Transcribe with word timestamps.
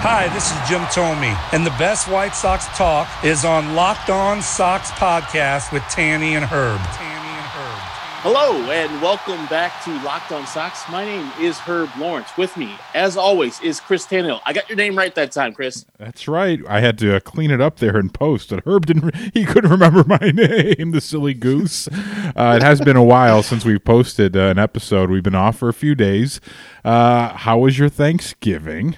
Hi, 0.00 0.28
this 0.32 0.52
is 0.52 0.68
Jim 0.68 0.82
Thome, 0.92 1.36
and 1.52 1.66
the 1.66 1.70
best 1.70 2.06
White 2.08 2.32
Sox 2.34 2.66
talk 2.78 3.08
is 3.24 3.44
on 3.44 3.74
Locked 3.74 4.10
On 4.10 4.40
Sox 4.40 4.92
podcast 4.92 5.72
with 5.72 5.82
Tanny 5.90 6.36
and 6.36 6.44
Herb. 6.44 6.78
Tanny 6.78 7.28
and 7.28 7.46
Herb. 7.46 7.80
Hello 8.22 8.70
and 8.70 9.02
welcome 9.02 9.44
back 9.46 9.82
to 9.84 9.90
Locked 10.04 10.30
On 10.30 10.46
Sox. 10.46 10.88
My 10.88 11.04
name 11.04 11.28
is 11.40 11.58
Herb 11.58 11.90
Lawrence. 11.98 12.28
With 12.36 12.56
me, 12.56 12.76
as 12.94 13.16
always, 13.16 13.60
is 13.60 13.80
Chris 13.80 14.06
Tannehill. 14.06 14.40
I 14.46 14.52
got 14.52 14.68
your 14.68 14.76
name 14.76 14.96
right 14.96 15.12
that 15.16 15.32
time, 15.32 15.52
Chris. 15.52 15.84
That's 15.98 16.28
right. 16.28 16.60
I 16.68 16.78
had 16.78 16.96
to 16.98 17.16
uh, 17.16 17.20
clean 17.20 17.50
it 17.50 17.60
up 17.60 17.78
there 17.78 17.96
and 17.96 18.14
post, 18.14 18.52
and 18.52 18.62
Herb 18.64 18.86
didn't. 18.86 19.14
He 19.34 19.44
couldn't 19.44 19.70
remember 19.70 20.04
my 20.04 20.18
name, 20.32 20.92
the 20.92 21.00
silly 21.00 21.34
goose. 21.34 21.88
Uh, 21.88 22.54
it 22.56 22.62
has 22.62 22.80
been 22.80 22.96
a 22.96 23.02
while 23.04 23.42
since 23.42 23.64
we've 23.64 23.84
posted 23.84 24.36
uh, 24.36 24.42
an 24.42 24.58
episode. 24.60 25.10
We've 25.10 25.24
been 25.24 25.34
off 25.34 25.58
for 25.58 25.68
a 25.68 25.74
few 25.74 25.96
days. 25.96 26.40
Uh, 26.84 27.30
how 27.36 27.58
was 27.58 27.80
your 27.80 27.88
Thanksgiving? 27.88 28.94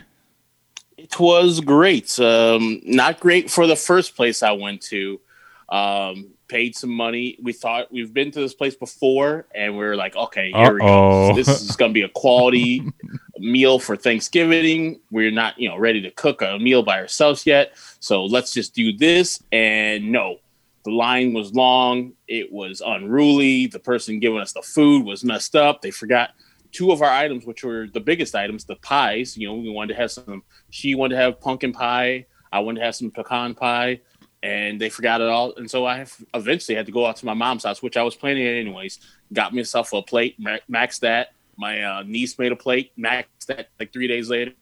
It 1.12 1.20
was 1.20 1.60
great. 1.60 2.18
Um, 2.20 2.80
not 2.84 3.20
great 3.20 3.50
for 3.50 3.66
the 3.66 3.76
first 3.76 4.16
place 4.16 4.42
I 4.42 4.52
went 4.52 4.82
to. 4.82 5.20
Um, 5.68 6.30
paid 6.48 6.76
some 6.76 6.90
money. 6.90 7.38
We 7.42 7.52
thought 7.52 7.92
we've 7.92 8.12
been 8.12 8.30
to 8.32 8.40
this 8.40 8.54
place 8.54 8.74
before, 8.74 9.46
and 9.54 9.76
we 9.76 9.84
are 9.84 9.96
like, 9.96 10.16
okay, 10.16 10.50
here 10.52 10.74
we 10.74 10.80
go. 10.80 11.34
This 11.34 11.48
is 11.48 11.76
going 11.76 11.90
to 11.90 11.94
be 11.94 12.02
a 12.02 12.08
quality 12.08 12.82
meal 13.38 13.78
for 13.78 13.96
Thanksgiving. 13.96 15.00
We're 15.10 15.30
not, 15.30 15.58
you 15.58 15.68
know, 15.68 15.78
ready 15.78 16.00
to 16.02 16.10
cook 16.10 16.42
a 16.42 16.58
meal 16.58 16.82
by 16.82 17.00
ourselves 17.00 17.46
yet, 17.46 17.72
so 18.00 18.24
let's 18.24 18.52
just 18.52 18.74
do 18.74 18.96
this. 18.96 19.42
And 19.52 20.10
no, 20.10 20.38
the 20.84 20.90
line 20.90 21.32
was 21.34 21.54
long. 21.54 22.14
It 22.26 22.52
was 22.52 22.82
unruly. 22.84 23.66
The 23.66 23.78
person 23.78 24.18
giving 24.18 24.40
us 24.40 24.52
the 24.52 24.62
food 24.62 25.04
was 25.04 25.22
messed 25.24 25.54
up. 25.54 25.82
They 25.82 25.90
forgot 25.90 26.30
two 26.72 26.92
of 26.92 27.02
our 27.02 27.10
items, 27.10 27.44
which 27.46 27.64
were 27.64 27.88
the 27.92 28.00
biggest 28.00 28.34
items, 28.34 28.64
the 28.64 28.76
pies. 28.76 29.36
You 29.36 29.48
know, 29.48 29.54
we 29.54 29.70
wanted 29.70 29.94
to 29.94 30.00
have 30.00 30.10
some. 30.10 30.42
She 30.70 30.94
wanted 30.94 31.16
to 31.16 31.20
have 31.22 31.40
pumpkin 31.40 31.72
pie. 31.72 32.26
I 32.52 32.60
wanted 32.60 32.80
to 32.80 32.86
have 32.86 32.96
some 32.96 33.10
pecan 33.10 33.54
pie, 33.54 34.00
and 34.42 34.80
they 34.80 34.88
forgot 34.88 35.20
it 35.20 35.28
all. 35.28 35.54
And 35.56 35.70
so 35.70 35.86
I 35.86 36.06
eventually 36.34 36.76
had 36.76 36.86
to 36.86 36.92
go 36.92 37.06
out 37.06 37.16
to 37.16 37.26
my 37.26 37.34
mom's 37.34 37.64
house, 37.64 37.82
which 37.82 37.96
I 37.96 38.02
was 38.02 38.16
planning 38.16 38.44
it 38.44 38.60
anyways. 38.60 38.98
Got 39.32 39.54
myself 39.54 39.92
a 39.92 40.02
plate, 40.02 40.36
ma- 40.38 40.58
maxed 40.70 41.00
that. 41.00 41.28
My 41.56 41.82
uh, 41.82 42.02
niece 42.04 42.38
made 42.38 42.52
a 42.52 42.56
plate, 42.56 42.92
maxed 42.98 43.46
that. 43.48 43.68
Like 43.78 43.92
three 43.92 44.08
days 44.08 44.30
later, 44.30 44.52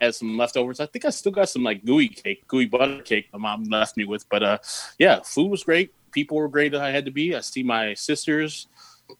had 0.00 0.14
some 0.14 0.36
leftovers. 0.36 0.80
I 0.80 0.86
think 0.86 1.04
I 1.04 1.10
still 1.10 1.32
got 1.32 1.48
some 1.48 1.62
like 1.62 1.84
gooey 1.84 2.08
cake, 2.08 2.46
gooey 2.46 2.66
butter 2.66 3.02
cake 3.02 3.28
my 3.32 3.38
mom 3.38 3.64
left 3.64 3.96
me 3.96 4.04
with. 4.04 4.28
But 4.28 4.42
uh, 4.42 4.58
yeah, 4.98 5.20
food 5.22 5.50
was 5.50 5.64
great. 5.64 5.92
People 6.10 6.36
were 6.36 6.48
great 6.48 6.72
that 6.72 6.80
I 6.80 6.90
had 6.90 7.04
to 7.04 7.10
be. 7.10 7.34
I 7.34 7.40
see 7.40 7.62
my 7.62 7.94
sisters, 7.94 8.66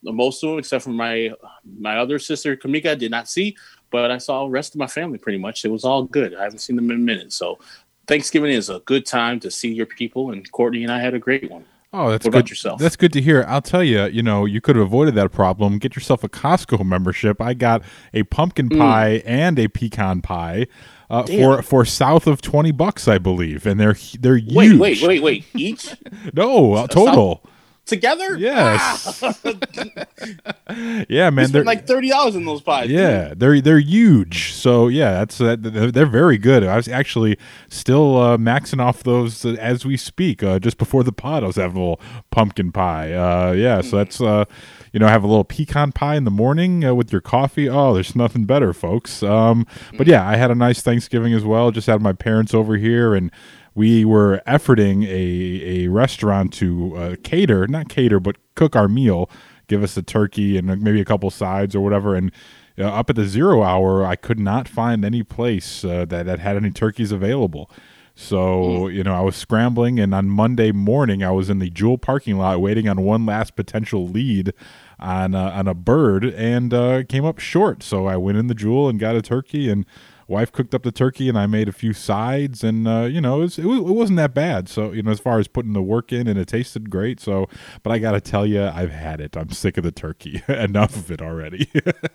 most 0.03 0.43
of 0.43 0.51
them 0.51 0.59
except 0.59 0.85
for 0.85 0.91
my 0.91 1.31
my 1.79 1.99
other 1.99 2.19
sister 2.19 2.57
Kamika, 2.57 2.91
I 2.91 2.95
did 2.95 3.11
not 3.11 3.29
see, 3.29 3.57
but 3.91 4.11
I 4.11 4.19
saw 4.19 4.45
the 4.45 4.51
rest 4.51 4.75
of 4.75 4.79
my 4.79 4.87
family 4.87 5.19
pretty 5.19 5.39
much. 5.39 5.65
It 5.65 5.71
was 5.71 5.85
all 5.85 6.05
good. 6.05 6.35
I 6.35 6.43
haven't 6.45 6.59
seen 6.59 6.77
them 6.77 6.91
in 6.91 6.97
a 6.97 7.01
minute. 7.01 7.33
So 7.33 7.59
Thanksgiving 8.07 8.53
is 8.53 8.71
a 8.71 8.81
good 8.81 9.07
time 9.07 9.41
to 9.41 9.51
see 9.51 9.73
your 9.73 9.87
people, 9.87 10.31
and 10.31 10.51
Courtney 10.53 10.83
and 10.83 10.93
I 10.93 10.99
had 11.01 11.15
a 11.15 11.19
great 11.19 11.51
one. 11.51 11.65
Oh, 11.91 12.11
that's 12.11 12.27
What 12.27 12.33
good. 12.33 12.51
yourself? 12.51 12.81
That's 12.81 12.97
good 12.97 13.15
to 13.15 13.21
hear. 13.21 13.47
I'll 13.49 13.63
tell 13.63 13.83
you. 13.83 14.05
You 14.05 14.23
know, 14.23 14.45
you 14.45 14.61
could 14.61 14.77
have 14.77 14.85
avoided 14.85 15.15
that 15.15 15.33
problem. 15.33 15.79
Get 15.79 15.97
yourself 15.97 16.23
a 16.23 16.29
Costco 16.29 16.85
membership. 16.85 17.41
I 17.41 17.55
got 17.55 17.83
a 18.13 18.25
pumpkin 18.25 18.69
pie 18.69 19.23
and 19.25 19.59
a 19.59 19.69
pecan 19.69 20.21
pie 20.21 20.67
uh, 21.09 21.23
for 21.25 21.63
for 21.63 21.87
south 21.87 22.27
of 22.27 22.43
twenty 22.43 22.73
bucks, 22.73 23.09
I 23.09 23.17
believe, 23.17 23.65
and 23.67 23.81
they're 23.81 23.97
they're 24.21 24.37
huge. 24.37 24.55
wait, 24.55 24.79
wait, 24.79 25.03
wait. 25.03 25.23
wait. 25.23 25.45
Each 25.55 25.95
No, 26.35 26.75
uh, 26.75 26.87
total. 26.89 27.43
Together? 27.89 28.37
Yes. 28.37 29.23
Ah! 29.23 29.35
Yeah, 31.09 31.31
man. 31.31 31.51
They're 31.51 31.65
like 31.65 31.87
thirty 31.87 32.11
dollars 32.11 32.37
in 32.37 32.45
those 32.45 32.61
pies. 32.61 32.91
yeah, 32.91 33.33
they're 33.35 33.61
they're 33.61 33.79
huge. 33.79 34.53
So 34.53 34.89
yeah, 34.89 35.13
that's 35.13 35.41
uh, 35.41 35.57
they're, 35.59 35.91
they're 35.91 36.07
very 36.07 36.37
good. 36.37 36.63
I 36.63 36.77
was 36.77 36.89
actually 36.89 37.39
still 37.69 38.21
uh, 38.21 38.37
maxing 38.37 38.79
off 38.81 39.03
those 39.03 39.47
uh, 39.47 39.57
as 39.59 39.87
we 39.87 39.97
speak. 39.97 40.43
Uh, 40.43 40.59
just 40.59 40.77
before 40.77 41.03
the 41.03 41.13
pod, 41.13 41.43
I 41.43 41.47
was 41.47 41.57
having 41.57 41.77
a 41.79 41.81
little 41.81 42.01
pumpkin 42.31 42.71
pie. 42.71 43.13
Uh, 43.15 43.53
yeah, 43.53 43.81
so 43.81 43.97
that's 43.97 44.21
uh, 44.21 44.45
you 44.93 45.01
know, 45.01 45.09
have 45.09 45.25
a 45.25 45.27
little 45.27 45.45
pecan 45.45 45.93
pie 45.93 46.17
in 46.17 46.25
the 46.25 46.31
morning 46.31 46.85
uh, 46.85 46.95
with 46.95 47.11
your 47.11 47.23
coffee. 47.23 47.69
Oh, 47.69 47.95
there's 47.95 48.15
nothing 48.15 48.45
better, 48.45 48.75
folks. 48.75 49.23
Um, 49.23 49.67
but 49.97 50.07
yeah, 50.07 50.29
I 50.29 50.37
had 50.37 50.51
a 50.51 50.55
nice 50.55 50.83
Thanksgiving 50.83 51.33
as 51.33 51.45
well. 51.45 51.71
Just 51.71 51.87
had 51.87 52.03
my 52.03 52.13
parents 52.13 52.53
over 52.53 52.77
here 52.77 53.15
and. 53.15 53.31
We 53.79 54.05
were 54.05 54.43
efforting 54.45 55.07
a, 55.07 55.85
a 55.85 55.89
restaurant 55.89 56.53
to 56.55 56.97
uh, 56.97 57.17
cater, 57.23 57.69
not 57.69 57.89
cater, 57.89 58.19
but 58.19 58.35
cook 58.57 58.75
our 58.75 58.89
meal, 58.89 59.31
give 59.69 59.85
us 59.85 59.97
a 59.97 60.03
turkey 60.03 60.59
and 60.59 60.69
uh, 60.69 60.75
maybe 60.75 61.01
a 61.01 61.05
couple 61.05 61.31
sides 61.31 61.77
or 61.77 61.81
whatever. 61.81 62.17
And 62.17 62.33
uh, 62.77 62.87
up 62.87 63.09
at 63.09 63.15
the 63.15 63.25
zero 63.25 63.63
hour, 63.63 64.05
I 64.05 64.17
could 64.17 64.41
not 64.41 64.67
find 64.67 65.05
any 65.05 65.23
place 65.23 65.85
uh, 65.85 66.05
that, 66.07 66.27
that 66.27 66.41
had 66.41 66.57
any 66.57 66.73
turkeys 66.73 67.13
available. 67.13 67.71
So, 68.17 68.89
you 68.89 69.05
know, 69.05 69.15
I 69.15 69.21
was 69.21 69.37
scrambling, 69.37 70.01
and 70.01 70.13
on 70.13 70.29
Monday 70.29 70.73
morning, 70.73 71.23
I 71.23 71.31
was 71.31 71.49
in 71.49 71.61
the 71.61 71.71
Jewel 71.71 71.99
parking 71.99 72.37
lot 72.37 72.61
waiting 72.61 72.89
on 72.89 73.03
one 73.03 73.25
last 73.27 73.55
potential 73.55 74.09
lead 74.09 74.53
on, 74.99 75.37
uh, 75.37 75.53
on 75.55 75.69
a 75.69 75.75
bird 75.75 76.25
and 76.25 76.75
uh, 76.75 77.05
came 77.05 77.25
up 77.25 77.39
short. 77.39 77.85
So 77.85 78.07
I 78.07 78.17
went 78.17 78.39
in 78.39 78.49
the 78.49 78.57
Jewel 78.57 78.89
and 78.89 78.99
got 78.99 79.15
a 79.15 79.23
turkey, 79.23 79.71
and 79.71 79.87
wife 80.29 80.53
cooked 80.53 80.75
up 80.75 80.83
the 80.83 80.93
turkey, 80.93 81.29
and 81.29 81.39
I 81.39 81.47
made 81.47 81.69
a 81.69 81.73
few 81.73 81.93
sides, 81.93 82.63
and, 82.63 82.87
uh, 82.87 83.09
you 83.11 83.21
know, 83.21 83.41
it, 83.41 83.45
was, 83.45 83.59
it, 83.59 83.65
was, 83.65 83.79
it 83.79 83.95
wasn't 83.95 84.19
that 84.19 84.35
bad. 84.35 84.69
So, 84.69 84.93
you 84.93 85.03
know, 85.03 85.11
as 85.11 85.19
far 85.19 85.39
as 85.39 85.49
putting 85.49 85.73
the 85.73 85.83
work 85.83 86.13
in, 86.13 86.29
and 86.29 86.39
it 86.39 86.49
tasted 86.49 86.91
great. 86.91 87.19
So, 87.19 87.49
but 87.83 87.91
I 87.91 87.99
got 87.99 88.13
to 88.13 88.21
tell 88.21 88.47
you, 88.47 88.63
I've 88.65 88.93
had 88.93 89.21
it. 89.21 89.37
I'm 89.37 89.51
sick 89.51 89.79
of 89.79 89.85
the 89.85 89.91
turkey. 89.91 90.43
Enough 90.49 90.95
of 90.95 91.11
it 91.11 91.23
already. 91.23 91.71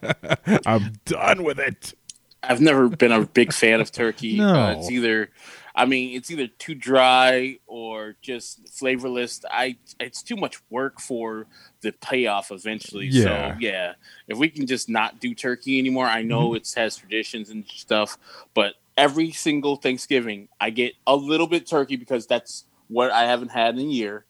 I'm 0.65 0.93
done 1.05 1.43
with 1.43 1.59
it. 1.59 1.93
I've 2.43 2.61
never 2.61 2.89
been 2.89 3.11
a 3.11 3.25
big 3.25 3.53
fan 3.53 3.81
of 3.81 3.91
turkey. 3.91 4.37
No. 4.43 4.53
Uh, 4.53 4.75
it's 4.77 4.91
either, 4.91 5.29
I 5.73 5.85
mean, 5.85 6.15
it's 6.15 6.29
either 6.29 6.47
too 6.47 6.75
dry 6.75 7.59
or 7.65 8.15
just 8.21 8.67
flavorless. 8.69 9.41
I 9.49 9.77
it's 9.99 10.21
too 10.21 10.35
much 10.35 10.61
work 10.69 10.99
for 10.99 11.47
the 11.83 11.91
payoff 11.91 12.51
eventually. 12.51 13.05
Yeah. 13.05 13.53
So 13.53 13.59
yeah, 13.59 13.93
if 14.27 14.39
we 14.39 14.49
can 14.49 14.65
just 14.65 14.89
not 14.89 15.19
do 15.19 15.35
turkey 15.35 15.77
anymore, 15.77 16.07
I 16.07 16.23
know 16.23 16.49
Mm-hmm. 16.49 16.55
it 16.55 16.73
has 16.75 16.95
traditions 16.95 17.51
and 17.51 17.65
stuff, 17.67 18.17
but 18.55 18.73
every 18.97 19.31
single 19.31 19.75
Thanksgiving 19.75 20.47
I 20.59 20.71
get 20.71 20.93
a 21.05 21.15
little 21.15 21.47
bit 21.47 21.67
turkey 21.67 21.95
because 21.95 22.25
that's 22.25 22.65
what 22.87 23.11
I 23.11 23.23
haven't 23.25 23.49
had 23.49 23.75
in 23.75 23.81
a 23.81 23.83
year. 23.83 24.25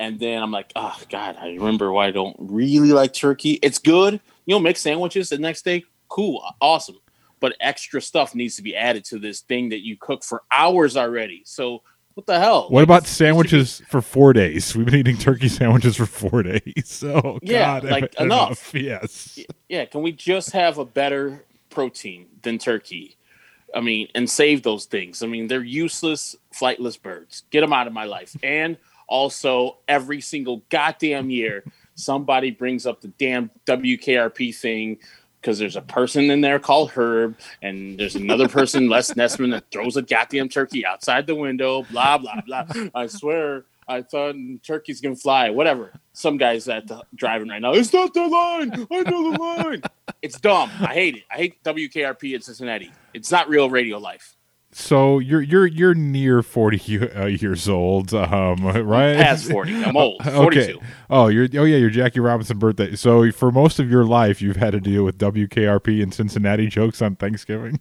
And 0.00 0.20
then 0.20 0.42
I'm 0.42 0.52
like, 0.52 0.70
oh 0.76 0.96
God, 1.10 1.36
I 1.40 1.48
remember 1.54 1.90
why 1.90 2.06
I 2.06 2.10
don't 2.12 2.36
really 2.38 2.92
like 2.92 3.12
turkey. 3.14 3.58
It's 3.62 3.78
good. 3.78 4.20
You 4.46 4.54
know, 4.54 4.60
make 4.60 4.76
sandwiches 4.76 5.30
the 5.30 5.38
next 5.38 5.64
day. 5.64 5.84
Cool, 6.08 6.44
awesome. 6.60 6.98
But 7.40 7.56
extra 7.60 8.00
stuff 8.00 8.34
needs 8.34 8.56
to 8.56 8.62
be 8.62 8.76
added 8.76 9.04
to 9.06 9.18
this 9.18 9.40
thing 9.40 9.70
that 9.70 9.84
you 9.84 9.96
cook 9.96 10.22
for 10.24 10.42
hours 10.52 10.96
already. 10.96 11.42
So 11.44 11.82
what 12.18 12.26
the 12.26 12.40
hell? 12.40 12.62
What 12.64 12.72
Like, 12.80 12.82
about 12.82 13.02
should 13.06 13.10
be- 13.10 13.26
sandwiches 13.26 13.82
for 13.88 14.02
four 14.02 14.32
days? 14.32 14.74
We've 14.74 14.84
been 14.84 14.96
eating 14.96 15.18
turkey 15.18 15.46
sandwiches 15.60 15.94
for 15.94 16.04
four 16.04 16.42
days. 16.42 16.82
So 16.86 17.14
oh, 17.24 17.38
Yeah, 17.42 17.80
God, 17.80 17.84
like, 17.84 18.14
enough. 18.20 18.74
Yes. 18.74 19.38
Yeah, 19.68 19.84
can 19.84 20.02
we 20.02 20.10
just 20.10 20.50
have 20.50 20.78
a 20.78 20.84
better 20.84 21.44
protein 21.70 22.26
than 22.42 22.58
turkey? 22.58 23.16
I 23.72 23.80
mean, 23.82 24.08
and 24.16 24.28
save 24.28 24.64
those 24.64 24.86
things. 24.86 25.22
I 25.22 25.28
mean, 25.28 25.46
they're 25.46 25.62
useless, 25.62 26.34
flightless 26.52 27.00
birds. 27.00 27.44
Get 27.50 27.60
them 27.60 27.72
out 27.72 27.86
of 27.86 27.92
my 27.92 28.04
life. 28.04 28.34
And 28.42 28.78
also, 29.06 29.76
every 29.86 30.20
single 30.20 30.64
goddamn 30.70 31.30
year, 31.30 31.62
somebody 31.94 32.50
brings 32.50 32.84
up 32.84 33.00
the 33.00 33.08
damn 33.16 33.48
WKRP 33.64 34.56
thing 34.56 34.98
because 35.40 35.58
there's 35.58 35.76
a 35.76 35.82
person 35.82 36.30
in 36.30 36.40
there 36.40 36.58
called 36.58 36.90
Herb, 36.90 37.36
and 37.62 37.98
there's 37.98 38.16
another 38.16 38.48
person, 38.48 38.88
Les 38.90 39.12
Nessman, 39.14 39.50
that 39.52 39.70
throws 39.70 39.96
a 39.96 40.02
goddamn 40.02 40.48
turkey 40.48 40.84
outside 40.84 41.26
the 41.26 41.34
window. 41.34 41.82
Blah 41.84 42.18
blah 42.18 42.40
blah. 42.46 42.66
I 42.94 43.06
swear, 43.06 43.64
I 43.86 44.02
thought 44.02 44.34
turkeys 44.62 45.00
can 45.00 45.16
fly. 45.16 45.50
Whatever. 45.50 45.92
Some 46.12 46.36
guys 46.36 46.68
at 46.68 46.86
the 46.88 47.02
driving 47.14 47.48
right 47.48 47.62
now. 47.62 47.72
It's 47.72 47.92
not 47.92 48.12
the 48.12 48.26
line. 48.26 48.86
I 48.90 49.02
know 49.02 49.32
the 49.32 49.38
line. 49.38 49.82
It's 50.20 50.40
dumb. 50.40 50.70
I 50.80 50.92
hate 50.94 51.16
it. 51.16 51.22
I 51.30 51.36
hate 51.36 51.62
WKRP 51.62 52.34
in 52.34 52.42
Cincinnati. 52.42 52.90
It's 53.14 53.30
not 53.30 53.48
real 53.48 53.70
radio 53.70 53.98
life. 53.98 54.36
So 54.78 55.18
you're 55.18 55.42
you're 55.42 55.66
you're 55.66 55.94
near 55.94 56.40
forty 56.40 57.00
uh, 57.00 57.26
years 57.26 57.68
old, 57.68 58.14
um, 58.14 58.64
right? 58.64 59.16
Past 59.16 59.50
40. 59.50 59.84
I'm 59.84 59.96
old. 59.96 60.20
Okay. 60.20 60.72
42. 60.72 60.80
Oh, 61.10 61.26
you're 61.26 61.48
oh 61.54 61.64
yeah, 61.64 61.78
your 61.78 61.90
Jackie 61.90 62.20
Robinson 62.20 62.60
birthday. 62.60 62.94
So 62.94 63.32
for 63.32 63.50
most 63.50 63.80
of 63.80 63.90
your 63.90 64.04
life, 64.04 64.40
you've 64.40 64.56
had 64.56 64.70
to 64.70 64.80
deal 64.80 65.02
with 65.04 65.18
WKRP 65.18 66.00
and 66.00 66.14
Cincinnati 66.14 66.68
jokes 66.68 67.02
on 67.02 67.16
Thanksgiving. 67.16 67.80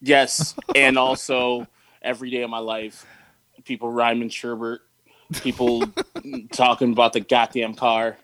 Yes, 0.00 0.54
and 0.74 0.96
also 0.96 1.66
every 2.00 2.30
day 2.30 2.42
of 2.42 2.48
my 2.48 2.60
life, 2.60 3.04
people 3.64 3.92
rhyming 3.92 4.30
sherbert, 4.30 4.78
people 5.42 5.84
talking 6.50 6.92
about 6.92 7.12
the 7.12 7.20
goddamn 7.20 7.74
car, 7.74 8.16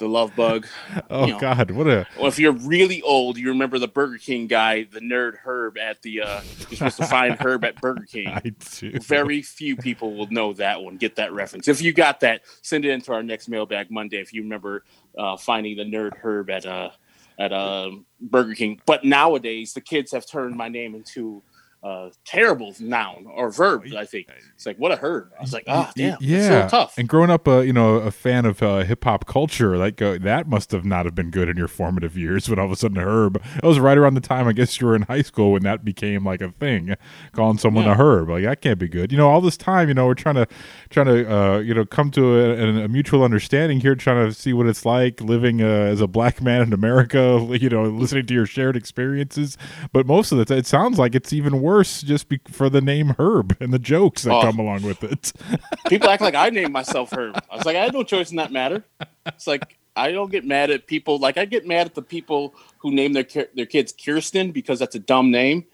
the 0.00 0.08
love 0.08 0.34
bug. 0.34 0.66
Oh 1.08 1.26
You 1.26 1.34
know. 1.34 1.38
God, 1.38 1.70
what 1.72 1.86
a 1.86 2.06
Well, 2.18 2.26
if 2.26 2.38
you're 2.38 2.52
really 2.52 3.02
old, 3.02 3.36
you 3.38 3.48
remember 3.48 3.78
the 3.78 3.88
Burger 3.88 4.18
King 4.18 4.48
guy, 4.48 4.84
the 4.84 5.00
nerd 5.00 5.36
Herb 5.38 5.78
at 5.78 6.02
the. 6.02 6.22
uh 6.22 6.40
You're 6.68 6.76
supposed 6.78 6.96
to 6.98 7.06
find 7.06 7.36
Herb 7.40 7.64
at 7.64 7.80
Burger 7.80 8.06
King. 8.06 8.28
I 8.28 8.40
do. 8.80 8.92
Very 9.00 9.42
few 9.42 9.76
people 9.76 10.14
will 10.16 10.26
know 10.30 10.52
that 10.54 10.82
one, 10.82 10.96
get 10.96 11.16
that 11.16 11.32
reference. 11.32 11.68
If 11.68 11.82
you 11.82 11.92
got 11.92 12.20
that, 12.20 12.42
send 12.62 12.84
it 12.84 12.90
into 12.90 13.12
our 13.12 13.22
next 13.22 13.48
mailbag 13.48 13.90
Monday. 13.90 14.18
If 14.20 14.32
you 14.32 14.42
remember 14.42 14.84
uh, 15.16 15.36
finding 15.36 15.76
the 15.76 15.84
nerd 15.84 16.16
Herb 16.16 16.50
at 16.50 16.66
uh, 16.66 16.90
at 17.38 17.52
uh, 17.52 17.90
Burger 18.20 18.54
King, 18.54 18.80
but 18.86 19.04
nowadays 19.04 19.72
the 19.74 19.80
kids 19.80 20.12
have 20.12 20.26
turned 20.26 20.56
my 20.56 20.68
name 20.68 20.94
into 20.94 21.42
a 21.82 22.10
terrible 22.26 22.74
noun 22.78 23.26
or 23.34 23.50
verb. 23.50 23.84
I 23.96 24.04
think 24.04 24.28
it's 24.54 24.66
like 24.66 24.76
what 24.76 24.92
a 24.92 24.96
herb. 24.96 25.30
I 25.38 25.40
was 25.40 25.52
like, 25.54 25.64
oh 25.66 25.88
damn, 25.96 26.18
yeah, 26.20 26.36
it's 26.38 26.46
so 26.46 26.68
tough. 26.68 26.98
And 26.98 27.08
growing 27.08 27.30
up, 27.30 27.48
uh, 27.48 27.60
you 27.60 27.72
know, 27.72 27.96
a 27.96 28.10
fan 28.10 28.44
of 28.44 28.62
uh, 28.62 28.78
hip 28.84 29.02
hop 29.04 29.24
culture, 29.26 29.76
like 29.78 30.02
uh, 30.02 30.18
that 30.20 30.46
must 30.46 30.72
have 30.72 30.84
not 30.84 31.06
have 31.06 31.14
been 31.14 31.30
good 31.30 31.48
in 31.48 31.56
your 31.56 31.68
formative 31.68 32.16
years. 32.18 32.48
When 32.50 32.58
all 32.58 32.66
of 32.66 32.72
a 32.72 32.76
sudden, 32.76 32.98
Herb, 32.98 33.40
it 33.56 33.62
was 33.64 33.78
right 33.80 33.96
around 33.96 34.14
the 34.14 34.20
time 34.20 34.46
I 34.46 34.52
guess 34.52 34.78
you 34.80 34.86
were 34.88 34.94
in 34.94 35.02
high 35.02 35.22
school 35.22 35.52
when 35.52 35.62
that 35.62 35.84
became 35.84 36.24
like 36.24 36.42
a 36.42 36.50
thing, 36.50 36.96
calling 37.32 37.56
someone 37.58 37.84
Yeah. 37.86 37.92
a 37.92 37.96
Herb. 37.96 38.28
Like 38.28 38.44
that 38.44 38.60
can't 38.60 38.78
be 38.78 38.88
good. 38.88 39.10
You 39.10 39.16
know, 39.16 39.30
all 39.30 39.40
this 39.40 39.56
time, 39.56 39.88
you 39.88 39.94
know, 39.94 40.06
we're 40.06 40.14
trying 40.14 40.34
to 40.34 40.46
trying 40.90 41.06
to 41.06 41.34
uh, 41.34 41.58
you 41.60 41.72
know 41.72 41.86
come 41.86 42.10
to 42.10 42.38
a, 42.40 42.84
a 42.84 42.88
mutual 42.88 43.22
understanding 43.24 43.80
here, 43.80 43.94
trying 43.94 44.28
to 44.28 44.34
see 44.34 44.52
what 44.52 44.66
it's 44.66 44.84
like 44.84 45.20
living 45.22 45.62
uh, 45.62 45.66
as 45.66 46.00
a 46.02 46.06
black 46.06 46.42
man 46.42 46.60
in 46.62 46.72
America. 46.72 47.38
You 47.60 47.68
know, 47.68 47.84
listening 47.84 48.26
to 48.26 48.34
your 48.34 48.46
shared 48.46 48.76
experiences, 48.76 49.56
but 49.92 50.06
most 50.06 50.32
of 50.32 50.38
the 50.38 50.44
time, 50.44 50.58
it 50.58 50.66
sounds 50.66 50.98
like 50.98 51.14
it's 51.14 51.32
even 51.32 51.60
worse 51.60 51.69
just 51.78 52.28
be- 52.28 52.40
for 52.50 52.68
the 52.70 52.80
name 52.80 53.14
Herb 53.18 53.56
and 53.60 53.72
the 53.72 53.78
jokes 53.78 54.22
that 54.24 54.32
Oh. 54.32 54.42
come 54.42 54.58
along 54.58 54.82
with 54.82 55.02
it. 55.04 55.32
People 55.88 56.08
act 56.10 56.22
like 56.22 56.34
I 56.34 56.50
named 56.50 56.72
myself 56.72 57.12
Herb. 57.12 57.42
I 57.50 57.56
was 57.56 57.64
like, 57.66 57.76
I 57.76 57.82
had 57.84 57.92
no 57.92 58.02
choice 58.02 58.30
in 58.30 58.36
that 58.36 58.52
matter. 58.52 58.84
It's 59.26 59.46
like 59.46 59.76
I 59.96 60.12
don't 60.12 60.30
get 60.30 60.44
mad 60.44 60.70
at 60.70 60.86
people. 60.86 61.18
Like 61.18 61.36
I 61.36 61.44
get 61.44 61.66
mad 61.66 61.86
at 61.86 61.94
the 61.94 62.02
people 62.02 62.54
who 62.78 62.90
name 62.92 63.12
their 63.12 63.26
their 63.54 63.66
kids 63.66 63.92
Kirsten 63.92 64.52
because 64.52 64.78
that's 64.78 64.94
a 64.94 65.00
dumb 65.00 65.30
name, 65.30 65.64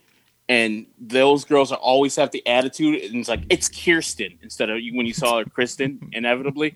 and 0.49 0.87
those 0.99 1.45
girls 1.45 1.71
are 1.71 1.77
always 1.77 2.15
have 2.15 2.31
the 2.31 2.45
attitude, 2.47 3.03
and 3.03 3.15
it's 3.17 3.29
like 3.29 3.43
it's 3.49 3.69
Kirsten 3.69 4.39
instead 4.41 4.69
of 4.69 4.79
when 4.93 5.05
you 5.05 5.13
saw 5.13 5.37
her 5.39 5.45
Kristen 5.57 6.09
inevitably, 6.13 6.73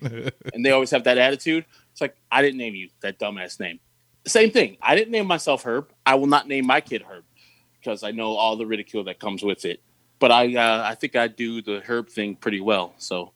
and 0.54 0.64
they 0.64 0.70
always 0.70 0.90
have 0.92 1.04
that 1.04 1.18
attitude. 1.18 1.64
It's 1.90 2.00
like 2.00 2.16
I 2.30 2.42
didn't 2.42 2.58
name 2.58 2.74
you 2.74 2.88
that 3.00 3.18
dumbass 3.18 3.58
name. 3.60 3.80
Same 4.24 4.50
thing. 4.52 4.76
I 4.80 4.94
didn't 4.94 5.10
name 5.10 5.26
myself 5.26 5.64
Herb. 5.64 5.90
I 6.06 6.14
will 6.14 6.28
not 6.28 6.46
name 6.46 6.64
my 6.66 6.80
kid 6.80 7.02
Herb 7.02 7.24
because 7.82 8.02
I 8.02 8.10
know 8.12 8.34
all 8.36 8.56
the 8.56 8.66
ridicule 8.66 9.04
that 9.04 9.18
comes 9.18 9.42
with 9.42 9.64
it. 9.64 9.80
But 10.18 10.30
I 10.30 10.54
uh, 10.54 10.82
I 10.86 10.94
think 10.94 11.16
I 11.16 11.26
do 11.26 11.62
the 11.62 11.80
Herb 11.80 12.08
thing 12.08 12.36
pretty 12.36 12.60
well. 12.60 12.94
So 12.98 13.32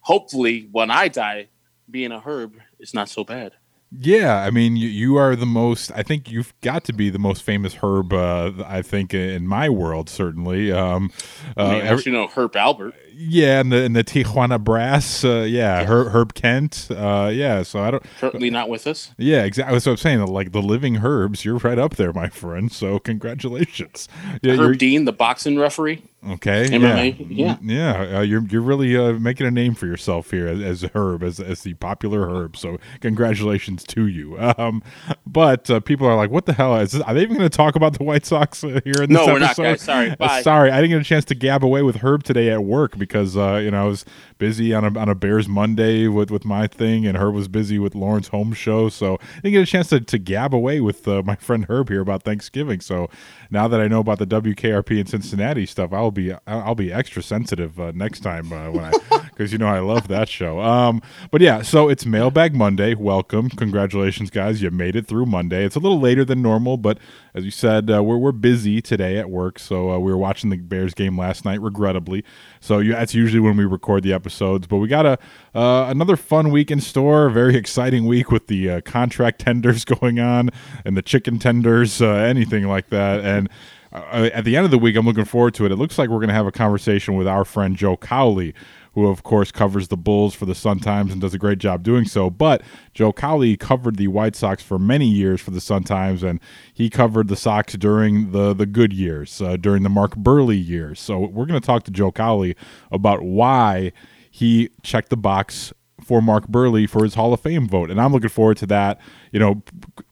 hopefully 0.00 0.68
when 0.72 0.90
I 0.90 1.08
die, 1.08 1.48
being 1.90 2.12
a 2.12 2.20
Herb 2.20 2.54
is 2.78 2.94
not 2.94 3.08
so 3.08 3.24
bad. 3.24 3.52
Yeah, 3.98 4.36
I 4.36 4.50
mean, 4.50 4.76
you, 4.76 4.88
you 4.88 5.16
are 5.16 5.34
the 5.34 5.46
most. 5.46 5.90
I 5.96 6.04
think 6.04 6.30
you've 6.30 6.54
got 6.60 6.84
to 6.84 6.92
be 6.92 7.10
the 7.10 7.18
most 7.18 7.42
famous 7.42 7.74
herb. 7.82 8.12
Uh, 8.12 8.52
I 8.64 8.82
think 8.82 9.12
in 9.12 9.48
my 9.48 9.68
world, 9.68 10.08
certainly. 10.08 10.70
Um, 10.70 11.10
uh, 11.56 11.80
every- 11.82 12.04
you 12.04 12.12
know 12.12 12.28
Herb 12.28 12.52
Alpert. 12.52 12.92
Yeah, 13.22 13.60
and 13.60 13.70
the 13.72 13.82
in 13.84 13.92
the 13.92 14.02
Tijuana 14.04 14.62
Brass. 14.62 15.24
Uh, 15.24 15.46
yeah, 15.48 15.84
Herb, 15.84 16.08
Herb 16.12 16.34
Kent. 16.34 16.88
Uh, 16.90 17.30
yeah, 17.32 17.62
so 17.62 17.82
I 17.82 17.90
don't. 17.90 18.02
Currently 18.18 18.50
not 18.50 18.68
with 18.68 18.86
us. 18.86 19.12
Yeah, 19.18 19.44
exactly. 19.44 19.74
What 19.74 19.86
I'm 19.86 19.96
saying. 19.96 20.24
Like 20.26 20.52
the 20.52 20.62
living 20.62 20.98
herbs, 21.04 21.44
you're 21.44 21.58
right 21.58 21.78
up 21.78 21.96
there, 21.96 22.12
my 22.12 22.28
friend. 22.28 22.70
So 22.72 22.98
congratulations. 22.98 24.08
Yeah, 24.42 24.56
Herb 24.56 24.78
Dean, 24.78 25.04
the 25.04 25.12
boxing 25.12 25.58
referee. 25.58 26.02
okay. 26.32 26.66
MMA, 26.68 27.16
Yeah, 27.30 27.56
yeah. 27.62 28.02
yeah. 28.02 28.18
Uh, 28.18 28.20
you're 28.22 28.42
you're 28.48 28.62
really 28.62 28.96
uh, 28.96 29.12
making 29.14 29.46
a 29.46 29.50
name 29.50 29.74
for 29.74 29.86
yourself 29.86 30.30
here 30.30 30.46
as, 30.46 30.60
as 30.60 30.90
Herb, 30.94 31.22
as 31.22 31.40
as 31.40 31.62
the 31.62 31.74
popular 31.74 32.28
Herb. 32.28 32.56
So 32.56 32.78
congratulations 33.00 33.84
to 33.84 34.06
you. 34.06 34.38
Um, 34.60 34.82
but 35.26 35.68
uh, 35.70 35.80
people 35.80 36.06
are 36.06 36.16
like, 36.16 36.30
what 36.30 36.46
the 36.46 36.52
hell 36.52 36.76
is 36.76 36.92
this? 36.92 37.02
Are 37.02 37.14
they 37.14 37.22
even 37.22 37.36
going 37.36 37.48
to 37.48 37.56
talk 37.56 37.76
about 37.76 37.96
the 37.96 38.04
White 38.04 38.24
Sox 38.26 38.62
uh, 38.64 38.80
here 38.84 38.94
in 39.02 39.08
this 39.08 39.10
No, 39.10 39.26
we're 39.26 39.38
not, 39.38 39.50
episode? 39.58 39.62
guys. 39.62 39.82
Sorry. 39.82 40.10
Uh, 40.10 40.16
Bye. 40.16 40.42
sorry, 40.42 40.70
I 40.70 40.76
didn't 40.80 40.90
get 40.90 41.00
a 41.00 41.04
chance 41.04 41.24
to 41.26 41.34
gab 41.34 41.64
away 41.64 41.82
with 41.82 41.96
Herb 41.96 42.22
today 42.22 42.50
at 42.50 42.64
work 42.64 42.96
because 42.98 43.09
uh, 43.14 43.60
you 43.62 43.70
know 43.70 43.82
I 43.82 43.86
was 43.86 44.04
busy 44.38 44.74
on 44.74 44.84
a 44.84 44.98
on 44.98 45.08
a 45.08 45.14
Bears 45.14 45.48
Monday 45.48 46.08
with 46.08 46.30
with 46.30 46.44
my 46.44 46.66
thing, 46.66 47.06
and 47.06 47.16
Herb 47.16 47.34
was 47.34 47.48
busy 47.48 47.78
with 47.78 47.94
Lawrence 47.94 48.28
home 48.28 48.52
show, 48.52 48.88
so 48.88 49.14
I 49.14 49.40
didn't 49.42 49.52
get 49.52 49.62
a 49.62 49.66
chance 49.66 49.88
to, 49.88 50.00
to 50.00 50.18
gab 50.18 50.54
away 50.54 50.80
with 50.80 51.06
uh, 51.06 51.22
my 51.22 51.36
friend 51.40 51.66
Herb 51.68 51.88
here 51.88 52.00
about 52.00 52.22
Thanksgiving. 52.22 52.80
So 52.80 53.08
now 53.50 53.68
that 53.68 53.80
I 53.80 53.88
know 53.88 54.00
about 54.00 54.18
the 54.18 54.26
WKRP 54.26 55.00
in 55.00 55.06
Cincinnati 55.06 55.66
stuff, 55.66 55.92
I'll 55.92 56.10
be 56.10 56.32
I'll 56.46 56.74
be 56.74 56.92
extra 56.92 57.22
sensitive 57.22 57.78
uh, 57.80 57.92
next 57.94 58.20
time 58.20 58.52
uh, 58.52 58.70
when 58.70 58.84
I 58.84 58.92
because 59.40 59.52
you 59.52 59.58
know 59.58 59.68
I 59.68 59.78
love 59.78 60.06
that 60.08 60.28
show. 60.28 60.60
Um, 60.60 61.00
but 61.30 61.40
yeah, 61.40 61.62
so 61.62 61.88
it's 61.88 62.04
Mailbag 62.04 62.54
Monday. 62.54 62.94
Welcome, 62.94 63.48
congratulations, 63.48 64.28
guys! 64.28 64.60
You 64.60 64.70
made 64.70 64.94
it 64.94 65.06
through 65.06 65.24
Monday. 65.24 65.64
It's 65.64 65.76
a 65.76 65.78
little 65.78 65.98
later 65.98 66.26
than 66.26 66.42
normal, 66.42 66.76
but 66.76 66.98
as 67.32 67.46
you 67.46 67.50
said, 67.50 67.90
uh, 67.90 68.02
we're 68.02 68.18
we're 68.18 68.32
busy 68.32 68.82
today 68.82 69.16
at 69.16 69.30
work. 69.30 69.58
So 69.58 69.92
uh, 69.92 69.98
we 69.98 70.12
were 70.12 70.18
watching 70.18 70.50
the 70.50 70.58
Bears 70.58 70.92
game 70.92 71.16
last 71.16 71.46
night, 71.46 71.62
regrettably. 71.62 72.22
So 72.60 72.80
you, 72.80 72.92
that's 72.92 73.14
usually 73.14 73.40
when 73.40 73.56
we 73.56 73.64
record 73.64 74.02
the 74.02 74.12
episodes. 74.12 74.66
But 74.66 74.76
we 74.76 74.88
got 74.88 75.06
a 75.06 75.18
uh, 75.54 75.86
another 75.88 76.16
fun 76.16 76.50
week 76.50 76.70
in 76.70 76.82
store. 76.82 77.30
Very 77.30 77.56
exciting 77.56 78.04
week 78.04 78.30
with 78.30 78.46
the 78.48 78.68
uh, 78.68 78.80
contract 78.82 79.40
tenders 79.40 79.84
going 79.86 80.20
on 80.20 80.50
and 80.84 80.98
the 80.98 81.02
chicken 81.02 81.38
tenders, 81.38 82.02
uh, 82.02 82.10
anything 82.10 82.68
like 82.68 82.90
that, 82.90 83.20
and. 83.20 83.48
Uh, 83.92 84.30
at 84.32 84.44
the 84.44 84.56
end 84.56 84.64
of 84.64 84.70
the 84.70 84.78
week, 84.78 84.94
I'm 84.94 85.04
looking 85.04 85.24
forward 85.24 85.54
to 85.54 85.66
it. 85.66 85.72
It 85.72 85.76
looks 85.76 85.98
like 85.98 86.10
we're 86.10 86.18
going 86.18 86.28
to 86.28 86.34
have 86.34 86.46
a 86.46 86.52
conversation 86.52 87.14
with 87.16 87.26
our 87.26 87.44
friend 87.44 87.76
Joe 87.76 87.96
Cowley, 87.96 88.54
who, 88.94 89.06
of 89.06 89.22
course, 89.22 89.52
covers 89.52 89.88
the 89.88 89.96
Bulls 89.96 90.34
for 90.34 90.46
the 90.46 90.54
Sun 90.54 90.80
Times 90.80 91.12
and 91.12 91.20
does 91.20 91.34
a 91.34 91.38
great 91.38 91.58
job 91.58 91.82
doing 91.82 92.04
so. 92.04 92.28
But 92.28 92.62
Joe 92.92 93.12
Cowley 93.12 93.56
covered 93.56 93.96
the 93.96 94.08
White 94.08 94.34
Sox 94.34 94.62
for 94.62 94.78
many 94.78 95.06
years 95.06 95.40
for 95.40 95.52
the 95.52 95.60
Sun 95.60 95.84
Times, 95.84 96.22
and 96.22 96.40
he 96.72 96.90
covered 96.90 97.28
the 97.28 97.36
Sox 97.36 97.74
during 97.74 98.32
the 98.32 98.52
the 98.52 98.66
good 98.66 98.92
years, 98.92 99.40
uh, 99.40 99.56
during 99.56 99.82
the 99.82 99.88
Mark 99.88 100.16
Buehrle 100.16 100.66
years. 100.66 101.00
So 101.00 101.18
we're 101.20 101.46
going 101.46 101.60
to 101.60 101.66
talk 101.66 101.84
to 101.84 101.90
Joe 101.90 102.10
Cowley 102.12 102.56
about 102.90 103.22
why 103.22 103.92
he 104.30 104.70
checked 104.82 105.10
the 105.10 105.16
box 105.16 105.72
for 106.04 106.20
Mark 106.20 106.48
Buehrle 106.48 106.88
for 106.88 107.04
his 107.04 107.14
Hall 107.14 107.32
of 107.32 107.40
Fame 107.40 107.68
vote, 107.68 107.90
and 107.90 108.00
I'm 108.00 108.12
looking 108.12 108.30
forward 108.30 108.56
to 108.58 108.66
that. 108.66 109.00
You 109.32 109.38
know, 109.38 109.62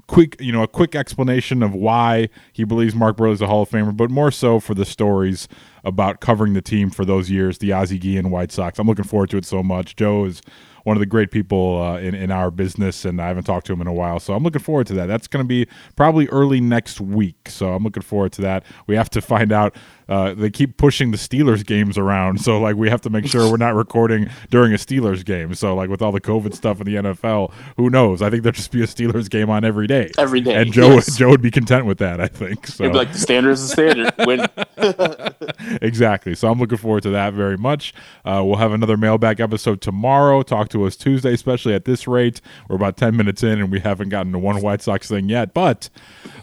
quick, 0.06 0.36
you 0.40 0.52
know, 0.52 0.62
a 0.62 0.68
quick 0.68 0.94
explanation 0.94 1.62
of 1.62 1.74
why 1.74 2.28
he 2.52 2.64
believes 2.64 2.94
Mark 2.94 3.16
Buehrle's 3.16 3.40
a 3.40 3.46
Hall 3.46 3.62
of 3.62 3.70
Famer, 3.70 3.96
but 3.96 4.10
more 4.10 4.30
so 4.30 4.60
for 4.60 4.74
the 4.74 4.84
stories 4.84 5.48
about 5.88 6.20
covering 6.20 6.54
the 6.54 6.62
team 6.62 6.90
for 6.90 7.04
those 7.04 7.30
years, 7.30 7.58
the 7.58 7.72
Ozzie 7.72 7.98
Guillen 7.98 8.30
White 8.30 8.52
Sox. 8.52 8.78
I'm 8.78 8.86
looking 8.86 9.04
forward 9.04 9.30
to 9.30 9.36
it 9.36 9.44
so 9.44 9.62
much. 9.62 9.96
Joe 9.96 10.24
is 10.24 10.42
one 10.84 10.96
of 10.96 11.00
the 11.00 11.06
great 11.06 11.30
people 11.30 11.80
uh, 11.82 11.98
in 11.98 12.14
in 12.14 12.30
our 12.30 12.50
business, 12.50 13.04
and 13.04 13.20
I 13.20 13.28
haven't 13.28 13.44
talked 13.44 13.66
to 13.66 13.72
him 13.72 13.80
in 13.80 13.86
a 13.86 13.92
while, 13.92 14.20
so 14.20 14.34
I'm 14.34 14.42
looking 14.42 14.62
forward 14.62 14.86
to 14.88 14.94
that. 14.94 15.06
That's 15.06 15.26
going 15.26 15.44
to 15.44 15.48
be 15.48 15.66
probably 15.96 16.28
early 16.28 16.60
next 16.60 17.00
week, 17.00 17.48
so 17.48 17.72
I'm 17.72 17.84
looking 17.84 18.02
forward 18.02 18.32
to 18.32 18.42
that. 18.42 18.64
We 18.86 18.96
have 18.96 19.10
to 19.10 19.20
find 19.20 19.52
out. 19.52 19.76
Uh, 20.08 20.32
they 20.32 20.48
keep 20.48 20.78
pushing 20.78 21.10
the 21.10 21.18
Steelers 21.18 21.66
games 21.66 21.98
around, 21.98 22.40
so 22.40 22.58
like 22.58 22.76
we 22.76 22.88
have 22.88 23.02
to 23.02 23.10
make 23.10 23.26
sure 23.26 23.50
we're 23.50 23.58
not 23.58 23.74
recording 23.74 24.30
during 24.48 24.72
a 24.72 24.76
Steelers 24.76 25.22
game. 25.22 25.54
So 25.54 25.74
like 25.74 25.90
with 25.90 26.00
all 26.00 26.12
the 26.12 26.20
COVID 26.20 26.54
stuff 26.54 26.80
in 26.80 26.86
the 26.86 26.94
NFL, 26.94 27.52
who 27.76 27.90
knows? 27.90 28.22
I 28.22 28.30
think 28.30 28.42
there'll 28.42 28.54
just 28.54 28.72
be 28.72 28.82
a 28.82 28.86
Steelers 28.86 29.28
game 29.28 29.50
on 29.50 29.66
every 29.66 29.86
day. 29.86 30.10
Every 30.16 30.40
day, 30.40 30.54
and 30.54 30.72
Joe 30.72 30.94
yes. 30.94 31.18
Joe 31.18 31.28
would 31.28 31.42
be 31.42 31.50
content 31.50 31.84
with 31.84 31.98
that. 31.98 32.22
I 32.22 32.26
think 32.26 32.66
so. 32.66 32.84
It'd 32.84 32.94
be 32.94 32.98
like 32.98 33.12
the 33.12 33.18
standard 33.18 33.50
is 33.50 33.68
the 33.68 33.68
standard. 33.68 34.14
When 34.24 34.46
exactly. 35.82 36.34
So 36.34 36.50
I'm 36.50 36.58
looking 36.58 36.78
forward 36.78 37.02
to 37.02 37.10
that 37.10 37.34
very 37.34 37.56
much. 37.56 37.92
Uh, 38.24 38.42
we'll 38.44 38.56
have 38.56 38.72
another 38.72 38.96
mailbag 38.96 39.40
episode 39.40 39.80
tomorrow. 39.80 40.42
Talk 40.42 40.67
to 40.70 40.84
us 40.84 40.96
Tuesday, 40.96 41.32
especially 41.32 41.74
at 41.74 41.84
this 41.84 42.06
rate. 42.08 42.40
We're 42.68 42.76
about 42.76 42.96
10 42.96 43.16
minutes 43.16 43.42
in 43.42 43.58
and 43.60 43.70
we 43.70 43.80
haven't 43.80 44.08
gotten 44.08 44.32
to 44.32 44.38
one 44.38 44.60
White 44.60 44.82
Sox 44.82 45.08
thing 45.08 45.28
yet. 45.28 45.54
But 45.54 45.90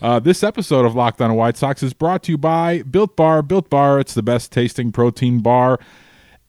uh, 0.01 0.19
this 0.19 0.43
episode 0.43 0.85
of 0.85 0.95
Locked 0.95 1.21
On 1.21 1.33
White 1.35 1.57
Sox 1.57 1.83
is 1.83 1.93
brought 1.93 2.23
to 2.23 2.33
you 2.33 2.37
by 2.37 2.81
Built 2.83 3.15
Bar. 3.15 3.41
Built 3.41 3.69
Bar, 3.69 3.99
it's 3.99 4.13
the 4.13 4.23
best 4.23 4.51
tasting 4.51 4.91
protein 4.91 5.39
bar 5.39 5.79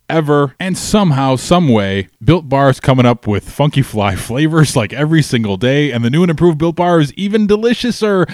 ever. 0.09 0.55
And 0.61 0.77
somehow, 0.77 1.37
some 1.37 1.69
way, 1.69 2.09
Built 2.23 2.49
Bar 2.49 2.71
is 2.71 2.81
coming 2.81 3.07
up 3.07 3.27
with 3.27 3.49
Funky 3.49 3.83
Fly 3.83 4.17
flavors 4.17 4.77
like 4.77 4.93
every 4.93 5.23
single 5.23 5.57
day. 5.57 5.91
And 5.93 6.05
the 6.05 6.11
new 6.11 6.23
and 6.23 6.31
improved 6.31 6.59
Built 6.59 6.77
Bar 6.77 7.01
is 7.01 7.13
even 7.15 7.47
deliciouser. 7.47 8.31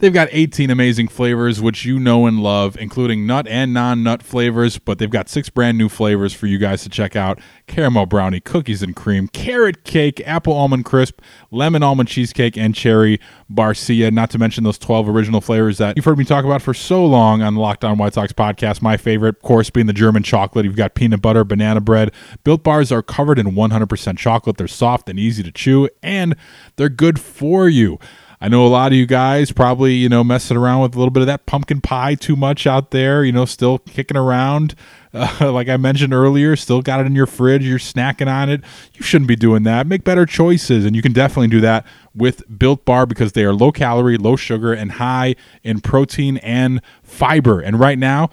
They've 0.00 0.14
got 0.14 0.28
18 0.32 0.70
amazing 0.70 1.08
flavors, 1.08 1.60
which 1.60 1.84
you 1.84 2.00
know 2.00 2.26
and 2.26 2.42
love, 2.42 2.74
including 2.78 3.26
nut 3.26 3.46
and 3.46 3.74
non 3.74 4.02
nut 4.02 4.22
flavors. 4.22 4.78
But 4.78 4.98
they've 4.98 5.10
got 5.10 5.28
six 5.28 5.50
brand 5.50 5.76
new 5.76 5.90
flavors 5.90 6.32
for 6.32 6.46
you 6.46 6.56
guys 6.56 6.82
to 6.84 6.88
check 6.88 7.16
out 7.16 7.38
caramel 7.66 8.06
brownie, 8.06 8.40
cookies 8.40 8.82
and 8.82 8.96
cream, 8.96 9.28
carrot 9.28 9.84
cake, 9.84 10.22
apple 10.26 10.54
almond 10.54 10.86
crisp, 10.86 11.20
lemon 11.50 11.82
almond 11.82 12.08
cheesecake, 12.08 12.56
and 12.56 12.74
cherry 12.74 13.20
barcia. 13.52 14.10
Not 14.10 14.30
to 14.30 14.38
mention 14.38 14.64
those 14.64 14.78
12 14.78 15.06
original 15.06 15.42
flavors 15.42 15.76
that 15.76 15.96
you've 15.96 16.06
heard 16.06 16.16
me 16.16 16.24
talk 16.24 16.46
about 16.46 16.62
for 16.62 16.72
so 16.72 17.04
long 17.04 17.42
on 17.42 17.54
the 17.54 17.60
Locked 17.60 17.84
On 17.84 17.98
White 17.98 18.14
Sox 18.14 18.32
podcast. 18.32 18.80
My 18.80 18.96
favorite, 18.96 19.36
of 19.36 19.42
course, 19.42 19.68
being 19.68 19.86
the 19.86 19.92
German 19.92 20.22
chocolate. 20.22 20.64
You've 20.64 20.76
got 20.76 20.94
peanut 20.94 21.20
butter, 21.20 21.44
banana 21.44 21.82
bread. 21.82 22.10
Built 22.42 22.62
bars 22.62 22.90
are 22.90 23.02
covered 23.02 23.38
in 23.38 23.48
100% 23.48 24.16
chocolate. 24.16 24.56
They're 24.56 24.66
soft 24.66 25.10
and 25.10 25.18
easy 25.18 25.42
to 25.42 25.52
chew, 25.52 25.90
and 26.02 26.36
they're 26.76 26.88
good 26.88 27.20
for 27.20 27.68
you. 27.68 27.98
I 28.42 28.48
know 28.48 28.66
a 28.66 28.68
lot 28.68 28.92
of 28.92 28.96
you 28.96 29.04
guys 29.04 29.52
probably, 29.52 29.92
you 29.94 30.08
know, 30.08 30.24
messing 30.24 30.56
around 30.56 30.80
with 30.80 30.94
a 30.94 30.98
little 30.98 31.10
bit 31.10 31.20
of 31.20 31.26
that 31.26 31.44
pumpkin 31.44 31.82
pie 31.82 32.14
too 32.14 32.36
much 32.36 32.66
out 32.66 32.90
there, 32.90 33.22
you 33.22 33.32
know, 33.32 33.44
still 33.44 33.78
kicking 33.78 34.16
around. 34.16 34.74
Uh, 35.12 35.28
like 35.52 35.68
I 35.68 35.76
mentioned 35.76 36.14
earlier, 36.14 36.56
still 36.56 36.80
got 36.80 37.00
it 37.00 37.06
in 37.06 37.14
your 37.14 37.26
fridge, 37.26 37.66
you're 37.66 37.78
snacking 37.78 38.28
on 38.28 38.48
it. 38.48 38.62
You 38.94 39.02
shouldn't 39.02 39.28
be 39.28 39.36
doing 39.36 39.64
that. 39.64 39.86
Make 39.86 40.04
better 40.04 40.24
choices. 40.24 40.86
And 40.86 40.96
you 40.96 41.02
can 41.02 41.12
definitely 41.12 41.48
do 41.48 41.60
that 41.60 41.84
with 42.14 42.42
Built 42.58 42.86
Bar 42.86 43.04
because 43.04 43.32
they 43.32 43.44
are 43.44 43.52
low 43.52 43.72
calorie, 43.72 44.16
low 44.16 44.36
sugar, 44.36 44.72
and 44.72 44.92
high 44.92 45.36
in 45.62 45.80
protein 45.80 46.38
and 46.38 46.80
fiber. 47.02 47.60
And 47.60 47.78
right 47.78 47.98
now, 47.98 48.30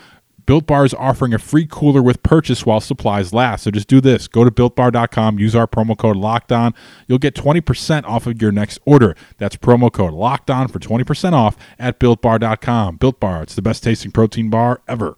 Built 0.48 0.66
Bar 0.66 0.86
is 0.86 0.94
offering 0.94 1.34
a 1.34 1.40
free 1.40 1.68
cooler 1.70 2.02
with 2.02 2.24
purchase 2.24 2.66
while 2.66 2.80
supplies 2.80 3.34
last. 3.34 3.66
So 3.66 3.72
just 3.72 3.90
do 3.90 4.00
this. 4.00 4.30
Go 4.30 4.46
to 4.46 4.50
builtbar.com, 4.50 5.38
use 5.38 5.54
our 5.54 5.68
promo 5.68 5.96
code 5.98 6.16
LOCKEDON. 6.16 6.74
You'll 7.06 7.18
get 7.20 7.36
20% 7.36 8.06
off 8.06 8.26
of 8.26 8.42
your 8.42 8.54
next 8.54 8.80
order. 8.86 9.14
That's 9.38 9.58
promo 9.58 9.92
code 9.92 10.14
LOCKEDON 10.14 10.72
for 10.72 10.80
20% 10.80 11.34
off 11.34 11.58
at 11.78 12.00
builtbar.com. 12.00 12.96
Built 12.96 13.20
Bar, 13.20 13.44
it's 13.44 13.56
the 13.56 13.62
best 13.62 13.84
tasting 13.84 14.10
protein 14.10 14.50
bar 14.50 14.82
ever. 14.88 15.18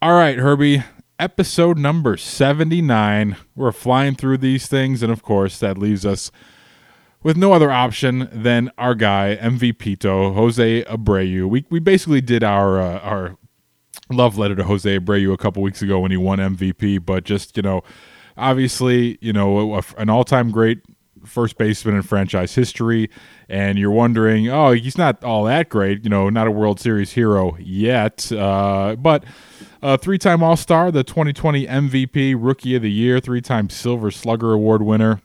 All 0.00 0.14
right, 0.14 0.38
Herbie, 0.38 0.84
episode 1.18 1.76
number 1.76 2.16
79. 2.16 3.36
We're 3.56 3.72
flying 3.72 4.14
through 4.14 4.38
these 4.38 4.68
things, 4.68 5.02
and 5.02 5.10
of 5.10 5.24
course, 5.24 5.58
that 5.58 5.76
leaves 5.76 6.06
us 6.06 6.30
with 7.20 7.36
no 7.36 7.52
other 7.52 7.72
option 7.72 8.28
than 8.32 8.70
our 8.78 8.94
guy 8.94 9.36
MVP 9.40 9.98
to 9.98 10.08
Jose 10.08 10.84
Abreu. 10.84 11.48
We 11.48 11.66
we 11.68 11.80
basically 11.80 12.20
did 12.20 12.44
our 12.44 12.80
uh, 12.80 12.98
our 13.00 13.36
love 14.10 14.38
letter 14.38 14.54
to 14.56 14.64
Jose 14.64 14.98
Abreu 14.98 15.32
a 15.32 15.36
couple 15.36 15.62
weeks 15.62 15.82
ago 15.82 16.00
when 16.00 16.10
he 16.10 16.16
won 16.16 16.38
MVP, 16.38 17.04
but 17.04 17.24
just 17.24 17.56
you 17.56 17.62
know, 17.62 17.82
obviously 18.36 19.18
you 19.20 19.32
know 19.32 19.76
a, 19.76 19.82
an 19.98 20.08
all 20.10 20.24
time 20.24 20.50
great 20.50 20.80
first 21.24 21.58
baseman 21.58 21.94
in 21.94 22.02
franchise 22.02 22.54
history, 22.54 23.10
and 23.48 23.78
you're 23.78 23.90
wondering, 23.90 24.48
oh, 24.48 24.72
he's 24.72 24.96
not 24.96 25.22
all 25.22 25.44
that 25.44 25.68
great, 25.68 26.02
you 26.02 26.10
know, 26.10 26.30
not 26.30 26.46
a 26.46 26.50
World 26.50 26.80
Series 26.80 27.12
hero 27.12 27.56
yet, 27.58 28.30
uh, 28.32 28.96
but. 28.96 29.24
A 29.82 29.96
three 29.96 30.18
time 30.18 30.42
All 30.42 30.58
Star, 30.58 30.90
the 30.90 31.02
2020 31.02 31.66
MVP, 31.66 32.36
Rookie 32.38 32.74
of 32.74 32.82
the 32.82 32.90
Year, 32.90 33.18
three 33.18 33.40
time 33.40 33.70
Silver 33.70 34.10
Slugger 34.10 34.52
Award 34.52 34.82
winner. 34.82 35.22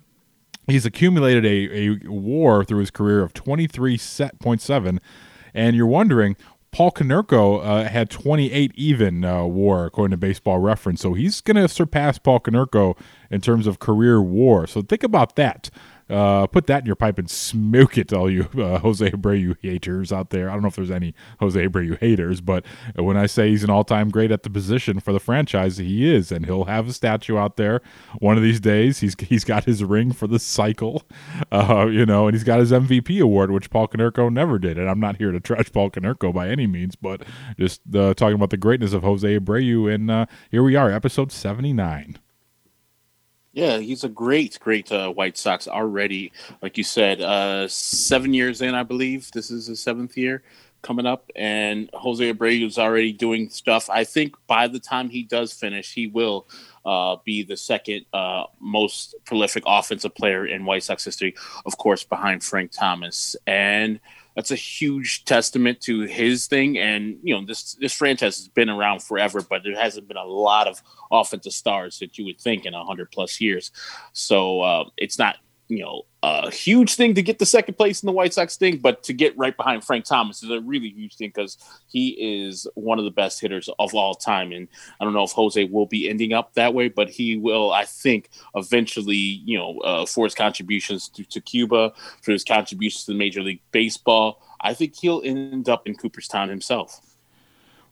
He's 0.67 0.85
accumulated 0.85 1.45
a, 1.45 1.77
a 1.77 2.09
WAR 2.09 2.63
through 2.63 2.79
his 2.79 2.91
career 2.91 3.21
of 3.21 3.33
23.7. 3.33 4.99
And 5.53 5.75
you're 5.75 5.85
wondering, 5.85 6.35
Paul 6.75 6.91
Konerko 6.91 7.63
uh, 7.63 7.87
had 7.87 8.09
28 8.09 8.73
even 8.75 9.23
uh, 9.23 9.45
WAR 9.45 9.85
according 9.85 10.11
to 10.11 10.17
Baseball 10.17 10.59
Reference, 10.59 10.99
so 10.99 11.13
he's 11.13 11.39
going 11.39 11.55
to 11.55 11.69
surpass 11.69 12.19
Paul 12.19 12.41
Konerko 12.41 12.97
in 13.31 13.39
terms 13.39 13.65
of 13.65 13.79
career 13.79 14.21
WAR. 14.21 14.67
So 14.67 14.81
think 14.81 15.01
about 15.01 15.37
that. 15.37 15.69
Uh, 16.09 16.45
put 16.45 16.67
that 16.67 16.81
in 16.81 16.85
your 16.85 16.95
pipe 16.95 17.17
and 17.17 17.29
smoke 17.29 17.97
it, 17.97 18.13
all 18.13 18.29
you 18.29 18.47
uh, 18.57 18.77
Jose 18.79 19.09
Abreu 19.09 19.55
haters 19.61 20.11
out 20.11 20.29
there. 20.29 20.49
I 20.49 20.53
don't 20.53 20.61
know 20.61 20.67
if 20.67 20.75
there's 20.75 20.91
any 20.91 21.15
Jose 21.39 21.67
Abreu 21.67 21.97
haters, 21.97 22.41
but 22.41 22.63
when 22.95 23.17
I 23.17 23.25
say 23.25 23.49
he's 23.49 23.63
an 23.63 23.71
all-time 23.71 24.09
great 24.09 24.31
at 24.31 24.43
the 24.43 24.49
position 24.49 24.99
for 24.99 25.13
the 25.13 25.19
franchise, 25.19 25.77
he 25.77 26.07
is, 26.07 26.31
and 26.31 26.45
he'll 26.45 26.65
have 26.65 26.87
a 26.87 26.93
statue 26.93 27.37
out 27.37 27.57
there 27.57 27.81
one 28.19 28.37
of 28.37 28.43
these 28.43 28.59
days. 28.59 28.99
He's 28.99 29.15
he's 29.19 29.43
got 29.43 29.63
his 29.63 29.83
ring 29.83 30.11
for 30.11 30.27
the 30.27 30.39
cycle, 30.39 31.03
uh, 31.51 31.87
you 31.89 32.05
know, 32.05 32.27
and 32.27 32.35
he's 32.35 32.43
got 32.43 32.59
his 32.59 32.71
MVP 32.71 33.19
award, 33.19 33.49
which 33.49 33.71
Paul 33.71 33.87
Konerko 33.87 34.31
never 34.31 34.59
did. 34.59 34.77
And 34.77 34.89
I'm 34.89 34.99
not 34.99 35.17
here 35.17 35.31
to 35.31 35.39
trash 35.39 35.71
Paul 35.71 35.89
Konerko 35.89 36.33
by 36.33 36.49
any 36.49 36.67
means, 36.67 36.95
but 36.95 37.23
just 37.57 37.81
uh, 37.95 38.13
talking 38.13 38.35
about 38.35 38.51
the 38.51 38.57
greatness 38.57 38.93
of 38.93 39.03
Jose 39.03 39.39
Abreu. 39.39 39.93
And 39.93 40.11
uh, 40.11 40.25
here 40.51 40.63
we 40.63 40.75
are, 40.75 40.91
episode 40.91 41.31
79. 41.31 42.19
Yeah, 43.55 43.77
he's 43.77 44.03
a 44.03 44.09
great, 44.09 44.59
great 44.59 44.91
uh, 44.91 45.09
White 45.09 45.37
Sox 45.37 45.65
already. 45.65 46.33
Like 46.61 46.77
you 46.77 46.83
said, 46.83 47.21
uh, 47.21 47.69
seven 47.69 48.33
years 48.33 48.61
in, 48.61 48.75
I 48.75 48.83
believe. 48.83 49.31
This 49.31 49.49
is 49.49 49.67
his 49.67 49.81
seventh 49.81 50.17
year 50.17 50.43
coming 50.81 51.05
up, 51.05 51.31
and 51.37 51.89
Jose 51.93 52.33
Abreu 52.33 52.67
is 52.67 52.77
already 52.77 53.13
doing 53.13 53.49
stuff. 53.49 53.89
I 53.89 54.03
think 54.03 54.35
by 54.45 54.67
the 54.67 54.79
time 54.79 55.09
he 55.09 55.23
does 55.23 55.53
finish, 55.53 55.93
he 55.93 56.07
will 56.07 56.47
uh, 56.85 57.15
be 57.23 57.43
the 57.43 57.55
second 57.55 58.05
uh, 58.11 58.43
most 58.59 59.15
prolific 59.23 59.63
offensive 59.65 60.13
player 60.13 60.45
in 60.45 60.65
White 60.65 60.83
Sox 60.83 61.05
history, 61.05 61.33
of 61.65 61.77
course, 61.77 62.03
behind 62.03 62.43
Frank 62.43 62.71
Thomas. 62.71 63.37
And 63.47 64.01
that's 64.35 64.51
a 64.51 64.55
huge 64.55 65.25
testament 65.25 65.81
to 65.81 66.01
his 66.01 66.47
thing. 66.47 66.77
And 66.77 67.17
you 67.23 67.33
know, 67.33 67.45
this 67.45 67.75
this 67.75 67.93
franchise 67.93 68.37
has 68.37 68.47
been 68.47 68.69
around 68.69 69.01
forever, 69.01 69.41
but 69.41 69.63
there 69.63 69.79
hasn't 69.79 70.07
been 70.07 70.17
a 70.17 70.25
lot 70.25 70.67
of 70.67 70.81
offensive 71.11 71.53
stars 71.53 71.99
that 71.99 72.17
you 72.17 72.25
would 72.25 72.39
think 72.39 72.65
in 72.65 72.73
hundred 72.73 73.11
plus 73.11 73.39
years. 73.39 73.71
So 74.13 74.61
uh, 74.61 74.89
it's 74.97 75.17
not 75.17 75.37
you 75.67 75.83
know 75.83 76.03
a 76.25 76.49
huge 76.49 76.95
thing 76.95 77.13
to 77.13 77.21
get 77.21 77.37
the 77.37 77.45
second 77.45 77.75
place 77.75 78.01
in 78.01 78.07
the 78.07 78.11
White 78.13 78.33
Sox 78.33 78.57
thing, 78.57 78.77
but 78.77 79.03
to 79.03 79.13
get 79.13 79.37
right 79.37 79.55
behind 79.55 79.83
Frank 79.83 80.05
Thomas 80.05 80.41
is 80.41 80.49
a 80.49 80.59
really 80.59 80.89
huge 80.89 81.15
thing 81.17 81.29
because 81.29 81.57
he 81.87 82.45
is 82.45 82.65
one 82.73 82.97
of 82.97 83.05
the 83.05 83.11
best 83.11 83.39
hitters 83.39 83.69
of 83.77 83.93
all 83.93 84.15
time. 84.15 84.51
And 84.51 84.67
I 84.99 85.03
don't 85.03 85.13
know 85.13 85.23
if 85.23 85.31
Jose 85.33 85.63
will 85.65 85.85
be 85.85 86.09
ending 86.09 86.33
up 86.33 86.53
that 86.55 86.73
way, 86.73 86.87
but 86.87 87.09
he 87.09 87.37
will, 87.37 87.71
I 87.71 87.85
think, 87.85 88.29
eventually, 88.55 89.15
you 89.15 89.57
know, 89.57 89.77
uh, 89.81 90.05
for 90.07 90.25
his 90.25 90.33
contributions 90.33 91.09
to, 91.09 91.23
to 91.25 91.39
Cuba, 91.41 91.93
for 92.23 92.31
his 92.31 92.43
contributions 92.43 93.05
to 93.05 93.11
the 93.11 93.17
Major 93.17 93.43
League 93.43 93.61
Baseball, 93.71 94.41
I 94.61 94.73
think 94.73 94.95
he'll 94.95 95.21
end 95.23 95.69
up 95.69 95.87
in 95.87 95.95
Cooperstown 95.95 96.49
himself. 96.49 97.01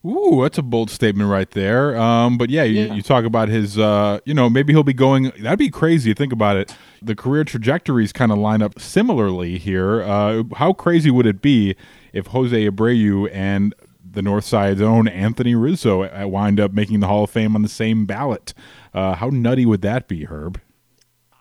Ooh, 0.06 0.40
that's 0.42 0.58
a 0.58 0.62
bold 0.62 0.90
statement 0.90 1.30
right 1.30 1.50
there. 1.50 1.96
Um, 1.96 2.36
but 2.36 2.50
yeah, 2.50 2.62
you, 2.64 2.82
Yeah. 2.84 2.94
you 2.94 3.02
talk 3.02 3.24
about 3.24 3.48
his, 3.48 3.78
uh, 3.78 4.18
you 4.26 4.34
know, 4.34 4.50
maybe 4.50 4.72
he'll 4.74 4.82
be 4.82 4.92
going. 4.92 5.32
That'd 5.40 5.58
be 5.58 5.70
crazy. 5.70 6.12
Think 6.12 6.32
about 6.32 6.56
it. 6.56 6.74
The 7.00 7.14
career 7.14 7.42
trajectories 7.44 8.12
kind 8.12 8.30
of 8.30 8.36
line 8.38 8.60
up 8.60 8.78
similarly 8.78 9.56
here. 9.58 10.02
Uh, 10.02 10.42
how 10.56 10.74
crazy 10.74 11.10
would 11.10 11.26
it 11.26 11.40
be 11.40 11.74
if 12.12 12.26
Jose 12.28 12.68
Abreu 12.68 13.30
and 13.32 13.74
the 14.08 14.20
North 14.20 14.44
Side's 14.44 14.82
own 14.82 15.08
Anthony 15.08 15.54
Rizzo 15.54 16.02
uh, 16.04 16.28
wind 16.28 16.60
up 16.60 16.72
making 16.72 17.00
the 17.00 17.06
Hall 17.06 17.24
of 17.24 17.30
Fame 17.30 17.56
on 17.56 17.62
the 17.62 17.68
same 17.68 18.04
ballot? 18.04 18.52
Uh, 18.92 19.14
how 19.14 19.28
nutty 19.30 19.64
would 19.64 19.80
that 19.82 20.06
be, 20.06 20.24
Herb? 20.24 20.60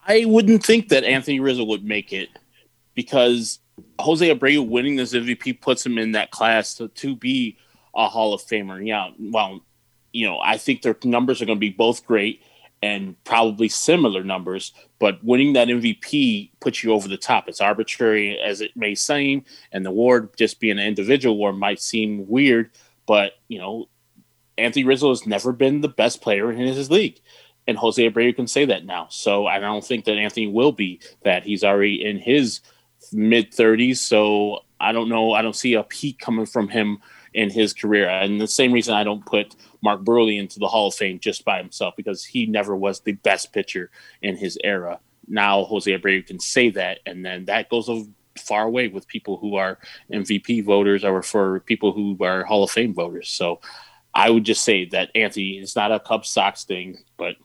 I 0.07 0.23
wouldn't 0.25 0.63
think 0.65 0.87
that 0.89 1.03
Anthony 1.03 1.39
Rizzo 1.41 1.65
would 1.65 1.83
make 1.83 2.13
it 2.13 2.29
because 2.93 3.59
Jose 3.99 4.33
Abreu 4.33 4.65
winning 4.67 4.95
this 4.95 5.13
MVP 5.13 5.59
puts 5.59 5.85
him 5.85 5.97
in 5.97 6.13
that 6.13 6.31
class 6.31 6.73
to, 6.75 6.87
to 6.89 7.15
be 7.15 7.57
a 7.95 8.07
Hall 8.07 8.33
of 8.33 8.41
Famer. 8.41 8.85
Yeah, 8.85 9.09
well, 9.19 9.61
you 10.11 10.25
know, 10.25 10.39
I 10.39 10.57
think 10.57 10.81
their 10.81 10.97
numbers 11.03 11.41
are 11.41 11.45
going 11.45 11.57
to 11.57 11.59
be 11.59 11.69
both 11.69 12.05
great 12.05 12.41
and 12.81 13.15
probably 13.23 13.69
similar 13.69 14.23
numbers, 14.23 14.73
but 14.99 15.23
winning 15.23 15.53
that 15.53 15.69
MVP 15.69 16.51
puts 16.59 16.83
you 16.83 16.91
over 16.91 17.07
the 17.07 17.17
top. 17.17 17.47
It's 17.47 17.61
arbitrary 17.61 18.37
as 18.37 18.59
it 18.59 18.75
may 18.75 18.93
seem, 18.93 19.45
and 19.71 19.85
the 19.85 19.89
award 19.89 20.35
just 20.37 20.59
being 20.59 20.79
an 20.79 20.85
individual 20.85 21.35
award 21.35 21.55
might 21.55 21.79
seem 21.79 22.27
weird, 22.27 22.71
but 23.05 23.33
you 23.47 23.57
know, 23.57 23.87
Anthony 24.57 24.83
Rizzo 24.83 25.09
has 25.09 25.25
never 25.25 25.51
been 25.51 25.81
the 25.81 25.87
best 25.87 26.21
player 26.21 26.51
in 26.51 26.59
his 26.59 26.91
league. 26.91 27.19
And 27.65 27.77
Jose 27.77 28.09
Abreu 28.09 28.35
can 28.35 28.47
say 28.47 28.65
that 28.65 28.85
now. 28.85 29.07
So 29.09 29.47
I 29.47 29.59
don't 29.59 29.83
think 29.83 30.05
that 30.05 30.17
Anthony 30.17 30.47
will 30.47 30.71
be 30.71 30.99
that. 31.23 31.43
He's 31.43 31.63
already 31.63 32.03
in 32.03 32.17
his 32.17 32.59
mid 33.11 33.51
30s. 33.51 33.97
So 33.97 34.59
I 34.79 34.91
don't 34.91 35.09
know. 35.09 35.31
I 35.31 35.41
don't 35.41 35.55
see 35.55 35.73
a 35.73 35.83
peak 35.83 36.19
coming 36.19 36.45
from 36.45 36.67
him 36.67 36.99
in 37.33 37.49
his 37.49 37.73
career. 37.73 38.09
And 38.09 38.39
the 38.39 38.47
same 38.47 38.71
reason 38.71 38.93
I 38.93 39.03
don't 39.03 39.25
put 39.25 39.55
Mark 39.81 40.03
Buehrle 40.03 40.37
into 40.37 40.59
the 40.59 40.67
Hall 40.67 40.87
of 40.87 40.95
Fame 40.95 41.19
just 41.19 41.45
by 41.45 41.57
himself 41.57 41.95
because 41.95 42.23
he 42.23 42.45
never 42.45 42.75
was 42.75 43.01
the 43.01 43.13
best 43.13 43.53
pitcher 43.53 43.91
in 44.21 44.37
his 44.37 44.57
era. 44.63 44.99
Now 45.27 45.63
Jose 45.63 45.91
Abreu 45.91 46.25
can 46.25 46.39
say 46.39 46.69
that, 46.71 46.99
and 47.05 47.25
then 47.25 47.45
that 47.45 47.69
goes 47.69 47.89
a 47.89 48.05
far 48.37 48.63
away 48.63 48.87
with 48.87 49.07
people 49.07 49.37
who 49.37 49.55
are 49.55 49.79
MVP 50.11 50.63
voters 50.65 51.03
or 51.03 51.21
for 51.21 51.61
people 51.61 51.91
who 51.91 52.17
are 52.21 52.43
Hall 52.43 52.63
of 52.63 52.71
Fame 52.71 52.93
voters. 52.93 53.29
So 53.29 53.61
I 54.13 54.29
would 54.29 54.43
just 54.43 54.63
say 54.63 54.85
that 54.85 55.11
Anthony 55.15 55.57
is 55.57 55.75
not 55.75 55.91
a 55.91 55.99
Cubs 55.99 56.29
Sox 56.29 56.63
thing, 56.63 56.97
but 57.17 57.35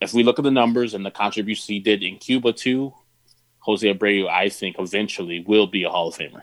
if 0.00 0.14
we 0.14 0.22
look 0.22 0.38
at 0.38 0.44
the 0.44 0.50
numbers 0.50 0.94
and 0.94 1.04
the 1.04 1.10
contributions 1.10 1.66
he 1.66 1.78
did 1.78 2.02
in 2.02 2.18
Cuba 2.18 2.52
too, 2.52 2.94
Jose 3.60 3.86
Abreu, 3.86 4.28
I 4.28 4.48
think 4.48 4.76
eventually 4.78 5.44
will 5.46 5.66
be 5.66 5.84
a 5.84 5.90
Hall 5.90 6.08
of 6.08 6.16
Famer. 6.16 6.42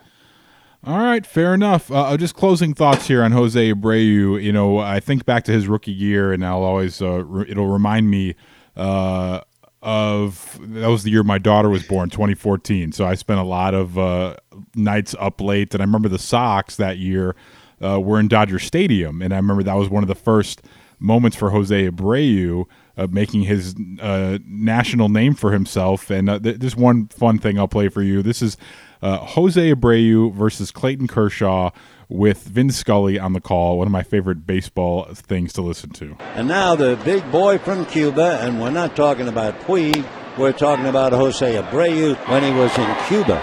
All 0.83 0.99
right, 0.99 1.25
fair 1.25 1.53
enough. 1.53 1.91
Uh, 1.91 2.15
just 2.17 2.35
closing 2.35 2.73
thoughts 2.73 3.07
here 3.07 3.23
on 3.23 3.31
Jose 3.31 3.73
Abreu. 3.73 4.41
You 4.41 4.51
know, 4.53 4.77
I 4.77 4.99
think 4.99 5.25
back 5.25 5.43
to 5.45 5.51
his 5.51 5.67
rookie 5.67 5.91
year, 5.91 6.31
and 6.31 6.45
I'll 6.45 6.63
always 6.63 7.01
uh, 7.01 7.23
re- 7.25 7.45
it'll 7.49 7.67
remind 7.67 8.09
me 8.09 8.35
uh, 8.75 9.41
of 9.81 10.59
that 10.61 10.87
was 10.87 11.03
the 11.03 11.11
year 11.11 11.23
my 11.23 11.39
daughter 11.39 11.69
was 11.69 11.83
born, 11.83 12.09
2014. 12.09 12.91
So 12.91 13.05
I 13.05 13.15
spent 13.15 13.39
a 13.39 13.43
lot 13.43 13.73
of 13.73 13.97
uh, 13.97 14.35
nights 14.75 15.15
up 15.19 15.41
late, 15.41 15.73
and 15.73 15.81
I 15.81 15.85
remember 15.85 16.09
the 16.09 16.19
Sox 16.19 16.75
that 16.77 16.97
year 16.99 17.35
uh, 17.83 17.99
were 17.99 18.19
in 18.19 18.27
Dodger 18.27 18.59
Stadium, 18.59 19.21
and 19.21 19.33
I 19.33 19.37
remember 19.37 19.63
that 19.63 19.75
was 19.75 19.89
one 19.89 20.03
of 20.03 20.07
the 20.07 20.15
first 20.15 20.61
moments 20.99 21.35
for 21.35 21.49
Jose 21.49 21.89
Abreu 21.89 22.65
uh, 22.97 23.07
making 23.09 23.43
his 23.43 23.75
uh, 24.01 24.39
national 24.45 25.09
name 25.09 25.35
for 25.35 25.51
himself. 25.51 26.09
And 26.09 26.29
uh, 26.29 26.39
th- 26.39 26.57
this 26.57 26.75
one 26.75 27.07
fun 27.07 27.37
thing 27.37 27.59
I'll 27.59 27.67
play 27.67 27.89
for 27.89 28.01
you. 28.01 28.23
This 28.23 28.41
is 28.41 28.57
uh, 29.01 29.17
Jose 29.17 29.73
Abreu 29.73 30.33
versus 30.33 30.71
Clayton 30.71 31.07
Kershaw 31.07 31.69
with 32.09 32.43
Vin 32.43 32.71
Scully 32.71 33.19
on 33.19 33.33
the 33.33 33.41
call. 33.41 33.77
One 33.77 33.87
of 33.87 33.91
my 33.91 34.03
favorite 34.03 34.47
baseball 34.47 35.05
things 35.13 35.53
to 35.53 35.61
listen 35.61 35.91
to. 35.91 36.15
And 36.35 36.47
now 36.47 36.75
the 36.75 36.99
big 37.03 37.29
boy 37.31 37.57
from 37.57 37.85
Cuba, 37.85 38.39
and 38.41 38.59
we're 38.59 38.71
not 38.71 38.95
talking 38.95 39.27
about 39.27 39.59
Puig, 39.61 40.07
we're 40.37 40.53
talking 40.53 40.85
about 40.85 41.13
Jose 41.13 41.55
Abreu 41.55 42.15
when 42.29 42.43
he 42.43 42.51
was 42.51 42.75
in 42.77 42.95
Cuba. 43.07 43.39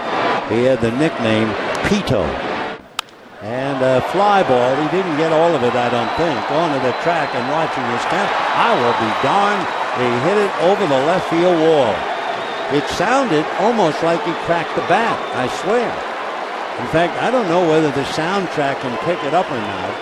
He 0.49 0.63
had 0.63 0.81
the 0.81 0.91
nickname 0.91 1.49
Pito. 1.85 2.54
And 3.45 3.77
a 3.77 4.01
fly 4.09 4.41
ball, 4.41 4.73
he 4.73 4.89
didn't 4.89 5.17
get 5.17 5.31
all 5.31 5.53
of 5.53 5.61
it, 5.61 5.77
I 5.77 5.85
don't 5.93 6.09
think. 6.17 6.33
Going 6.49 6.73
to 6.73 6.81
the 6.81 6.97
track 7.05 7.29
and 7.37 7.45
watching 7.53 7.85
this 7.93 8.01
count, 8.09 8.25
I 8.57 8.73
will 8.73 8.97
be 8.97 9.11
darned. 9.21 9.65
He 10.01 10.09
hit 10.25 10.37
it 10.41 10.53
over 10.65 10.81
the 10.81 11.01
left 11.05 11.29
field 11.29 11.53
wall. 11.61 11.93
It 12.73 12.89
sounded 12.97 13.45
almost 13.61 14.01
like 14.01 14.23
he 14.25 14.33
cracked 14.49 14.73
the 14.73 14.81
bat, 14.89 15.13
I 15.37 15.45
swear. 15.61 15.93
In 16.81 16.87
fact, 16.89 17.21
I 17.21 17.29
don't 17.29 17.47
know 17.47 17.69
whether 17.69 17.91
the 17.91 18.03
soundtrack 18.17 18.81
can 18.81 18.97
pick 19.05 19.23
it 19.23 19.35
up 19.35 19.45
or 19.51 19.61
not, 19.61 19.93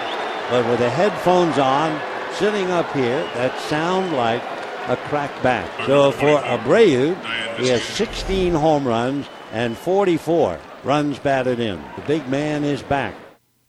but 0.49 0.65
with 0.69 0.79
the 0.79 0.89
headphones 0.89 1.59
on, 1.59 1.99
sitting 2.35 2.71
up 2.71 2.89
here, 2.93 3.21
that 3.35 3.59
sound 3.67 4.13
like 4.13 4.41
a 4.87 4.95
cracked 5.09 5.43
bat. 5.43 5.69
So 5.85 6.11
for 6.11 6.39
Abreu, 6.39 7.13
he 7.57 7.67
has 7.67 7.83
16 7.83 8.53
home 8.53 8.87
runs 8.87 9.27
and 9.51 9.77
44 9.77 10.59
runs 10.85 11.19
batted 11.19 11.59
in. 11.59 11.83
The 11.97 12.01
big 12.03 12.27
man 12.29 12.63
is 12.63 12.81
back. 12.81 13.13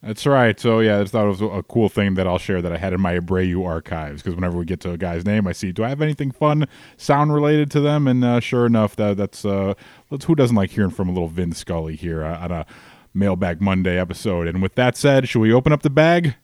That's 0.05 0.27
right. 0.27 0.61
So 0.61 0.81
yeah, 0.81 1.01
I 1.01 1.05
thought 1.07 1.25
it 1.25 1.29
was 1.29 1.41
a 1.41 1.63
cool 1.63 1.89
thing 1.89 2.15
that 2.15 2.27
I'll 2.27 2.39
share 2.39 2.61
that 2.61 2.71
I 2.71 2.77
had 2.77 2.93
in 2.93 3.01
my 3.01 3.19
Abreu 3.19 3.65
archives 3.67 4.23
because 4.23 4.35
whenever 4.35 4.59
we 4.59 4.67
get 4.67 4.81
to 4.81 4.91
a 4.91 4.99
guy's 4.99 5.25
name, 5.25 5.47
I 5.47 5.53
see 5.53 5.73
do 5.73 5.83
I 5.83 5.89
have 5.89 6.03
anything 6.03 6.31
fun 6.31 6.69
sound 6.99 7.33
related 7.33 7.71
to 7.71 7.81
them, 7.81 8.07
and 8.07 8.23
uh, 8.23 8.41
sure 8.41 8.67
enough, 8.67 8.97
that 8.97 9.17
that's 9.17 9.47
uh, 9.47 9.73
that's 10.11 10.27
who 10.27 10.35
doesn't 10.35 10.57
like 10.57 10.71
hearing 10.71 10.91
from 10.91 11.09
a 11.09 11.13
little 11.13 11.29
Vin 11.29 11.53
Scully 11.53 11.97
here 11.97 12.23
uh, 12.23 12.39
on 12.39 12.53
a 12.53 12.67
Mailbag 13.15 13.63
Monday 13.63 13.99
episode. 13.99 14.47
And 14.47 14.61
with 14.61 14.75
that 14.75 14.97
said, 14.97 15.27
should 15.27 15.41
we 15.41 15.55
open 15.55 15.73
up 15.73 15.81
the 15.81 15.91
bag? 15.91 16.35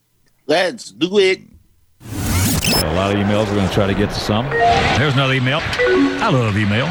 Let's 0.47 0.91
do 0.91 1.19
it. 1.19 1.41
Got 2.73 2.85
a 2.85 2.93
lot 2.95 3.15
of 3.15 3.19
emails. 3.19 3.47
We're 3.49 3.57
going 3.57 3.69
to 3.69 3.75
try 3.75 3.87
to 3.87 3.95
get 3.95 4.09
to 4.09 4.21
some. 4.21 4.49
There's 4.49 5.13
another 5.13 5.35
email. 5.35 5.59
I 5.63 6.31
love 6.31 6.57
email. 6.57 6.87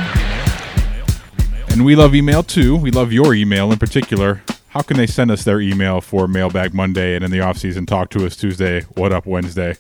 And 1.72 1.84
we 1.84 1.96
love 1.96 2.14
email 2.14 2.44
too. 2.44 2.76
We 2.76 2.92
love 2.92 3.12
your 3.12 3.34
email 3.34 3.72
in 3.72 3.80
particular. 3.80 4.44
How 4.70 4.82
can 4.82 4.98
they 4.98 5.08
send 5.08 5.32
us 5.32 5.44
their 5.44 5.60
email 5.60 6.00
for 6.00 6.28
Mailbag 6.28 6.76
Monday 6.76 7.16
and 7.16 7.26
in 7.26 7.32
the 7.32 7.42
off 7.42 7.58
season 7.58 7.88
talk 7.88 8.12
to 8.12 8.24
us 8.26 8.36
Tuesday? 8.36 8.82
What 8.94 9.12
up 9.12 9.26
Wednesday? 9.26 9.76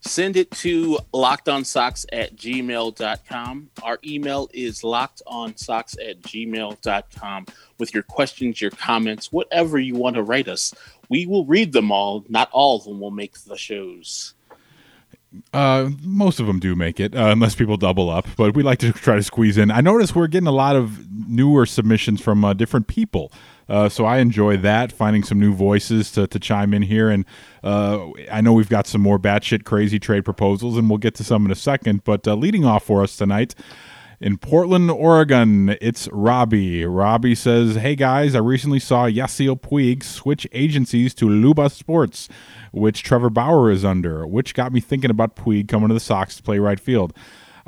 Send 0.00 0.38
it 0.38 0.50
to 0.52 0.98
lockedonsocks 1.12 2.06
at 2.10 2.34
gmail.com. 2.34 3.70
Our 3.82 3.98
email 4.02 4.48
is 4.54 4.80
lockedonsocks 4.80 5.96
at 6.08 6.22
gmail.com 6.22 7.46
with 7.78 7.92
your 7.92 8.02
questions, 8.04 8.62
your 8.62 8.70
comments, 8.70 9.30
whatever 9.30 9.78
you 9.78 9.94
want 9.94 10.16
to 10.16 10.22
write 10.22 10.48
us. 10.48 10.74
We 11.10 11.26
will 11.26 11.44
read 11.44 11.74
them 11.74 11.92
all. 11.92 12.24
Not 12.30 12.48
all 12.50 12.78
of 12.78 12.84
them 12.84 13.00
will 13.00 13.10
make 13.10 13.38
the 13.40 13.58
shows. 13.58 14.32
Uh, 15.52 15.90
most 16.02 16.40
of 16.40 16.46
them 16.46 16.58
do 16.58 16.74
make 16.74 16.98
it, 16.98 17.14
uh, 17.14 17.26
unless 17.26 17.54
people 17.54 17.76
double 17.76 18.08
up. 18.08 18.26
But 18.38 18.54
we 18.54 18.62
like 18.62 18.78
to 18.78 18.92
try 18.92 19.16
to 19.16 19.22
squeeze 19.22 19.58
in. 19.58 19.70
I 19.70 19.82
notice 19.82 20.14
we're 20.14 20.28
getting 20.28 20.46
a 20.46 20.52
lot 20.52 20.76
of 20.76 21.06
newer 21.28 21.66
submissions 21.66 22.22
from 22.22 22.42
uh, 22.42 22.54
different 22.54 22.86
people. 22.86 23.30
Uh, 23.68 23.88
so 23.88 24.04
I 24.04 24.18
enjoy 24.18 24.56
that, 24.58 24.92
finding 24.92 25.22
some 25.22 25.38
new 25.38 25.52
voices 25.52 26.10
to, 26.12 26.26
to 26.26 26.38
chime 26.38 26.72
in 26.72 26.82
here. 26.82 27.10
And 27.10 27.24
uh, 27.62 28.08
I 28.30 28.40
know 28.40 28.52
we've 28.52 28.68
got 28.68 28.86
some 28.86 29.00
more 29.00 29.18
batshit 29.18 29.64
crazy 29.64 29.98
trade 29.98 30.24
proposals, 30.24 30.76
and 30.76 30.88
we'll 30.88 30.98
get 30.98 31.14
to 31.16 31.24
some 31.24 31.44
in 31.44 31.50
a 31.50 31.56
second. 31.56 32.04
But 32.04 32.26
uh, 32.26 32.34
leading 32.34 32.64
off 32.64 32.84
for 32.84 33.02
us 33.02 33.16
tonight, 33.16 33.54
in 34.20 34.36
Portland, 34.36 34.90
Oregon, 34.90 35.76
it's 35.80 36.08
Robbie. 36.10 36.84
Robbie 36.84 37.36
says, 37.36 37.76
Hey 37.76 37.94
guys, 37.94 38.34
I 38.34 38.40
recently 38.40 38.80
saw 38.80 39.04
Yasiel 39.04 39.60
Puig 39.60 40.02
switch 40.02 40.44
agencies 40.50 41.14
to 41.14 41.28
Luba 41.28 41.70
Sports, 41.70 42.28
which 42.72 43.04
Trevor 43.04 43.30
Bauer 43.30 43.70
is 43.70 43.84
under, 43.84 44.26
which 44.26 44.54
got 44.54 44.72
me 44.72 44.80
thinking 44.80 45.10
about 45.10 45.36
Puig 45.36 45.68
coming 45.68 45.88
to 45.88 45.94
the 45.94 46.00
Sox 46.00 46.36
to 46.36 46.42
play 46.42 46.58
right 46.58 46.80
field. 46.80 47.12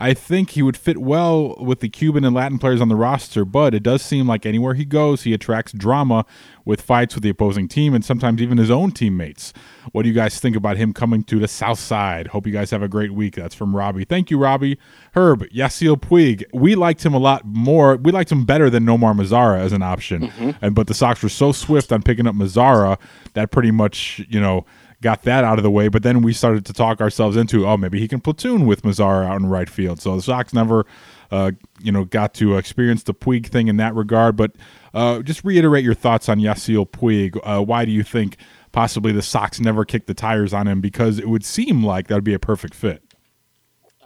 I 0.01 0.15
think 0.15 0.51
he 0.51 0.63
would 0.63 0.79
fit 0.79 0.97
well 0.97 1.55
with 1.61 1.81
the 1.81 1.89
Cuban 1.91 2.25
and 2.25 2.35
Latin 2.35 2.59
players 2.59 2.81
on 2.81 2.89
the 2.89 2.97
roster, 2.97 3.45
but 3.45 3.75
it 3.75 3.83
does 3.83 4.01
seem 4.01 4.27
like 4.27 4.47
anywhere 4.47 4.73
he 4.73 4.87
goes, 4.87 5.25
he 5.25 5.35
attracts 5.35 5.73
drama 5.73 6.25
with 6.65 6.81
fights 6.81 7.15
with 7.15 7.23
the 7.23 7.29
opposing 7.29 7.69
team 7.69 7.95
and 7.95 8.03
sometimes 8.03 8.41
even 8.41 8.57
his 8.57 8.71
own 8.71 8.93
teammates. 8.93 9.53
What 9.93 10.03
do 10.03 10.09
you 10.09 10.15
guys 10.15 10.41
think 10.41 10.57
about 10.57 10.79
him 10.79 10.95
coming 10.95 11.23
to 11.25 11.39
the 11.39 11.47
South 11.47 11.79
Side? 11.79 12.29
Hope 12.29 12.47
you 12.47 12.53
guys 12.53 12.71
have 12.71 12.83
a 12.83 12.89
great 12.89 13.13
week. 13.13 13.35
That's 13.35 13.55
from 13.55 13.77
Robbie. 13.77 14.07
Thank 14.07 14.31
you, 14.31 14.39
Robbie. 14.39 14.79
Herb, 15.15 15.43
Yasiel 15.51 16.01
Puig. 16.01 16.45
We 16.55 16.75
liked 16.77 17.05
him 17.05 17.13
a 17.13 17.19
lot 17.19 17.45
more. 17.45 17.97
We 17.97 18.11
liked 18.11 18.33
him 18.33 18.47
better 18.47 18.71
than 18.71 18.87
Nomar 18.87 19.15
Mazara 19.15 19.61
as 19.61 19.75
an 19.75 19.83
option. 19.83 20.29
Mm-hmm. 20.29 20.51
And 20.65 20.75
but 20.75 20.87
the 20.87 20.95
Sox 20.95 21.23
were 21.23 21.29
so 21.29 21.53
swift 21.53 21.93
on 21.93 22.03
picking 22.03 22.27
up 22.27 22.35
Mazara 22.35 22.99
that 23.35 23.51
pretty 23.51 23.71
much, 23.71 24.23
you 24.31 24.41
know, 24.41 24.65
got 25.03 25.23
that 25.23 25.45
out 25.45 25.59
of 25.59 25.63
the 25.63 25.71
way. 25.71 25.89
But 25.89 26.03
then 26.03 26.23
we 26.23 26.33
started 26.33 26.65
to 26.67 26.73
talk 26.73 27.01
ourselves 27.01 27.37
into, 27.37 27.67
oh, 27.67 27.77
maybe 27.77 27.99
he 27.99 28.09
can 28.09 28.21
platoon 28.21 28.67
with 28.67 28.83
Mazara 28.83 29.27
out 29.27 29.41
in 29.41 29.47
right 29.47 29.69
field. 29.69 30.01
So 30.01 30.17
the 30.17 30.23
Sox 30.23 30.53
never, 30.53 30.87
uh, 31.31 31.53
you 31.81 31.91
know, 31.91 32.05
got 32.05 32.35
to 32.35 32.57
experience 32.57 33.03
the 33.05 33.15
Puig 33.15 33.47
thing 33.47 33.69
in 33.69 33.77
that 33.79 33.95
regard. 33.95 34.37
But 34.37 34.53
uh, 34.93 35.23
just 35.23 35.45
reiterate 35.45 35.85
your 35.85 35.95
thoughts 35.95 36.29
on 36.29 36.39
Yasiel 36.39 36.89
Puig. 36.89 37.39
Uh, 37.43 37.63
why 37.63 37.85
do 37.85 37.93
you 37.93 38.03
think 38.03 38.37
possibly 38.73 39.13
the 39.13 39.23
Sox 39.23 39.61
never 39.61 39.85
kicked 39.85 40.07
the 40.07 40.15
tires 40.15 40.53
on 40.53 40.67
him? 40.69 40.81
Because 40.81 41.19
it 41.19 41.29
would 41.29 41.45
seem 41.45 41.85
like 41.85 42.09
that 42.09 42.15
would 42.15 42.25
be 42.25 42.35
a 42.35 42.39
perfect 42.39 42.75
fit. 42.75 43.03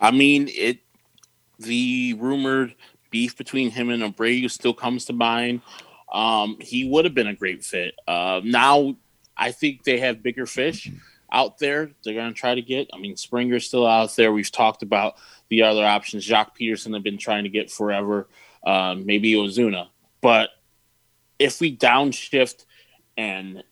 I 0.00 0.10
mean, 0.10 0.48
it. 0.52 0.80
The 1.60 2.14
rumored 2.18 2.74
beef 3.10 3.36
between 3.36 3.70
him 3.70 3.88
and 3.88 4.02
Abreu 4.02 4.50
still 4.50 4.74
comes 4.74 5.04
to 5.04 5.12
mind. 5.12 5.60
Um, 6.12 6.56
he 6.60 6.88
would 6.88 7.04
have 7.04 7.14
been 7.14 7.28
a 7.28 7.34
great 7.34 7.64
fit. 7.64 7.94
Uh, 8.08 8.40
now 8.44 8.96
I 9.36 9.50
think 9.52 9.84
they 9.84 9.98
have 10.00 10.22
bigger 10.22 10.46
fish 10.46 10.90
out 11.32 11.58
there. 11.58 11.90
They're 12.04 12.14
going 12.14 12.32
to 12.32 12.38
try 12.38 12.54
to 12.54 12.62
get. 12.62 12.88
I 12.92 12.98
mean, 12.98 13.16
Springer's 13.16 13.66
still 13.66 13.86
out 13.86 14.14
there. 14.16 14.32
We've 14.32 14.50
talked 14.50 14.82
about 14.82 15.16
the 15.48 15.62
other 15.62 15.84
options. 15.84 16.26
Joc 16.26 16.50
Pederson 16.58 16.94
have 16.94 17.02
been 17.02 17.18
trying 17.18 17.44
to 17.44 17.50
get 17.50 17.70
forever. 17.70 18.28
Um, 18.66 19.04
maybe 19.04 19.34
Ozuna, 19.34 19.88
but 20.22 20.48
if 21.38 21.60
we 21.60 21.76
downshift 21.76 22.64
and 23.16 23.62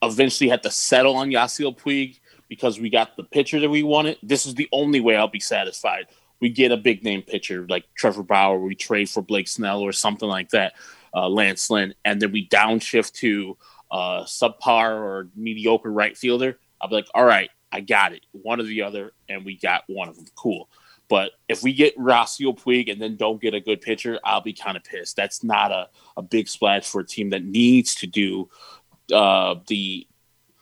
eventually 0.00 0.50
have 0.50 0.60
to 0.62 0.70
settle 0.70 1.16
on 1.16 1.30
Yasiel 1.30 1.76
Puig 1.76 2.20
because 2.48 2.78
we 2.78 2.88
got 2.88 3.16
the 3.16 3.24
pitcher 3.24 3.58
that 3.58 3.68
we 3.68 3.82
wanted, 3.82 4.18
this 4.22 4.46
is 4.46 4.54
the 4.54 4.68
only 4.70 5.00
way 5.00 5.16
I'll 5.16 5.26
be 5.26 5.40
satisfied. 5.40 6.06
We 6.40 6.50
get 6.50 6.70
a 6.70 6.76
big 6.76 7.02
name 7.02 7.22
pitcher 7.22 7.66
like 7.68 7.84
Trevor 7.96 8.22
Bauer, 8.22 8.60
we 8.60 8.76
trade 8.76 9.08
for 9.08 9.22
Blake 9.22 9.48
Snell 9.48 9.80
or 9.80 9.92
something 9.92 10.28
like 10.28 10.50
that, 10.50 10.74
uh, 11.12 11.28
Lance 11.28 11.68
Lynn, 11.68 11.94
and 12.04 12.22
then 12.22 12.30
we 12.30 12.48
downshift 12.48 13.14
to 13.14 13.56
uh, 13.90 14.24
subpar 14.24 14.90
or 14.96 15.28
mediocre 15.34 15.90
right 15.90 16.16
fielder, 16.16 16.58
I'll 16.80 16.88
be 16.88 16.96
like, 16.96 17.08
all 17.14 17.24
right, 17.24 17.50
I 17.72 17.80
got 17.80 18.12
it. 18.12 18.24
One 18.32 18.60
or 18.60 18.64
the 18.64 18.82
other, 18.82 19.12
and 19.28 19.44
we 19.44 19.56
got 19.56 19.84
one 19.86 20.08
of 20.08 20.16
them. 20.16 20.26
Cool. 20.34 20.68
But 21.08 21.32
if 21.48 21.62
we 21.62 21.72
get 21.72 21.96
Yasiel 21.96 22.58
Puig 22.58 22.90
and 22.92 23.00
then 23.00 23.16
don't 23.16 23.40
get 23.40 23.54
a 23.54 23.60
good 23.60 23.80
pitcher, 23.80 24.18
I'll 24.24 24.42
be 24.42 24.52
kind 24.52 24.76
of 24.76 24.84
pissed. 24.84 25.16
That's 25.16 25.42
not 25.42 25.72
a, 25.72 25.88
a 26.16 26.22
big 26.22 26.48
splash 26.48 26.86
for 26.86 27.00
a 27.00 27.06
team 27.06 27.30
that 27.30 27.44
needs 27.44 27.94
to 27.96 28.06
do 28.06 28.50
uh, 29.12 29.56
the 29.68 30.06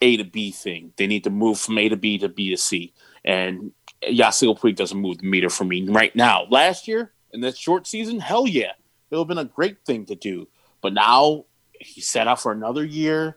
A 0.03 0.17
to 0.17 0.25
B 0.25 0.53
thing. 0.53 0.93
They 0.97 1.09
need 1.09 1.25
to 1.25 1.31
move 1.31 1.59
from 1.59 1.79
A 1.79 1.89
to 1.89 1.97
B 1.97 2.19
to 2.19 2.29
B 2.29 2.51
to 2.51 2.57
C. 2.57 2.95
And 3.25 3.73
Yasiel 4.05 4.59
Puig 4.59 4.77
doesn't 4.77 4.99
move 4.99 5.19
the 5.19 5.27
meter 5.27 5.51
for 5.51 5.65
me 5.65 5.89
right 5.89 6.15
now. 6.15 6.45
Last 6.49 6.87
year, 6.87 7.13
in 7.33 7.41
this 7.41 7.59
short 7.59 7.87
season, 7.87 8.21
hell 8.21 8.47
yeah. 8.47 8.73
It 9.11 9.17
would 9.17 9.23
have 9.23 9.29
been 9.29 9.39
a 9.39 9.45
great 9.45 9.79
thing 9.85 10.07
to 10.07 10.15
do. 10.15 10.49
But 10.81 10.93
now 10.93 11.47
he's 11.81 12.09
set 12.09 12.29
out 12.29 12.41
for 12.41 12.53
another 12.53 12.85
year. 12.85 13.37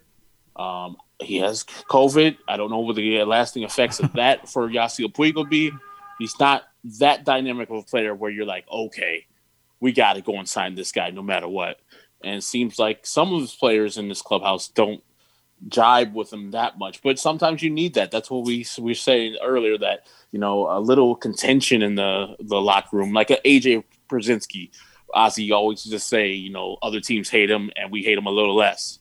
Um, 0.56 0.97
he 1.19 1.38
has 1.38 1.63
COVID. 1.63 2.38
I 2.47 2.58
don't 2.58 2.69
know 2.69 2.80
what 2.80 2.95
the 2.95 3.23
lasting 3.23 3.63
effects 3.63 3.99
of 3.99 4.13
that 4.13 4.49
for 4.49 4.67
Yasiel 4.67 5.13
Puig 5.13 5.36
will 5.36 5.45
be. 5.45 5.71
He's 6.17 6.38
not 6.39 6.63
that 6.99 7.25
dynamic 7.25 7.69
of 7.69 7.78
a 7.78 7.84
player 7.84 8.13
where 8.13 8.32
you're 8.32 8.45
like, 8.45 8.65
okay, 8.69 9.25
we 9.80 9.91
got 9.91 10.13
to 10.13 10.21
go 10.21 10.38
and 10.38 10.47
sign 10.47 10.75
this 10.75 10.91
guy 10.91 11.10
no 11.12 11.21
matter 11.21 11.47
what. 11.47 11.80
And 12.23 12.36
it 12.36 12.43
seems 12.43 12.78
like 12.78 13.06
some 13.06 13.34
of 13.34 13.41
his 13.41 13.56
players 13.56 13.97
in 13.97 14.10
this 14.10 14.21
clubhouse 14.21 14.67
don't 14.67 15.02
jibe 15.67 16.13
with 16.13 16.32
him 16.32 16.52
that 16.52 16.78
much. 16.78 17.02
But 17.02 17.19
sometimes 17.19 17.62
you 17.62 17.69
need 17.69 17.93
that. 17.95 18.12
That's 18.12 18.30
what 18.30 18.45
we 18.45 18.65
we 18.80 18.93
saying 18.93 19.38
earlier 19.41 19.78
that 19.78 20.08
you 20.32 20.39
know 20.39 20.69
a 20.69 20.80
little 20.80 21.15
contention 21.15 21.82
in 21.82 21.95
the 21.95 22.36
the 22.39 22.60
locker 22.60 22.97
room, 22.97 23.13
like 23.13 23.30
an 23.30 23.38
AJ 23.45 23.84
Pierzynski 24.10 24.71
Ozzie 25.13 25.51
always 25.51 25.83
just 25.83 26.07
say, 26.07 26.31
you 26.31 26.51
know, 26.51 26.77
other 26.81 26.99
teams 26.99 27.29
hate 27.29 27.49
him 27.49 27.71
and 27.75 27.91
we 27.91 28.03
hate 28.03 28.17
him 28.17 28.25
a 28.25 28.31
little 28.31 28.55
less. 28.55 28.99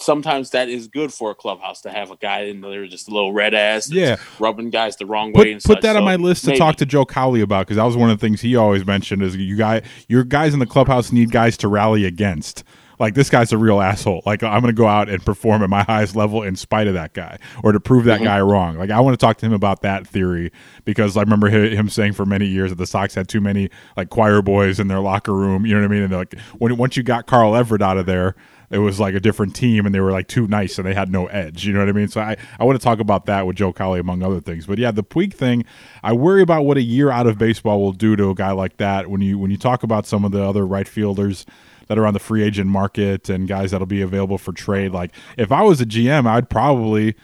Sometimes 0.00 0.50
that 0.50 0.68
is 0.68 0.88
good 0.88 1.12
for 1.12 1.30
a 1.30 1.34
clubhouse 1.34 1.82
to 1.82 1.90
have 1.90 2.10
a 2.10 2.16
guy 2.16 2.42
in 2.42 2.60
there 2.60 2.86
just 2.86 3.08
a 3.08 3.10
little 3.10 3.32
red 3.32 3.52
ass, 3.52 3.90
yeah, 3.90 4.16
rubbing 4.38 4.70
guys 4.70 4.96
the 4.96 5.06
wrong 5.06 5.32
put, 5.32 5.44
way. 5.44 5.52
And 5.52 5.62
put 5.62 5.76
such. 5.76 5.82
that 5.82 5.92
so 5.92 5.98
on 5.98 6.04
my 6.04 6.16
list 6.16 6.44
to 6.44 6.50
maybe. 6.50 6.58
talk 6.58 6.76
to 6.76 6.86
Joe 6.86 7.04
Cowley 7.04 7.40
about 7.40 7.66
because 7.66 7.76
that 7.76 7.84
was 7.84 7.96
one 7.96 8.10
of 8.10 8.18
the 8.18 8.26
things 8.26 8.40
he 8.40 8.56
always 8.56 8.86
mentioned 8.86 9.22
is 9.22 9.36
you 9.36 9.56
guy 9.56 9.82
your 10.08 10.24
guys 10.24 10.54
in 10.54 10.60
the 10.60 10.66
clubhouse 10.66 11.12
need 11.12 11.30
guys 11.30 11.56
to 11.58 11.68
rally 11.68 12.04
against. 12.04 12.64
Like 12.98 13.14
this 13.14 13.28
guy's 13.30 13.52
a 13.52 13.58
real 13.58 13.80
asshole. 13.80 14.22
Like 14.26 14.42
I'm 14.42 14.60
going 14.60 14.74
to 14.74 14.78
go 14.78 14.86
out 14.86 15.08
and 15.08 15.24
perform 15.24 15.62
at 15.62 15.70
my 15.70 15.82
highest 15.82 16.16
level 16.16 16.42
in 16.42 16.56
spite 16.56 16.86
of 16.86 16.94
that 16.94 17.12
guy, 17.12 17.38
or 17.62 17.72
to 17.72 17.80
prove 17.80 18.04
that 18.04 18.16
Mm-hmm. 18.16 18.24
guy 18.24 18.40
wrong. 18.40 18.76
Like 18.78 18.90
I 18.90 19.00
want 19.00 19.12
to 19.18 19.24
talk 19.24 19.36
to 19.38 19.46
him 19.46 19.52
about 19.52 19.82
that 19.82 20.06
theory 20.06 20.50
because 20.84 21.16
I 21.16 21.20
remember 21.20 21.48
him 21.48 21.88
saying 21.88 22.14
for 22.14 22.24
many 22.24 22.46
years 22.46 22.70
that 22.70 22.76
the 22.76 22.86
Sox 22.86 23.14
had 23.14 23.28
too 23.28 23.40
many 23.40 23.68
like 23.96 24.08
choir 24.10 24.40
boys 24.42 24.80
in 24.80 24.88
their 24.88 25.00
locker 25.00 25.34
room. 25.34 25.66
You 25.66 25.74
know 25.74 25.80
what 25.80 25.90
I 25.90 25.94
mean? 25.94 26.02
And 26.02 26.12
like 26.12 26.38
when 26.58 26.76
once 26.76 26.96
you 26.96 27.02
got 27.02 27.26
Carl 27.26 27.54
Everett 27.54 27.82
out 27.82 27.98
of 27.98 28.06
there, 28.06 28.34
it 28.70 28.78
was 28.78 28.98
like 28.98 29.14
a 29.14 29.20
different 29.20 29.54
team, 29.54 29.86
and 29.86 29.94
they 29.94 30.00
were 30.00 30.10
like 30.10 30.26
too 30.26 30.48
nice, 30.48 30.76
and 30.78 30.86
they 30.86 30.94
had 30.94 31.10
no 31.12 31.26
edge. 31.26 31.64
You 31.66 31.72
know 31.72 31.78
what 31.80 31.88
I 31.88 31.92
mean? 31.92 32.08
So 32.08 32.20
I 32.20 32.36
I 32.58 32.64
want 32.64 32.80
to 32.80 32.82
talk 32.84 32.98
about 32.98 33.26
that 33.26 33.46
with 33.46 33.56
Joe 33.56 33.72
Cowley 33.72 34.00
among 34.00 34.22
other 34.22 34.40
things. 34.40 34.66
But 34.66 34.78
yeah, 34.78 34.90
the 34.90 35.04
Puig 35.04 35.34
thing, 35.34 35.64
I 36.02 36.12
worry 36.14 36.42
about 36.42 36.64
what 36.64 36.76
a 36.76 36.82
year 36.82 37.10
out 37.10 37.26
of 37.26 37.38
baseball 37.38 37.80
will 37.80 37.92
do 37.92 38.16
to 38.16 38.30
a 38.30 38.34
guy 38.34 38.50
like 38.52 38.78
that. 38.78 39.08
When 39.08 39.20
you 39.20 39.38
when 39.38 39.50
you 39.50 39.56
talk 39.58 39.82
about 39.82 40.06
some 40.06 40.24
of 40.24 40.32
the 40.32 40.42
other 40.42 40.66
right 40.66 40.88
fielders 40.88 41.46
that 41.88 41.98
are 41.98 42.06
on 42.06 42.14
the 42.14 42.20
free 42.20 42.42
agent 42.42 42.68
market 42.68 43.28
and 43.28 43.48
guys 43.48 43.70
that'll 43.70 43.86
be 43.86 44.02
available 44.02 44.38
for 44.38 44.52
trade. 44.52 44.92
Like 44.92 45.12
if 45.36 45.52
I 45.52 45.62
was 45.62 45.80
a 45.80 45.86
GM, 45.86 46.26
I'd 46.26 46.48
probably 46.50 47.14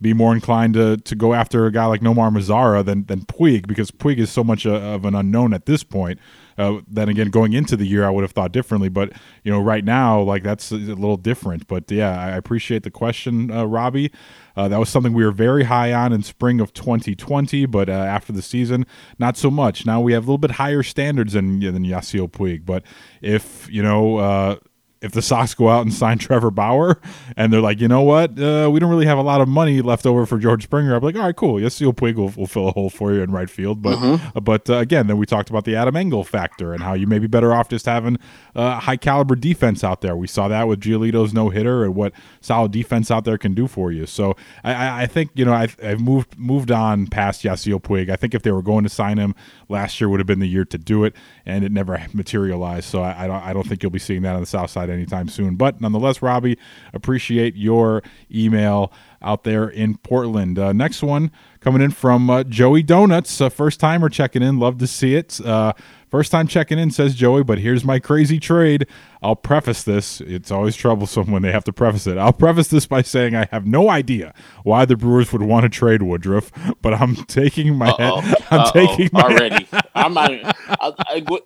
be 0.00 0.14
more 0.14 0.34
inclined 0.34 0.74
to 0.74 0.96
to 0.96 1.14
go 1.14 1.34
after 1.34 1.66
a 1.66 1.72
guy 1.72 1.86
like 1.86 2.00
Nomar 2.00 2.30
Mazara 2.30 2.84
than 2.84 3.04
than 3.04 3.22
Puig 3.22 3.66
because 3.66 3.90
Puig 3.90 4.18
is 4.18 4.30
so 4.30 4.42
much 4.42 4.64
a, 4.64 4.74
of 4.74 5.04
an 5.04 5.14
unknown 5.14 5.52
at 5.52 5.66
this 5.66 5.84
point. 5.84 6.18
Uh, 6.60 6.82
then 6.86 7.08
again, 7.08 7.30
going 7.30 7.54
into 7.54 7.74
the 7.74 7.86
year, 7.86 8.04
I 8.04 8.10
would 8.10 8.22
have 8.22 8.32
thought 8.32 8.52
differently. 8.52 8.90
But 8.90 9.12
you 9.44 9.50
know, 9.50 9.60
right 9.60 9.84
now, 9.84 10.20
like 10.20 10.42
that's 10.42 10.70
a 10.70 10.76
little 10.76 11.16
different. 11.16 11.66
But 11.66 11.90
yeah, 11.90 12.20
I 12.20 12.30
appreciate 12.30 12.82
the 12.82 12.90
question, 12.90 13.50
uh, 13.50 13.64
Robbie. 13.64 14.12
Uh, 14.56 14.68
that 14.68 14.78
was 14.78 14.90
something 14.90 15.14
we 15.14 15.24
were 15.24 15.32
very 15.32 15.64
high 15.64 15.92
on 15.94 16.12
in 16.12 16.22
spring 16.22 16.60
of 16.60 16.74
2020, 16.74 17.64
but 17.66 17.88
uh, 17.88 17.92
after 17.92 18.32
the 18.32 18.42
season, 18.42 18.84
not 19.18 19.36
so 19.36 19.50
much. 19.50 19.86
Now 19.86 20.00
we 20.02 20.12
have 20.12 20.24
a 20.24 20.26
little 20.26 20.38
bit 20.38 20.52
higher 20.52 20.82
standards 20.82 21.32
than 21.32 21.60
than 21.60 21.84
Yasiel 21.84 22.30
Puig. 22.30 22.66
But 22.66 22.82
if 23.22 23.66
you 23.70 23.82
know 23.82 24.18
uh, 24.18 24.56
if 25.02 25.12
the 25.12 25.22
Sox 25.22 25.54
go 25.54 25.68
out 25.68 25.82
and 25.82 25.92
sign 25.94 26.18
Trevor 26.20 26.50
Bauer 26.50 27.00
and 27.36 27.52
they're 27.52 27.60
like, 27.60 27.80
you 27.80 27.88
know 27.88 28.02
what, 28.02 28.38
uh, 28.38 28.68
we 28.70 28.78
don't 28.80 28.90
really 28.90 29.06
have 29.06 29.18
a 29.18 29.22
lot 29.22 29.40
of 29.40 29.48
money 29.48 29.80
left 29.80 30.04
over 30.06 30.26
for 30.26 30.38
George 30.38 30.64
Springer, 30.64 30.94
I'm 30.94 31.02
like, 31.02 31.14
all 31.16 31.22
right, 31.22 31.34
cool. 31.36 31.54
Yasiel 31.54 31.94
Puig 31.94 32.16
will, 32.16 32.28
will 32.36 32.46
fill 32.46 32.68
a 32.68 32.72
hole 32.72 32.90
for 32.90 33.12
you 33.12 33.22
in 33.22 33.30
right 33.30 33.48
field. 33.48 33.82
But 33.82 33.98
Mm-hmm. 33.98 34.36
uh, 34.36 34.40
but 34.40 34.68
uh, 34.70 34.74
again, 34.76 35.06
then 35.06 35.16
we 35.18 35.26
talked 35.26 35.50
about 35.50 35.64
the 35.64 35.74
Adam 35.76 35.96
Engel 35.96 36.22
factor 36.24 36.72
and 36.72 36.82
how 36.82 36.94
you 36.94 37.06
may 37.06 37.18
be 37.18 37.26
better 37.26 37.52
off 37.52 37.68
just 37.68 37.86
having 37.86 38.18
uh, 38.54 38.78
high 38.78 38.96
caliber 38.96 39.34
defense 39.34 39.82
out 39.82 40.00
there. 40.00 40.14
We 40.16 40.26
saw 40.26 40.48
that 40.48 40.68
with 40.68 40.80
Giolito's 40.80 41.32
no 41.34 41.48
hitter 41.50 41.84
and 41.84 41.94
what 41.94 42.12
solid 42.40 42.70
defense 42.72 43.10
out 43.10 43.24
there 43.24 43.38
can 43.38 43.54
do 43.54 43.66
for 43.66 43.90
you. 43.90 44.06
So 44.06 44.36
I, 44.64 44.74
I, 44.74 45.02
I 45.02 45.06
think 45.06 45.30
you 45.34 45.44
know 45.44 45.52
I've, 45.54 45.76
I've 45.82 46.00
moved 46.00 46.38
moved 46.38 46.70
on 46.70 47.06
past 47.06 47.42
Yasiel 47.42 47.80
Puig. 47.82 48.10
I 48.10 48.16
think 48.16 48.34
if 48.34 48.42
they 48.42 48.52
were 48.52 48.62
going 48.62 48.84
to 48.84 48.90
sign 48.90 49.16
him 49.18 49.34
last 49.68 50.00
year, 50.00 50.08
would 50.08 50.20
have 50.20 50.26
been 50.26 50.40
the 50.40 50.48
year 50.48 50.64
to 50.66 50.78
do 50.78 51.04
it, 51.04 51.14
and 51.46 51.64
it 51.64 51.72
never 51.72 52.06
materialized. 52.12 52.84
So 52.84 53.02
I, 53.02 53.24
I 53.24 53.26
don't 53.26 53.42
I 53.42 53.52
don't 53.52 53.66
think 53.66 53.82
you'll 53.82 53.90
be 53.90 53.98
seeing 53.98 54.22
that 54.22 54.34
on 54.34 54.40
the 54.40 54.46
South 54.46 54.70
Side 54.70 54.89
anytime 54.90 55.28
soon. 55.28 55.56
But 55.56 55.80
nonetheless, 55.80 56.20
Robbie, 56.22 56.58
appreciate 56.92 57.56
your 57.56 58.02
email 58.32 58.92
out 59.22 59.44
there 59.44 59.68
in 59.68 59.96
Portland. 59.98 60.58
Uh, 60.58 60.72
next 60.72 61.02
one 61.02 61.30
coming 61.60 61.82
in 61.82 61.90
from 61.90 62.30
uh, 62.30 62.42
Joey 62.44 62.82
Donuts, 62.82 63.40
uh, 63.40 63.48
first 63.50 63.78
timer 63.80 64.08
checking 64.08 64.42
in. 64.42 64.58
Love 64.58 64.78
to 64.78 64.86
see 64.86 65.14
it. 65.14 65.40
Uh, 65.44 65.74
first 66.08 66.32
time 66.32 66.46
checking 66.46 66.78
in, 66.78 66.90
says 66.90 67.14
Joey, 67.14 67.42
but 67.44 67.58
here's 67.58 67.84
my 67.84 67.98
crazy 67.98 68.40
trade. 68.40 68.86
I'll 69.22 69.36
preface 69.36 69.82
this. 69.82 70.22
It's 70.22 70.50
always 70.50 70.74
troublesome 70.74 71.30
when 71.30 71.42
they 71.42 71.52
have 71.52 71.64
to 71.64 71.72
preface 71.72 72.06
it. 72.06 72.16
I'll 72.16 72.32
preface 72.32 72.68
this 72.68 72.86
by 72.86 73.02
saying 73.02 73.36
I 73.36 73.46
have 73.50 73.66
no 73.66 73.90
idea 73.90 74.32
why 74.64 74.86
the 74.86 74.96
Brewers 74.96 75.32
would 75.32 75.42
want 75.42 75.64
to 75.64 75.68
trade 75.68 76.02
Woodruff, 76.02 76.50
but 76.80 76.94
I'm 76.94 77.16
taking 77.26 77.76
my 77.76 77.90
Uh-oh. 77.98 78.20
head. 78.20 78.36
I'm 78.50 78.60
Uh-oh. 78.60 78.72
taking 78.72 79.10
my 79.12 79.22
already. 79.22 79.68
I'm 79.94 80.14
not. 80.14 80.30
I, 80.32 80.92
I, 80.98 81.40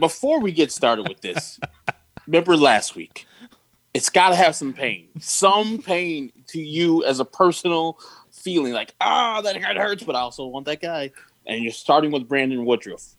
before 0.00 0.40
we 0.40 0.50
get 0.52 0.72
started 0.72 1.08
with 1.08 1.20
this, 1.20 1.60
remember 2.30 2.56
last 2.56 2.94
week? 2.94 3.26
It's 3.92 4.08
got 4.08 4.30
to 4.30 4.36
have 4.36 4.54
some 4.54 4.72
pain, 4.72 5.08
some 5.18 5.82
pain 5.82 6.32
to 6.48 6.60
you 6.60 7.04
as 7.04 7.18
a 7.18 7.24
personal 7.24 7.98
feeling, 8.30 8.72
like 8.72 8.94
ah, 9.00 9.40
that 9.40 9.56
hurt 9.56 9.76
hurts, 9.76 10.04
but 10.04 10.14
I 10.14 10.20
also 10.20 10.46
want 10.46 10.66
that 10.66 10.80
guy. 10.80 11.10
And 11.46 11.64
you're 11.64 11.72
starting 11.72 12.12
with 12.12 12.28
Brandon 12.28 12.64
Woodruff. 12.64 13.16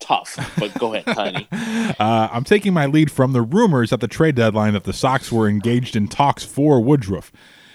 Tough, 0.00 0.38
but 0.58 0.72
go 0.78 0.94
ahead, 0.94 1.14
Tiny. 1.14 1.48
Uh, 1.98 2.28
I'm 2.30 2.44
taking 2.44 2.72
my 2.72 2.86
lead 2.86 3.10
from 3.10 3.32
the 3.32 3.42
rumors 3.42 3.92
at 3.92 4.00
the 4.00 4.06
trade 4.06 4.36
deadline 4.36 4.74
that 4.74 4.84
the 4.84 4.92
Sox 4.92 5.32
were 5.32 5.48
engaged 5.48 5.96
in 5.96 6.06
talks 6.06 6.44
for 6.44 6.80
Woodruff. 6.80 7.32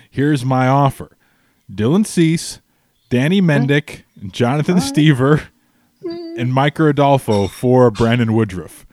Here's 0.09 0.45
my 0.45 0.67
offer 0.67 1.17
Dylan 1.69 2.05
Cease, 2.05 2.61
Danny 3.09 3.41
Mendick, 3.41 4.03
Jonathan 4.27 4.77
Stiever, 4.77 5.47
and 6.03 6.53
Micker 6.53 6.89
Adolfo 6.89 7.47
for 7.47 7.91
Brandon 7.91 8.33
Woodruff. 8.33 8.85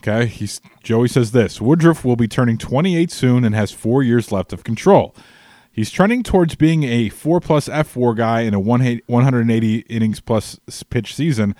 Okay, 0.00 0.26
he's 0.26 0.60
Joey 0.82 1.08
says 1.08 1.32
this 1.32 1.60
Woodruff 1.60 2.04
will 2.04 2.16
be 2.16 2.28
turning 2.28 2.58
28 2.58 3.10
soon 3.10 3.44
and 3.44 3.54
has 3.54 3.72
four 3.72 4.02
years 4.02 4.30
left 4.30 4.52
of 4.52 4.64
control. 4.64 5.14
He's 5.72 5.90
trending 5.90 6.22
towards 6.22 6.54
being 6.54 6.82
a 6.84 7.08
four 7.08 7.40
plus 7.40 7.68
fWAR 7.68 8.16
guy 8.16 8.40
in 8.40 8.54
a 8.54 8.60
one 8.60 9.00
180 9.06 9.78
innings 9.88 10.20
plus 10.20 10.58
pitch 10.90 11.14
season. 11.14 11.54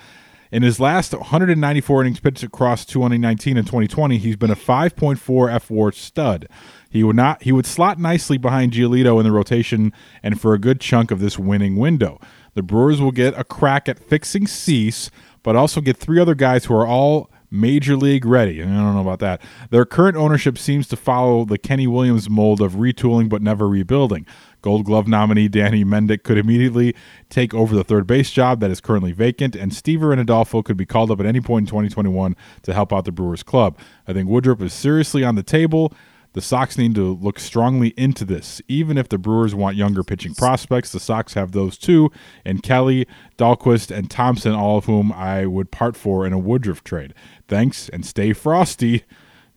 In 0.51 0.63
his 0.63 0.79
last 0.79 1.13
194 1.13 2.01
innings 2.01 2.19
pitched 2.19 2.43
across 2.43 2.83
2019 2.83 3.55
and 3.55 3.67
2020, 3.67 4.17
he's 4.17 4.35
been 4.35 4.49
a 4.49 4.55
5.4 4.55 5.17
fWAR 5.19 5.93
stud. 5.93 6.47
He 6.89 7.03
would 7.03 7.15
not 7.15 7.43
he 7.43 7.51
would 7.51 7.65
slot 7.65 7.99
nicely 7.99 8.37
behind 8.37 8.71
Giolito 8.71 9.19
in 9.19 9.25
the 9.25 9.31
rotation 9.31 9.93
and 10.23 10.41
for 10.41 10.53
a 10.53 10.59
good 10.59 10.81
chunk 10.81 11.11
of 11.11 11.19
this 11.19 11.37
winning 11.37 11.75
window. 11.75 12.19
The 12.55 12.63
Brewers 12.63 12.99
will 12.99 13.11
get 13.11 13.37
a 13.37 13.43
crack 13.43 13.87
at 13.87 13.99
fixing 13.99 14.47
Cease, 14.47 15.11
but 15.43 15.55
also 15.55 15.81
get 15.81 15.97
three 15.97 16.19
other 16.19 16.35
guys 16.35 16.65
who 16.65 16.73
are 16.73 16.87
all 16.87 17.29
major 17.51 17.95
league 17.95 18.25
ready. 18.25 18.59
And 18.61 18.73
I 18.73 18.77
don't 18.77 18.95
know 18.95 19.01
about 19.01 19.19
that. 19.19 19.41
Their 19.69 19.85
current 19.85 20.17
ownership 20.17 20.57
seems 20.57 20.87
to 20.89 20.95
follow 20.95 21.45
the 21.45 21.57
Kenny 21.57 21.87
Williams 21.87 22.29
mold 22.29 22.61
of 22.61 22.73
retooling 22.73 23.29
but 23.29 23.41
never 23.41 23.67
rebuilding. 23.67 24.25
Gold 24.61 24.85
Glove 24.85 25.07
nominee 25.07 25.47
Danny 25.47 25.85
Mendick 25.85 26.23
could 26.23 26.37
immediately 26.37 26.93
take 27.29 27.53
over 27.53 27.75
the 27.75 27.83
third 27.83 28.05
base 28.05 28.29
job 28.31 28.59
that 28.59 28.69
is 28.69 28.81
currently 28.81 29.13
vacant, 29.13 29.55
and 29.55 29.71
Stiever 29.71 30.11
and 30.11 30.19
Adolfo 30.19 30.61
could 30.61 30.75
be 30.75 30.85
called 30.85 31.11
up 31.11 31.19
at 31.19 31.25
any 31.25 31.39
point 31.39 31.63
in 31.63 31.67
2021 31.67 32.35
to 32.63 32.73
help 32.73 32.91
out 32.91 33.05
the 33.05 33.11
Brewers 33.11 33.43
club. 33.43 33.77
I 34.07 34.13
think 34.13 34.27
Woodruff 34.27 34.61
is 34.61 34.73
seriously 34.73 35.23
on 35.23 35.35
the 35.35 35.43
table. 35.43 35.93
The 36.33 36.41
Sox 36.41 36.77
need 36.77 36.95
to 36.95 37.15
look 37.15 37.39
strongly 37.39 37.89
into 37.97 38.23
this. 38.23 38.61
Even 38.67 38.97
if 38.97 39.09
the 39.09 39.17
Brewers 39.17 39.55
want 39.55 39.77
younger 39.77 40.03
pitching 40.03 40.35
prospects, 40.35 40.91
the 40.91 40.99
Sox 40.99 41.33
have 41.33 41.53
those 41.53 41.77
too, 41.77 42.11
and 42.45 42.61
Kelley, 42.61 43.07
Dalquist, 43.37 43.95
and 43.95 44.09
Thompson, 44.11 44.53
all 44.53 44.77
of 44.77 44.85
whom 44.85 45.11
I 45.11 45.45
would 45.45 45.71
part 45.71 45.97
for 45.97 46.25
in 46.27 46.33
a 46.33 46.39
Woodruff 46.39 46.83
trade. 46.83 47.13
Thanks, 47.47 47.89
and 47.89 48.05
stay 48.05 48.33
frosty. 48.33 49.05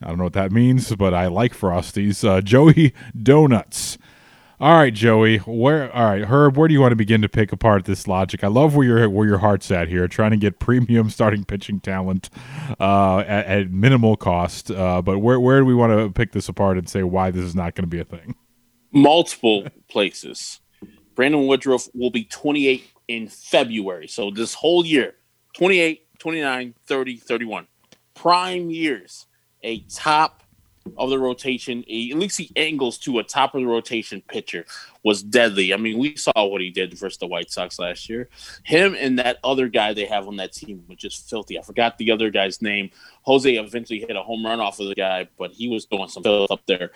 I 0.03 0.09
don't 0.09 0.19
know 0.19 0.25
what 0.25 0.33
that 0.33 0.51
means, 0.51 0.95
but 0.97 1.15
I 1.15 1.29
like 1.29 1.57
Frosties. 1.57 2.27
Uh, 2.27 2.41
Joey 2.41 2.93
Donuts. 3.21 3.99
All 4.63 4.75
right, 4.75 4.95
Joey. 4.95 5.39
Where? 5.39 5.93
All 5.93 6.05
right, 6.05 6.25
Herb. 6.25 6.57
Where 6.57 6.69
do 6.69 6.75
you 6.75 6.81
want 6.81 6.93
to 6.93 6.97
begin 6.97 7.21
to 7.23 7.29
pick 7.29 7.51
apart 7.51 7.85
this 7.85 8.07
logic? 8.07 8.45
I 8.45 8.47
love 8.47 8.77
where 8.77 8.87
your 8.87 9.11
where 9.11 9.27
your 9.27 9.39
heart's 9.39 9.71
at 9.73 9.89
here, 9.89 10.07
trying 10.07 10.31
to 10.31 10.37
get 10.37 10.61
premium 10.61 11.11
starting 11.11 11.45
pitching 11.45 11.81
talent 11.81 12.31
uh, 12.79 13.19
at, 13.19 13.47
at 13.47 13.71
minimal 13.71 14.17
cost. 14.17 14.71
Uh, 14.71 15.03
but 15.03 15.19
where 15.19 15.41
where 15.41 15.59
do 15.59 15.67
we 15.67 15.75
want 15.75 15.93
to 15.93 16.11
pick 16.11 16.31
this 16.31 16.49
apart 16.49 16.79
and 16.79 16.89
say 16.89 17.03
why 17.03 17.33
this 17.33 17.45
is 17.45 17.57
not 17.57 17.75
going 17.75 17.83
to 17.83 17.89
be 17.89 17.99
a 17.99 18.05
thing? 18.05 18.37
multiple 18.93 19.67
places. 19.89 20.61
Brandon 21.15 21.47
Woodruff 21.47 21.89
will 21.95 22.11
be 22.11 22.25
28 22.25 22.85
in 23.09 23.29
February. 23.29 24.07
So 24.07 24.31
this 24.31 24.55
whole 24.55 24.85
year, 24.85 25.15
28, 25.55 26.19
29, 26.19 26.75
30, 26.87 27.17
31. 27.17 27.67
Prime 28.15 28.71
years. 28.71 29.27
A 29.63 29.81
top 29.81 30.43
of 30.97 31.11
the 31.11 31.19
rotation, 31.19 31.81
at 31.81 32.19
least 32.19 32.39
he 32.39 32.51
angles 32.57 32.99
to 32.99 33.19
a 33.19 33.25
top 33.25 33.55
of 33.55 33.61
the 33.61 33.67
rotation 33.67 34.23
pitcher 34.29 34.65
was 35.03 35.23
deadly. 35.23 35.73
I 35.73 35.77
mean, 35.77 35.99
we 35.99 36.17
saw 36.17 36.47
what 36.47 36.61
he 36.61 36.71
did 36.71 36.95
versus 36.95 37.19
the 37.19 37.27
White 37.27 37.51
Sox 37.51 37.79
last 37.79 38.09
year. 38.09 38.29
Him 38.65 38.95
and 38.99 39.19
that 39.19 39.39
other 39.45 39.69
guy 39.69 39.93
they 39.93 40.07
have 40.07 40.29
on 40.29 40.37
that 40.37 40.53
team 40.53 40.85
was 40.89 40.99
just 40.99 41.29
filthy. 41.29 41.59
I 41.59 41.63
forgot 41.63 41.99
the 41.99 42.11
other 42.11 42.31
guy's 42.31 42.63
name. 42.63 42.91
Jose 43.23 43.53
eventually 43.55 44.01
hit 44.01 44.17
a 44.17 44.23
home 44.23 44.45
run 44.45 44.61
off 44.61 44.81
of 44.81 44.89
the 44.89 44.95
guy, 44.95 45.29
but 45.39 45.53
he 45.53 45.69
was 45.69 45.87
doing 45.87 46.09
some 46.09 46.23
filth 46.23 46.51
up 46.51 46.63
there. 46.67 46.91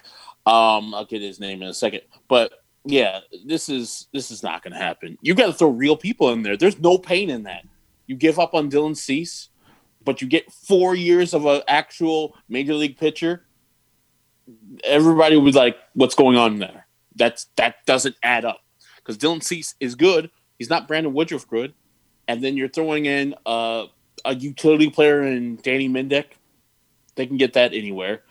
Um, 0.46 0.94
I'll 0.94 1.04
get 1.04 1.22
his 1.22 1.40
name 1.40 1.62
in 1.62 1.68
a 1.68 1.74
second. 1.74 2.02
But 2.28 2.52
yeah, 2.84 3.20
this 3.44 3.68
is 3.68 4.06
this 4.12 4.30
is 4.30 4.42
not 4.42 4.62
going 4.62 4.72
to 4.72 4.78
happen. 4.78 5.18
You 5.20 5.34
got 5.34 5.46
to 5.46 5.52
throw 5.52 5.70
real 5.70 5.96
people 5.96 6.30
in 6.30 6.42
there. 6.42 6.56
There's 6.56 6.78
no 6.78 6.98
pain 6.98 7.30
in 7.30 7.42
that. 7.44 7.64
You 8.06 8.14
give 8.14 8.38
up 8.38 8.54
on 8.54 8.70
Dylan 8.70 8.96
Cease, 8.96 9.48
but 10.04 10.22
you 10.22 10.28
get 10.28 10.52
four 10.52 10.94
years 10.94 11.34
of 11.34 11.44
an 11.46 11.62
actual 11.66 12.36
major 12.48 12.74
league 12.74 12.96
pitcher. 12.96 13.45
Everybody 14.84 15.36
was 15.36 15.54
like, 15.54 15.76
"What's 15.94 16.14
going 16.14 16.36
on 16.36 16.58
there?" 16.58 16.86
That's 17.14 17.46
that 17.56 17.76
doesn't 17.86 18.16
add 18.22 18.44
up 18.44 18.60
because 18.96 19.18
Dylan 19.18 19.42
Cease 19.42 19.74
is 19.80 19.94
good. 19.94 20.30
He's 20.58 20.70
not 20.70 20.88
Brandon 20.88 21.12
Woodruff 21.12 21.48
good, 21.48 21.74
and 22.28 22.42
then 22.42 22.56
you're 22.56 22.68
throwing 22.68 23.06
in 23.06 23.34
uh, 23.44 23.86
a 24.24 24.34
utility 24.34 24.90
player 24.90 25.22
in 25.22 25.56
Danny 25.56 25.88
Mendick. 25.88 26.26
They 27.14 27.26
can 27.26 27.36
get 27.36 27.54
that 27.54 27.72
anywhere. 27.72 28.22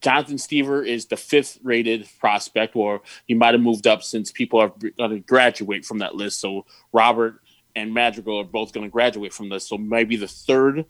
Jonathan 0.00 0.36
Stiever 0.36 0.86
is 0.86 1.06
the 1.06 1.16
fifth 1.16 1.58
rated 1.62 2.08
prospect, 2.18 2.76
or 2.76 3.02
he 3.26 3.34
might 3.34 3.54
have 3.54 3.60
moved 3.60 3.86
up 3.86 4.02
since 4.02 4.32
people 4.32 4.60
are 4.60 4.72
going 4.96 5.10
to 5.10 5.20
graduate 5.20 5.84
from 5.84 5.98
that 5.98 6.14
list. 6.14 6.40
So 6.40 6.64
Robert 6.92 7.40
and 7.76 7.92
Madrigal 7.92 8.40
are 8.40 8.44
both 8.44 8.72
going 8.72 8.84
to 8.84 8.90
graduate 8.90 9.32
from 9.32 9.48
this. 9.48 9.68
So 9.68 9.76
maybe 9.76 10.16
the 10.16 10.28
third 10.28 10.84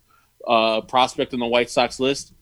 uh, 0.46 0.82
prospect 0.82 1.34
on 1.34 1.40
the 1.40 1.46
White 1.46 1.70
Sox 1.70 1.98
list. 1.98 2.34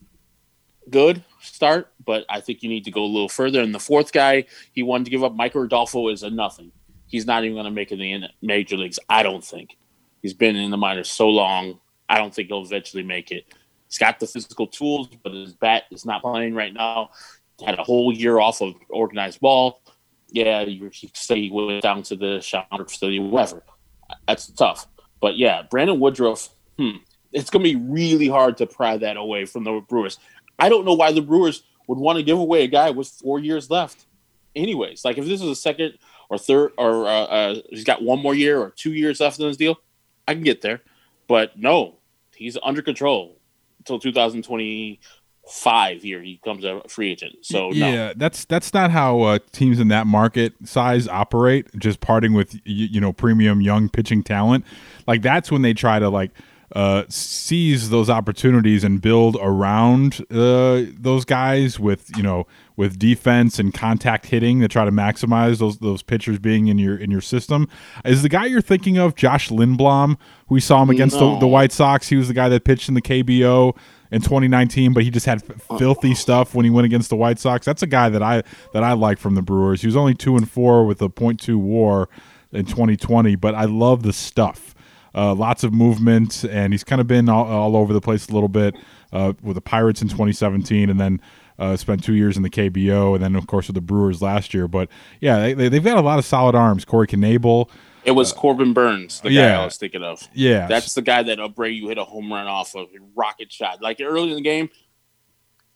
Good 0.89 1.23
start, 1.41 1.91
but 2.05 2.25
I 2.29 2.41
think 2.41 2.63
you 2.63 2.69
need 2.69 2.85
to 2.85 2.91
go 2.91 3.03
a 3.03 3.05
little 3.05 3.29
further. 3.29 3.61
And 3.61 3.73
the 3.73 3.79
fourth 3.79 4.11
guy 4.11 4.45
he 4.73 4.83
wanted 4.83 5.05
to 5.05 5.11
give 5.11 5.23
up, 5.23 5.35
Micker 5.35 5.65
Adolfo, 5.65 6.09
is 6.09 6.23
a 6.23 6.29
nothing. 6.29 6.71
He's 7.07 7.25
not 7.25 7.43
even 7.43 7.55
going 7.55 7.65
to 7.65 7.71
make 7.71 7.91
it 7.91 7.99
in 7.99 8.21
the 8.21 8.29
major 8.41 8.77
leagues. 8.77 8.99
I 9.09 9.23
don't 9.23 9.43
think. 9.43 9.77
He's 10.21 10.33
been 10.33 10.55
in 10.55 10.71
the 10.71 10.77
minors 10.77 11.09
so 11.09 11.27
long. 11.27 11.79
I 12.07 12.17
don't 12.17 12.33
think 12.33 12.49
he'll 12.49 12.63
eventually 12.63 13.03
make 13.03 13.31
it. 13.31 13.45
He's 13.87 13.97
got 13.97 14.19
the 14.19 14.27
physical 14.27 14.67
tools, 14.67 15.09
but 15.23 15.33
his 15.33 15.53
bat 15.53 15.83
is 15.91 16.05
not 16.05 16.21
playing 16.21 16.53
right 16.53 16.73
now. 16.73 17.09
Had 17.65 17.79
a 17.79 17.83
whole 17.83 18.13
year 18.13 18.39
off 18.39 18.61
of 18.61 18.75
organized 18.89 19.39
ball. 19.39 19.81
Yeah, 20.29 20.61
you 20.61 20.91
say 21.13 21.41
he 21.41 21.51
went 21.51 21.81
down 21.81 22.03
to 22.03 22.15
the 22.15 22.39
Chandler 22.39 22.85
facility, 22.85 23.19
whatever. 23.19 23.63
That's 24.27 24.47
tough. 24.47 24.87
But 25.19 25.37
yeah, 25.37 25.63
Brandon 25.69 25.99
Woodruff, 25.99 26.49
hmm, 26.77 26.97
it's 27.31 27.49
going 27.49 27.63
to 27.63 27.73
be 27.73 27.75
really 27.75 28.27
hard 28.27 28.57
to 28.57 28.67
pry 28.67 28.97
that 28.97 29.17
away 29.17 29.45
from 29.45 29.63
the 29.63 29.81
Brewers. 29.87 30.19
I 30.59 30.69
don't 30.69 30.85
know 30.85 30.93
why 30.93 31.11
the 31.11 31.21
Brewers 31.21 31.63
would 31.87 31.97
want 31.97 32.17
to 32.17 32.23
give 32.23 32.37
away 32.37 32.63
a 32.63 32.67
guy 32.67 32.91
with 32.91 33.07
four 33.07 33.39
years 33.39 33.69
left. 33.69 34.05
Anyways, 34.55 35.05
like 35.05 35.17
if 35.17 35.25
this 35.25 35.41
is 35.41 35.49
a 35.49 35.55
second 35.55 35.97
or 36.29 36.37
third, 36.37 36.71
or 36.77 37.07
uh, 37.07 37.23
uh, 37.23 37.55
he's 37.69 37.83
got 37.83 38.03
one 38.03 38.19
more 38.19 38.35
year 38.35 38.59
or 38.59 38.71
two 38.71 38.93
years 38.93 39.19
left 39.19 39.39
in 39.39 39.47
his 39.47 39.57
deal, 39.57 39.79
I 40.27 40.33
can 40.33 40.43
get 40.43 40.61
there. 40.61 40.81
But 41.27 41.57
no, 41.57 41.95
he's 42.35 42.57
under 42.63 42.81
control 42.81 43.37
until 43.79 43.99
2025 43.99 46.05
year. 46.05 46.21
He 46.21 46.39
comes 46.43 46.63
a 46.63 46.81
free 46.87 47.11
agent. 47.11 47.37
So 47.41 47.69
no. 47.69 47.89
yeah, 47.89 48.13
that's 48.15 48.45
that's 48.45 48.73
not 48.73 48.91
how 48.91 49.21
uh, 49.21 49.39
teams 49.51 49.79
in 49.79 49.87
that 49.89 50.07
market 50.07 50.53
size 50.63 51.07
operate. 51.07 51.67
Just 51.77 52.01
parting 52.01 52.33
with 52.33 52.53
y- 52.53 52.61
you 52.65 53.01
know 53.01 53.13
premium 53.13 53.61
young 53.61 53.89
pitching 53.89 54.23
talent, 54.23 54.65
like 55.07 55.21
that's 55.21 55.51
when 55.51 55.61
they 55.61 55.73
try 55.73 55.99
to 55.99 56.09
like 56.09 56.31
uh, 56.75 57.03
seize 57.09 57.89
those 57.89 58.09
opportunities 58.09 58.83
and 58.83 59.01
build 59.01 59.35
around 59.41 60.25
uh, 60.29 60.83
those 60.99 61.25
guys 61.25 61.79
with 61.79 62.15
you 62.15 62.23
know 62.23 62.45
with 62.75 62.99
defense 62.99 63.57
and 63.59 63.73
contact 63.73 64.27
hitting 64.27 64.61
to 64.61 64.67
try 64.67 64.85
to 64.85 64.91
maximize 64.91 65.57
those 65.59 65.79
those 65.79 66.03
pitchers 66.03 66.37
being 66.39 66.67
in 66.67 66.77
your 66.77 66.95
in 66.95 67.09
your 67.11 67.21
system. 67.21 67.67
Is 68.05 68.21
the 68.21 68.29
guy 68.29 68.45
you're 68.45 68.61
thinking 68.61 68.97
of 68.97 69.15
Josh 69.15 69.49
Lindblom? 69.49 70.17
We 70.47 70.59
saw 70.59 70.81
him 70.83 70.89
against 70.89 71.15
No. 71.19 71.33
the, 71.33 71.39
the 71.41 71.47
White 71.47 71.71
Sox. 71.71 72.09
He 72.09 72.15
was 72.15 72.27
the 72.27 72.33
guy 72.33 72.49
that 72.49 72.63
pitched 72.63 72.87
in 72.87 72.93
the 72.95 73.01
KBO 73.01 73.75
in 74.11 74.21
2019, 74.21 74.93
but 74.93 75.03
he 75.03 75.11
just 75.11 75.25
had 75.27 75.43
filthy 75.77 76.15
stuff 76.15 76.55
when 76.55 76.65
he 76.65 76.71
went 76.71 76.85
against 76.85 77.09
the 77.09 77.15
White 77.15 77.37
Sox. 77.39 77.65
That's 77.65 77.83
a 77.83 77.87
guy 77.87 78.09
that 78.09 78.21
I 78.23 78.43
that 78.73 78.83
I 78.83 78.93
like 78.93 79.17
from 79.19 79.35
the 79.35 79.41
Brewers. 79.41 79.81
He 79.81 79.87
was 79.87 79.95
only 79.95 80.13
two 80.13 80.35
and 80.35 80.49
four 80.49 80.85
with 80.85 81.01
a 81.01 81.09
.2 81.09 81.55
WAR 81.57 82.09
in 82.51 82.65
2020, 82.65 83.35
but 83.35 83.53
I 83.55 83.65
love 83.65 84.03
the 84.03 84.13
stuff. 84.13 84.73
Uh, 85.15 85.33
lots 85.33 85.63
of 85.63 85.73
movement, 85.73 86.43
and 86.43 86.73
he's 86.73 86.83
kind 86.83 87.01
of 87.01 87.07
been 87.07 87.29
all, 87.29 87.45
all 87.45 87.75
over 87.75 87.93
the 87.93 88.01
place 88.01 88.27
a 88.29 88.33
little 88.33 88.49
bit 88.49 88.75
uh, 89.11 89.33
with 89.41 89.55
the 89.55 89.61
Pirates 89.61 90.01
in 90.01 90.07
2017, 90.07 90.89
and 90.89 90.99
then 90.99 91.19
uh, 91.57 91.75
spent 91.75 92.03
two 92.03 92.13
years 92.13 92.37
in 92.37 92.43
the 92.43 92.49
KBO, 92.49 93.15
and 93.15 93.23
then 93.23 93.35
of 93.35 93.47
course 93.47 93.67
with 93.67 93.73
the 93.75 93.81
Brewers 93.81 94.21
last 94.21 94.53
year. 94.53 94.67
But 94.67 94.87
yeah, 95.19 95.53
they, 95.53 95.67
they've 95.69 95.83
got 95.83 95.97
a 95.97 96.01
lot 96.01 96.19
of 96.19 96.25
solid 96.25 96.55
arms. 96.55 96.85
Corey 96.85 97.07
Knebel, 97.07 97.69
It 98.05 98.11
was 98.11 98.31
Corbin 98.31 98.71
Burnes, 98.73 99.19
the 99.21 99.29
guy. 99.35 99.61
I 99.61 99.65
was 99.65 99.77
thinking 99.77 100.03
of. 100.03 100.21
yeah, 100.33 100.67
That's 100.67 100.93
the 100.93 101.01
guy 101.01 101.23
that 101.23 101.37
Abreu 101.39 101.87
hit 101.87 101.97
a 101.97 102.03
home 102.05 102.31
run 102.31 102.47
off 102.47 102.75
of, 102.75 102.87
a 102.89 102.99
rocket 103.15 103.51
shot. 103.51 103.81
Like 103.81 103.99
early 104.01 104.29
in 104.29 104.35
the 104.35 104.41
game, 104.41 104.69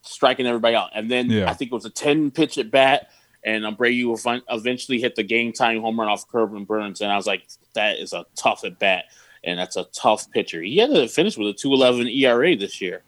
striking 0.02 0.46
everybody 0.46 0.76
out. 0.76 0.90
And 0.94 1.10
then 1.10 1.30
Yeah. 1.30 1.50
I 1.50 1.54
think 1.54 1.72
it 1.72 1.74
was 1.74 1.84
a 1.84 1.90
10 1.90 2.30
pitch 2.30 2.56
at 2.58 2.70
bat, 2.70 3.08
and 3.44 3.64
Abreu 3.64 4.12
ev- 4.26 4.42
eventually 4.50 5.00
hit 5.00 5.16
the 5.16 5.22
game 5.22 5.52
time 5.52 5.80
home 5.80 5.98
run 6.00 6.08
off 6.08 6.26
Corbin 6.28 6.64
Burnes. 6.64 7.00
And 7.00 7.10
I 7.12 7.16
was 7.16 7.26
like, 7.26 7.46
that 7.74 7.98
is 7.98 8.12
a 8.12 8.24
tough 8.36 8.64
at 8.64 8.78
bat, 8.78 9.04
and 9.46 9.58
that's 9.58 9.76
a 9.76 9.84
tough 9.92 10.30
pitcher. 10.30 10.62
He 10.62 10.78
had 10.78 10.90
to 10.90 11.08
finish 11.08 11.36
with 11.36 11.48
a 11.48 11.52
211 11.52 12.08
ERA 12.08 12.56
this 12.56 12.80
year. 12.80 13.02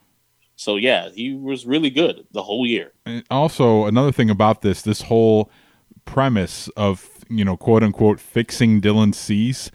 So 0.57 0.77
yeah, 0.77 1.11
he 1.11 1.35
was 1.35 1.67
really 1.67 1.91
good 1.91 2.27
the 2.33 2.43
whole 2.43 2.67
year. 2.67 2.93
And 3.05 3.25
also 3.31 3.85
another 3.87 4.13
thing 4.13 4.31
about 4.31 4.63
this 4.63 4.83
this 4.83 5.03
whole 5.03 5.51
premise 6.05 6.69
of 6.77 7.25
you 7.29 7.45
know 7.45 7.57
quote 7.57 7.83
unquote 7.83 8.21
fixing 8.21 8.81
Dylan 8.81 9.15
Cease. 9.15 9.71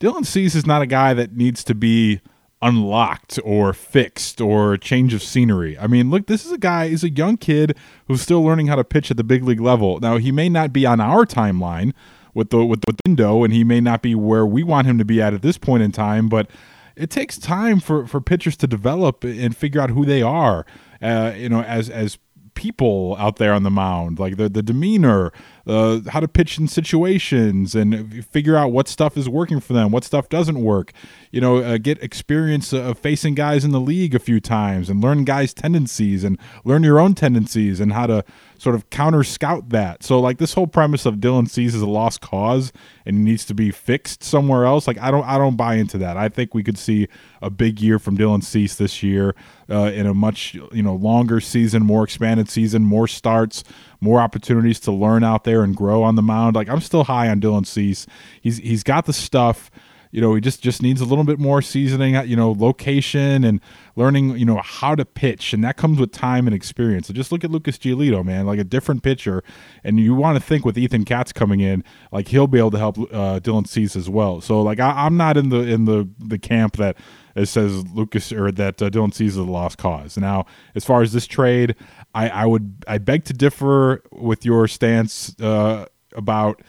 Dylan 0.00 0.26
Cease 0.26 0.54
is 0.54 0.66
not 0.66 0.82
a 0.82 0.86
guy 0.86 1.14
that 1.14 1.36
needs 1.36 1.62
to 1.64 1.74
be 1.74 2.20
unlocked 2.62 3.40
or 3.44 3.72
fixed 3.72 4.40
or 4.40 4.76
change 4.76 5.12
of 5.12 5.22
scenery. 5.22 5.76
I 5.78 5.88
mean, 5.88 6.10
look, 6.10 6.26
this 6.28 6.46
is 6.46 6.52
a 6.52 6.58
guy, 6.58 6.88
he's 6.88 7.04
a 7.04 7.10
young 7.10 7.36
kid 7.36 7.76
who's 8.06 8.22
still 8.22 8.42
learning 8.42 8.68
how 8.68 8.76
to 8.76 8.84
pitch 8.84 9.10
at 9.10 9.16
the 9.16 9.24
big 9.24 9.42
league 9.42 9.60
level. 9.60 9.98
Now, 10.00 10.16
he 10.16 10.30
may 10.30 10.48
not 10.48 10.72
be 10.72 10.86
on 10.86 11.00
our 11.00 11.26
timeline 11.26 11.92
with 12.34 12.50
the 12.50 12.64
with 12.64 12.80
the 12.82 12.94
window 13.06 13.44
and 13.44 13.52
he 13.52 13.64
may 13.64 13.80
not 13.80 14.02
be 14.02 14.14
where 14.14 14.46
we 14.46 14.62
want 14.62 14.86
him 14.86 14.98
to 14.98 15.04
be 15.04 15.20
at 15.20 15.34
at 15.34 15.42
this 15.42 15.58
point 15.58 15.82
in 15.82 15.92
time, 15.92 16.28
but 16.28 16.48
it 16.96 17.10
takes 17.10 17.38
time 17.38 17.80
for 17.80 18.06
for 18.06 18.20
pitchers 18.20 18.56
to 18.58 18.66
develop 18.66 19.24
and 19.24 19.56
figure 19.56 19.80
out 19.80 19.90
who 19.90 20.04
they 20.04 20.22
are 20.22 20.66
uh, 21.00 21.32
you 21.36 21.48
know 21.48 21.62
as 21.62 21.90
as 21.90 22.18
people 22.54 23.16
out 23.18 23.36
there 23.36 23.52
on 23.52 23.62
the 23.62 23.70
mound. 23.70 24.18
Like 24.18 24.36
the 24.36 24.48
the 24.48 24.62
demeanor 24.62 25.32
uh, 25.66 26.00
how 26.08 26.20
to 26.20 26.28
pitch 26.28 26.58
in 26.58 26.68
situations 26.68 27.74
and 27.74 28.24
figure 28.26 28.56
out 28.56 28.72
what 28.72 28.88
stuff 28.88 29.16
is 29.16 29.28
working 29.28 29.60
for 29.60 29.72
them 29.72 29.90
what 29.90 30.04
stuff 30.04 30.28
doesn't 30.28 30.62
work. 30.62 30.92
You 31.30 31.40
know 31.40 31.58
uh, 31.58 31.78
get 31.78 32.02
experience 32.02 32.72
of 32.72 32.98
facing 32.98 33.34
guys 33.34 33.64
in 33.64 33.70
the 33.70 33.80
league 33.80 34.14
a 34.14 34.18
few 34.18 34.40
times 34.40 34.88
and 34.88 35.00
learn 35.00 35.24
guys 35.24 35.54
tendencies 35.54 36.24
and 36.24 36.38
learn 36.64 36.82
your 36.82 36.98
own 36.98 37.14
tendencies 37.14 37.80
and 37.80 37.92
how 37.92 38.06
to 38.06 38.24
sort 38.58 38.74
of 38.74 38.88
counter 38.90 39.24
scout 39.24 39.70
that. 39.70 40.02
So 40.02 40.20
like 40.20 40.38
this 40.38 40.54
whole 40.54 40.68
premise 40.68 41.04
of 41.04 41.16
Dylan 41.16 41.48
Cease 41.48 41.74
is 41.74 41.82
a 41.82 41.86
lost 41.86 42.20
cause 42.20 42.72
and 43.04 43.24
needs 43.24 43.44
to 43.46 43.54
be 43.54 43.70
fixed 43.70 44.22
somewhere 44.22 44.64
else 44.64 44.86
like 44.86 44.98
I 44.98 45.10
don't 45.10 45.24
I 45.24 45.38
don't 45.38 45.56
buy 45.56 45.74
into 45.74 45.98
that. 45.98 46.16
I 46.16 46.28
think 46.28 46.54
we 46.54 46.62
could 46.62 46.78
see 46.78 47.08
a 47.40 47.50
big 47.50 47.80
year 47.80 47.98
from 47.98 48.16
Dylan 48.16 48.42
Cease 48.42 48.76
this 48.76 49.02
year 49.02 49.34
uh, 49.70 49.90
in 49.94 50.06
a 50.06 50.14
much 50.14 50.54
you 50.54 50.82
know 50.82 50.94
longer 50.94 51.40
season 51.40 51.82
more 51.82 52.04
expanded 52.04 52.48
season 52.48 52.82
more 52.82 53.08
starts 53.08 53.64
more 54.02 54.20
opportunities 54.20 54.80
to 54.80 54.92
learn 54.92 55.24
out 55.24 55.44
there 55.44 55.62
and 55.62 55.76
grow 55.76 56.02
on 56.02 56.16
the 56.16 56.22
mound 56.22 56.54
like 56.56 56.68
I'm 56.68 56.80
still 56.80 57.04
high 57.04 57.28
on 57.28 57.40
Dylan 57.40 57.66
Cease 57.66 58.06
he's 58.40 58.58
he's 58.58 58.82
got 58.82 59.06
the 59.06 59.12
stuff 59.12 59.70
you 60.12 60.20
know, 60.20 60.34
he 60.34 60.42
just 60.42 60.62
just 60.62 60.82
needs 60.82 61.00
a 61.00 61.06
little 61.06 61.24
bit 61.24 61.38
more 61.38 61.62
seasoning, 61.62 62.14
you 62.28 62.36
know, 62.36 62.52
location 62.52 63.44
and 63.44 63.60
learning, 63.96 64.36
you 64.36 64.44
know, 64.44 64.60
how 64.62 64.94
to 64.94 65.06
pitch, 65.06 65.54
and 65.54 65.64
that 65.64 65.78
comes 65.78 65.98
with 65.98 66.12
time 66.12 66.46
and 66.46 66.54
experience. 66.54 67.06
So 67.06 67.14
just 67.14 67.32
look 67.32 67.44
at 67.44 67.50
Lucas 67.50 67.78
Giolito, 67.78 68.22
man, 68.22 68.46
like 68.46 68.58
a 68.58 68.64
different 68.64 69.02
pitcher, 69.02 69.42
and 69.82 69.98
you 69.98 70.14
want 70.14 70.36
to 70.36 70.44
think 70.44 70.66
with 70.66 70.76
Ethan 70.76 71.06
Katz 71.06 71.32
coming 71.32 71.60
in, 71.60 71.82
like 72.12 72.28
he'll 72.28 72.46
be 72.46 72.58
able 72.58 72.70
to 72.72 72.78
help 72.78 72.98
uh, 72.98 73.40
Dylan 73.40 73.66
Cease 73.66 73.96
as 73.96 74.10
well. 74.10 74.42
So 74.42 74.60
like 74.60 74.80
I, 74.80 74.90
I'm 74.90 75.16
not 75.16 75.38
in 75.38 75.48
the 75.48 75.60
in 75.60 75.86
the 75.86 76.06
the 76.18 76.38
camp 76.38 76.76
that 76.76 76.98
it 77.34 77.46
says 77.46 77.86
Lucas 77.88 78.32
or 78.32 78.52
that 78.52 78.82
uh, 78.82 78.90
Dylan 78.90 79.14
Cease 79.14 79.32
is 79.32 79.36
a 79.38 79.44
lost 79.44 79.78
cause. 79.78 80.18
Now, 80.18 80.44
as 80.74 80.84
far 80.84 81.00
as 81.00 81.14
this 81.14 81.26
trade, 81.26 81.74
I, 82.14 82.28
I 82.28 82.46
would 82.46 82.84
I 82.86 82.98
beg 82.98 83.24
to 83.24 83.32
differ 83.32 84.02
with 84.10 84.44
your 84.44 84.68
stance 84.68 85.34
uh, 85.40 85.86
about 86.14 86.60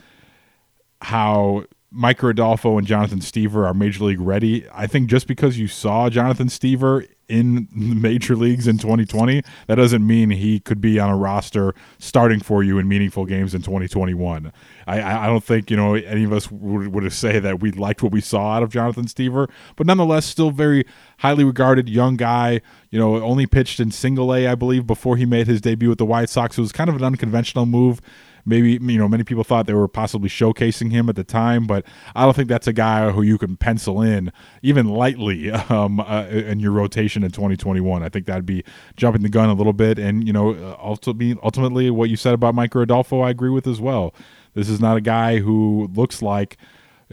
how 1.02 1.66
Micker 1.96 2.32
Adolfo 2.32 2.78
and 2.78 2.88
Jonathan 2.88 3.20
Stiever 3.20 3.68
are 3.68 3.74
major 3.74 4.04
league 4.06 4.20
ready. 4.20 4.68
I 4.74 4.88
think 4.88 5.10
just 5.10 5.28
because 5.28 5.60
you 5.60 5.68
saw 5.68 6.10
Jonathan 6.10 6.48
Stiever 6.48 7.08
in 7.30 7.68
the 7.72 7.96
major 7.96 8.36
leagues 8.36 8.68
in 8.68 8.78
2020, 8.78 9.44
that 9.68 9.76
doesn't 9.76 10.06
mean 10.06 10.32
he 10.32 10.60
could 10.60 10.82
be 10.82 11.00
on 11.00 11.10
a 11.10 11.16
roster 11.16 11.74
starting 12.00 12.40
for 12.40 12.64
you 12.64 12.80
in 12.80 12.88
meaningful 12.88 13.26
games 13.26 13.54
in 13.54 13.62
2021. 13.62 14.52
I, 14.88 15.02
I 15.02 15.28
don't 15.28 15.44
think 15.44 15.70
you 15.70 15.78
know 15.78 15.96
any 15.96 16.24
of 16.24 16.34
us 16.34 16.52
would, 16.52 16.88
would 16.88 17.14
say 17.14 17.40
that 17.40 17.60
we 17.60 17.72
liked 17.72 18.04
what 18.04 18.12
we 18.12 18.22
saw 18.22 18.54
out 18.54 18.64
of 18.64 18.70
Jonathan 18.70 19.06
Stiever, 19.06 19.50
but 19.76 19.88
nonetheless, 19.88 20.26
still 20.26 20.52
very 20.52 20.86
highly 21.20 21.44
regarded 21.44 21.88
young 21.90 22.18
guy. 22.18 22.62
You 22.90 23.00
know, 23.00 23.16
only 23.22 23.48
pitched 23.48 23.80
in 23.80 23.92
single 23.92 24.34
A, 24.34 24.48
I 24.48 24.56
believe, 24.56 24.86
before 24.86 25.18
he 25.18 25.26
made 25.26 25.48
his 25.48 25.62
debut 25.62 25.90
with 25.90 25.98
the 25.98 26.06
White 26.06 26.30
Sox. 26.30 26.58
It 26.58 26.62
was 26.62 26.72
kind 26.72 26.90
of 26.90 26.96
an 26.96 27.04
unconventional 27.04 27.66
move 27.66 28.02
maybe 28.46 28.72
you 28.72 28.98
know 28.98 29.08
many 29.08 29.24
people 29.24 29.44
thought 29.44 29.66
they 29.66 29.74
were 29.74 29.88
possibly 29.88 30.30
showcasing 30.30 30.92
him 30.92 31.10
at 31.10 31.16
the 31.16 31.24
time 31.24 31.66
but 31.66 31.86
i 32.16 32.24
don't 32.24 32.36
think 32.36 32.50
that's 32.50 32.68
a 32.68 32.74
guy 32.74 33.10
who 33.12 33.22
you 33.22 33.38
can 33.38 33.58
pencil 33.58 34.02
in 34.02 34.32
even 34.62 34.88
lightly 34.88 35.52
um, 35.70 36.00
uh, 36.00 36.26
in 36.28 36.60
your 36.60 36.72
rotation 36.72 37.24
in 37.24 37.32
2021 37.32 38.04
i 38.04 38.10
think 38.10 38.26
that'd 38.26 38.46
be 38.46 38.64
jumping 38.96 39.22
the 39.22 39.30
gun 39.30 39.50
a 39.50 39.54
little 39.54 39.74
bit 39.74 39.98
and 39.98 40.28
you 40.28 40.34
know 40.34 40.54
uh, 40.54 40.78
ultimately 40.82 41.38
ultimately 41.44 41.90
what 41.90 42.10
you 42.10 42.16
said 42.16 42.34
about 42.34 42.56
micker 42.56 42.84
adolfo 42.84 43.22
i 43.22 43.30
agree 43.30 43.50
with 43.50 43.68
as 43.68 43.82
well. 43.82 44.14
This 44.54 44.70
is 44.70 44.80
not 44.80 44.98
a 44.98 45.02
guy 45.02 45.40
who 45.40 45.90
looks 45.94 46.22
like 46.22 46.58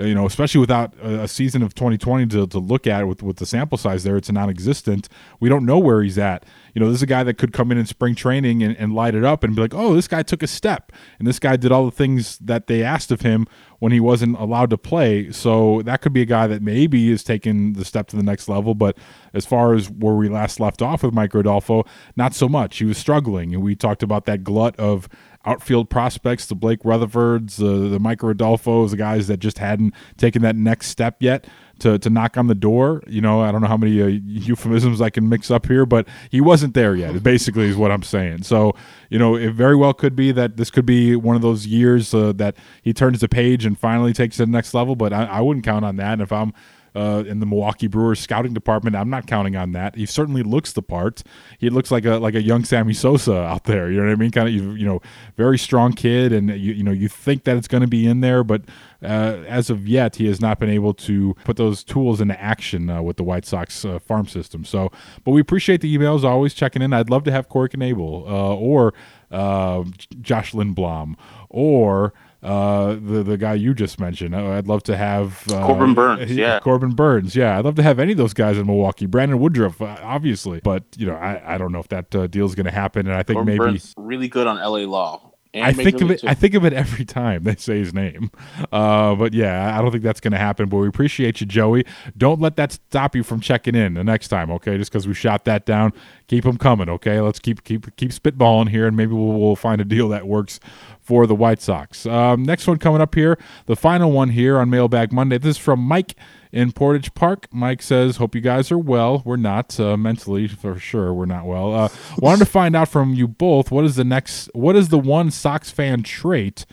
Uh, 0.00 0.04
you 0.04 0.14
know, 0.14 0.26
especially 0.26 0.60
without 0.60 0.94
a 1.02 1.20
a 1.20 1.28
season 1.28 1.62
of 1.62 1.74
2020 1.74 2.26
to, 2.26 2.46
to 2.46 2.58
look 2.58 2.86
at 2.86 3.06
with, 3.06 3.22
with 3.22 3.36
the 3.36 3.46
sample 3.46 3.76
size 3.76 4.04
there, 4.04 4.16
it's 4.16 4.30
non-existent. 4.30 5.08
We 5.38 5.48
don't 5.48 5.66
know 5.66 5.78
where 5.78 6.02
he's 6.02 6.18
at. 6.18 6.46
You 6.74 6.80
know, 6.80 6.86
this 6.86 6.96
is 6.96 7.02
a 7.02 7.06
guy 7.06 7.24
that 7.24 7.34
could 7.34 7.52
come 7.52 7.70
in 7.70 7.78
in 7.78 7.86
spring 7.86 8.14
training 8.14 8.62
and, 8.62 8.76
and 8.76 8.94
light 8.94 9.14
it 9.14 9.24
up 9.24 9.44
and 9.44 9.54
be 9.54 9.60
like, 9.60 9.74
oh, 9.74 9.94
this 9.94 10.08
guy 10.08 10.22
took 10.22 10.42
a 10.42 10.46
step. 10.46 10.92
And 11.18 11.26
this 11.28 11.38
guy 11.38 11.56
did 11.56 11.72
all 11.72 11.84
the 11.84 11.90
things 11.90 12.38
that 12.38 12.68
they 12.68 12.82
asked 12.82 13.10
of 13.10 13.20
him 13.20 13.46
when 13.80 13.92
he 13.92 14.00
wasn't 14.00 14.38
allowed 14.38 14.70
to 14.70 14.78
play. 14.78 15.32
So 15.32 15.82
that 15.82 16.00
could 16.00 16.12
be 16.12 16.22
a 16.22 16.26
guy 16.26 16.46
that 16.46 16.62
maybe 16.62 17.10
is 17.10 17.24
taking 17.24 17.72
the 17.72 17.84
step 17.84 18.06
to 18.08 18.16
the 18.16 18.22
next 18.22 18.48
level. 18.48 18.74
But 18.74 18.96
as 19.34 19.44
far 19.44 19.74
as 19.74 19.90
where 19.90 20.14
we 20.14 20.28
last 20.28 20.60
left 20.60 20.80
off 20.80 21.02
with 21.02 21.14
Micker 21.14 21.40
Adolfo, 21.40 21.84
not 22.16 22.34
so 22.34 22.48
much. 22.48 22.78
He 22.78 22.84
was 22.84 22.98
struggling. 22.98 23.54
And 23.54 23.62
we 23.62 23.74
talked 23.74 24.02
about 24.02 24.26
that 24.26 24.44
glut 24.44 24.78
of 24.78 25.08
outfield 25.44 25.88
prospects, 25.88 26.46
the 26.46 26.54
Blake 26.54 26.80
Rutherfords, 26.80 27.56
the, 27.56 27.88
the 27.88 27.98
Micker 27.98 28.34
Adolfos, 28.34 28.90
the 28.90 28.96
guys 28.96 29.26
that 29.28 29.38
just 29.38 29.58
hadn't 29.58 29.94
taken 30.16 30.42
that 30.42 30.54
next 30.54 30.88
step 30.88 31.16
yet 31.20 31.46
to, 31.78 31.98
to 31.98 32.10
knock 32.10 32.36
on 32.36 32.46
the 32.46 32.54
door. 32.54 33.02
You 33.06 33.22
know, 33.22 33.40
I 33.40 33.50
don't 33.50 33.62
know 33.62 33.66
how 33.66 33.78
many 33.78 34.02
uh, 34.02 34.06
euphemisms 34.06 35.00
I 35.00 35.08
can 35.08 35.28
mix 35.28 35.50
up 35.50 35.66
here, 35.66 35.86
but 35.86 36.06
he 36.30 36.40
wasn't 36.40 36.74
there 36.74 36.94
yet, 36.94 37.22
basically, 37.22 37.68
is 37.68 37.76
what 37.76 37.90
I'm 37.90 38.02
saying. 38.02 38.42
So, 38.42 38.74
you 39.08 39.18
know, 39.18 39.34
it 39.34 39.52
very 39.54 39.76
well 39.76 39.94
could 39.94 40.14
be 40.14 40.30
that 40.32 40.58
this 40.58 40.70
could 40.70 40.86
be 40.86 41.16
one 41.16 41.36
of 41.36 41.42
those 41.42 41.66
years 41.66 42.12
uh, 42.12 42.32
that 42.36 42.56
he 42.82 42.92
turns 42.92 43.20
the 43.20 43.28
page 43.28 43.64
and 43.64 43.78
finally 43.78 44.12
takes 44.12 44.36
it 44.36 44.44
to 44.44 44.46
the 44.46 44.52
next 44.52 44.74
level, 44.74 44.94
but 44.94 45.12
I, 45.12 45.24
I 45.24 45.40
wouldn't 45.40 45.64
count 45.64 45.84
on 45.84 45.96
that. 45.96 46.14
And 46.14 46.22
if 46.22 46.32
I'm 46.32 46.52
uh, 46.94 47.24
in 47.26 47.40
the 47.40 47.46
Milwaukee 47.46 47.86
Brewers 47.86 48.20
scouting 48.20 48.52
department. 48.52 48.96
I'm 48.96 49.10
not 49.10 49.26
counting 49.26 49.56
on 49.56 49.72
that. 49.72 49.94
He 49.96 50.06
certainly 50.06 50.42
looks 50.42 50.72
the 50.72 50.82
part. 50.82 51.22
He 51.58 51.70
looks 51.70 51.90
like 51.90 52.04
a 52.04 52.16
like 52.18 52.34
a 52.34 52.42
young 52.42 52.64
Sammy 52.64 52.94
Sosa 52.94 53.36
out 53.36 53.64
there. 53.64 53.90
You 53.90 53.98
know 53.98 54.06
what 54.06 54.12
I 54.12 54.16
mean? 54.16 54.30
Kind 54.30 54.48
of 54.48 54.54
you, 54.54 54.86
know, 54.86 55.00
very 55.36 55.58
strong 55.58 55.92
kid, 55.92 56.32
and 56.32 56.48
you 56.48 56.72
you 56.72 56.82
know 56.82 56.92
you 56.92 57.08
think 57.08 57.44
that 57.44 57.56
it's 57.56 57.68
going 57.68 57.82
to 57.82 57.88
be 57.88 58.06
in 58.06 58.20
there, 58.20 58.42
but 58.44 58.62
uh, 59.02 59.42
as 59.46 59.70
of 59.70 59.88
yet, 59.88 60.16
he 60.16 60.26
has 60.26 60.40
not 60.40 60.58
been 60.58 60.70
able 60.70 60.92
to 60.92 61.34
put 61.44 61.56
those 61.56 61.82
tools 61.82 62.20
into 62.20 62.40
action 62.40 62.90
uh, 62.90 63.00
with 63.00 63.16
the 63.16 63.22
White 63.22 63.46
Sox 63.46 63.84
uh, 63.84 63.98
farm 63.98 64.26
system. 64.26 64.64
So, 64.64 64.90
but 65.24 65.30
we 65.30 65.40
appreciate 65.40 65.80
the 65.80 65.96
emails, 65.96 66.24
always 66.24 66.54
checking 66.54 66.82
in. 66.82 66.92
I'd 66.92 67.10
love 67.10 67.24
to 67.24 67.32
have 67.32 67.48
Corey 67.48 67.68
Knebel 67.68 68.28
uh, 68.28 68.54
or 68.56 68.92
uh, 69.30 69.84
Josh 70.20 70.52
Lindblom 70.52 71.14
or 71.48 72.12
uh, 72.42 72.94
the 72.94 73.22
the 73.22 73.36
guy 73.36 73.54
you 73.54 73.74
just 73.74 74.00
mentioned. 74.00 74.34
Uh, 74.34 74.50
I'd 74.50 74.66
love 74.66 74.82
to 74.84 74.96
have 74.96 75.44
uh, 75.50 75.66
Corbin 75.66 75.94
Burnes. 75.94 76.30
Yeah, 76.32 76.60
Corbin 76.60 76.92
Burnes. 76.92 77.36
Yeah, 77.36 77.58
I'd 77.58 77.64
love 77.64 77.74
to 77.76 77.82
have 77.82 77.98
any 77.98 78.12
of 78.12 78.18
those 78.18 78.32
guys 78.34 78.56
in 78.56 78.66
Milwaukee. 78.66 79.06
Brandon 79.06 79.38
Woodruff, 79.38 79.80
uh, 79.82 79.96
obviously, 80.02 80.60
but 80.60 80.84
you 80.96 81.06
know, 81.06 81.14
I, 81.14 81.54
I 81.54 81.58
don't 81.58 81.72
know 81.72 81.80
if 81.80 81.88
that 81.88 82.14
uh, 82.14 82.26
deal 82.26 82.46
is 82.46 82.54
going 82.54 82.66
to 82.66 82.72
happen. 82.72 83.06
And 83.06 83.14
I 83.14 83.22
think 83.22 83.36
Corbin 83.36 83.54
maybe 83.54 83.58
Burnes 83.58 83.94
really 83.96 84.28
good 84.28 84.46
on 84.46 84.56
LA 84.56 84.88
Law. 84.88 85.29
I 85.54 85.72
think 85.72 86.00
of 86.00 86.10
it. 86.10 86.20
too. 86.20 86.28
I 86.28 86.34
think 86.34 86.54
of 86.54 86.64
it 86.64 86.72
every 86.72 87.04
time 87.04 87.42
they 87.42 87.56
say 87.56 87.78
his 87.78 87.92
name. 87.92 88.30
Uh, 88.72 89.14
but 89.14 89.34
yeah, 89.34 89.76
I 89.76 89.82
don't 89.82 89.90
think 89.90 90.04
that's 90.04 90.20
going 90.20 90.32
to 90.32 90.38
happen. 90.38 90.68
But 90.68 90.78
we 90.78 90.88
appreciate 90.88 91.40
you, 91.40 91.46
Joey. 91.46 91.84
Don't 92.16 92.40
let 92.40 92.56
that 92.56 92.72
stop 92.72 93.16
you 93.16 93.22
from 93.22 93.40
checking 93.40 93.74
in 93.74 93.94
the 93.94 94.04
next 94.04 94.28
time, 94.28 94.50
okay? 94.52 94.76
Just 94.76 94.92
because 94.92 95.08
we 95.08 95.14
shot 95.14 95.44
that 95.46 95.66
down, 95.66 95.92
keep 96.28 96.44
them 96.44 96.56
coming, 96.56 96.88
okay? 96.88 97.20
Let's 97.20 97.38
keep 97.38 97.64
keep 97.64 97.94
keep 97.96 98.10
spitballing 98.10 98.68
here, 98.68 98.86
and 98.86 98.96
maybe 98.96 99.12
we'll, 99.12 99.38
we'll 99.40 99.56
find 99.56 99.80
a 99.80 99.84
deal 99.84 100.08
that 100.10 100.26
works 100.26 100.60
for 101.00 101.26
the 101.26 101.34
White 101.34 101.60
Sox. 101.60 102.06
Um, 102.06 102.44
next 102.44 102.66
one 102.68 102.78
coming 102.78 103.00
up 103.00 103.14
here, 103.14 103.38
the 103.66 103.76
final 103.76 104.12
one 104.12 104.28
here 104.30 104.58
on 104.58 104.70
Mailbag 104.70 105.12
Monday. 105.12 105.38
This 105.38 105.56
is 105.56 105.58
from 105.58 105.80
Mike 105.80 106.14
in 106.52 106.72
Portage 106.72 107.14
Park. 107.14 107.46
Mike 107.52 107.82
says, 107.82 108.16
"Hope 108.16 108.34
you 108.34 108.40
guys 108.40 108.70
are 108.72 108.78
well. 108.78 109.22
We're 109.24 109.36
not 109.36 109.78
uh, 109.78 109.96
mentally 109.96 110.48
for 110.48 110.78
sure. 110.78 111.12
We're 111.12 111.26
not 111.26 111.46
well. 111.46 111.74
Uh, 111.74 111.88
wanted 112.18 112.40
to 112.40 112.50
find 112.50 112.74
out 112.74 112.88
from 112.88 113.14
you 113.14 113.28
both 113.28 113.70
what 113.70 113.84
is 113.84 113.96
the 113.96 114.04
next, 114.04 114.50
what 114.54 114.76
is 114.76 114.88
the 114.88 114.98
one 114.98 115.30
Sox 115.30 115.70
fan 115.70 116.02
trait 116.02 116.66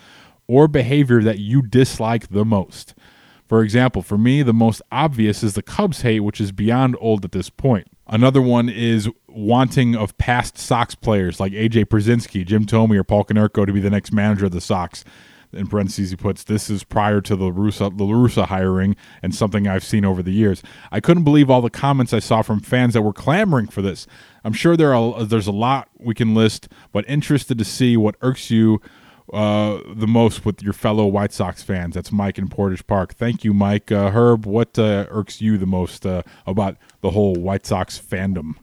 or 0.48 0.68
behavior 0.68 1.22
that 1.24 1.40
you 1.40 1.62
dislike 1.62 2.30
the 2.30 2.46
most." 2.46 2.94
For 3.48 3.63
example, 3.63 4.02
for 4.02 4.18
me, 4.18 4.44
the 4.44 4.54
most 4.54 4.82
obvious 4.92 5.42
is 5.42 5.54
the 5.54 5.62
Cubs 5.62 6.02
hate, 6.02 6.20
which 6.20 6.42
is 6.42 6.52
beyond 6.52 6.98
old 7.00 7.24
at 7.24 7.32
this 7.32 7.50
point. 7.50 7.88
Another 8.06 8.42
one 8.42 8.68
is 8.68 9.10
wanting 9.28 9.96
of 9.96 10.18
past 10.18 10.58
Sox 10.58 10.96
players 10.96 11.40
like 11.40 11.54
AJ 11.54 11.86
Pierzynski, 11.86 12.46
Jim 12.46 12.66
Thome, 12.66 12.98
or 12.98 13.04
Paul 13.04 13.24
Konerko 13.24 13.66
to 13.66 13.72
be 13.72 13.80
the 13.80 13.90
next 13.90 14.12
manager 14.12 14.46
of 14.48 14.52
the 14.52 14.62
Sox. 14.62 15.06
In 15.58 15.67
parentheses, 15.67 16.12
he 16.12 16.15
puts, 16.15 16.43
"This 16.43 16.70
is 16.70 16.84
prior 16.84 17.22
to 17.22 17.36
the 17.36 17.52
Russa, 17.52 17.96
the 17.98 18.46
hiring, 18.46 18.96
and 19.22 19.34
something 19.34 19.67
I've 19.67 19.84
seen 19.84 20.06
over 20.06 20.22
the 20.24 20.32
years. 20.32 20.62
I 20.91 21.00
couldn't 21.00 21.24
believe 21.24 21.50
all 21.50 21.62
the 21.62 21.70
comments 21.70 22.13
I 22.13 22.20
saw 22.20 22.41
from 22.41 22.60
fans 22.60 22.93
that 22.93 23.02
were 23.02 23.13
clamoring 23.13 23.67
for 23.67 23.82
this. 23.82 24.08
I'm 24.43 24.54
sure 24.54 24.78
there 24.78 24.93
are 24.93 25.26
there's 25.26 25.48
a 25.48 25.52
lot 25.52 25.89
we 25.98 26.13
can 26.13 26.34
list, 26.34 26.70
but 26.91 27.04
interested 27.08 27.58
to 27.58 27.65
see 27.65 27.98
what 27.98 28.15
irks 28.22 28.50
you 28.50 28.82
uh, 29.34 29.80
the 29.93 30.08
most 30.08 30.46
with 30.46 30.62
your 30.63 30.74
fellow 30.74 31.06
White 31.06 31.34
Sox 31.34 31.62
fans. 31.62 31.96
That's 31.96 32.12
Mike 32.12 32.38
in 32.38 32.48
Portage 32.48 32.86
Park. 32.88 33.13
Thank 33.13 33.43
you, 33.43 33.54
Mike. 33.54 33.91
Uh, 33.91 34.12
Herb, 34.12 34.46
what 34.46 34.80
uh, 34.80 35.06
irks 35.10 35.41
you 35.41 35.58
the 35.58 35.65
most 35.65 36.06
uh, 36.06 36.24
about 36.46 36.78
the 37.02 37.12
whole 37.12 37.36
White 37.36 37.65
Sox 37.65 38.00
fandom? 38.00 38.56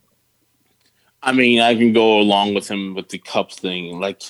I 1.23 1.33
mean, 1.33 1.61
I 1.61 1.75
can 1.75 1.93
go 1.93 2.19
along 2.19 2.55
with 2.55 2.69
him 2.71 2.95
with 2.95 3.09
the 3.09 3.19
Cubs 3.19 3.57
thing. 3.57 4.01
Like 4.01 4.23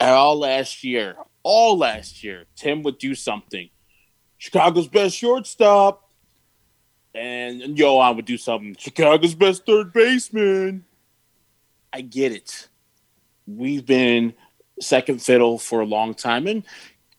at 0.00 0.10
all 0.10 0.38
last 0.38 0.84
year, 0.84 1.16
all 1.44 1.78
last 1.78 2.24
year, 2.24 2.46
Tim 2.56 2.82
would 2.82 2.98
do 2.98 3.14
something. 3.14 3.70
Chicago's 4.38 4.88
best 4.88 5.16
shortstop. 5.16 6.10
And, 7.14 7.62
and 7.62 7.76
Yoan 7.76 8.16
would 8.16 8.24
do 8.24 8.36
something. 8.36 8.74
Chicago's 8.76 9.36
best 9.36 9.64
third 9.64 9.92
baseman. 9.92 10.84
I 11.92 12.00
get 12.00 12.32
it. 12.32 12.68
We've 13.46 13.86
been 13.86 14.34
second 14.80 15.22
fiddle 15.22 15.58
for 15.58 15.80
a 15.80 15.86
long 15.86 16.14
time. 16.14 16.48
And 16.48 16.64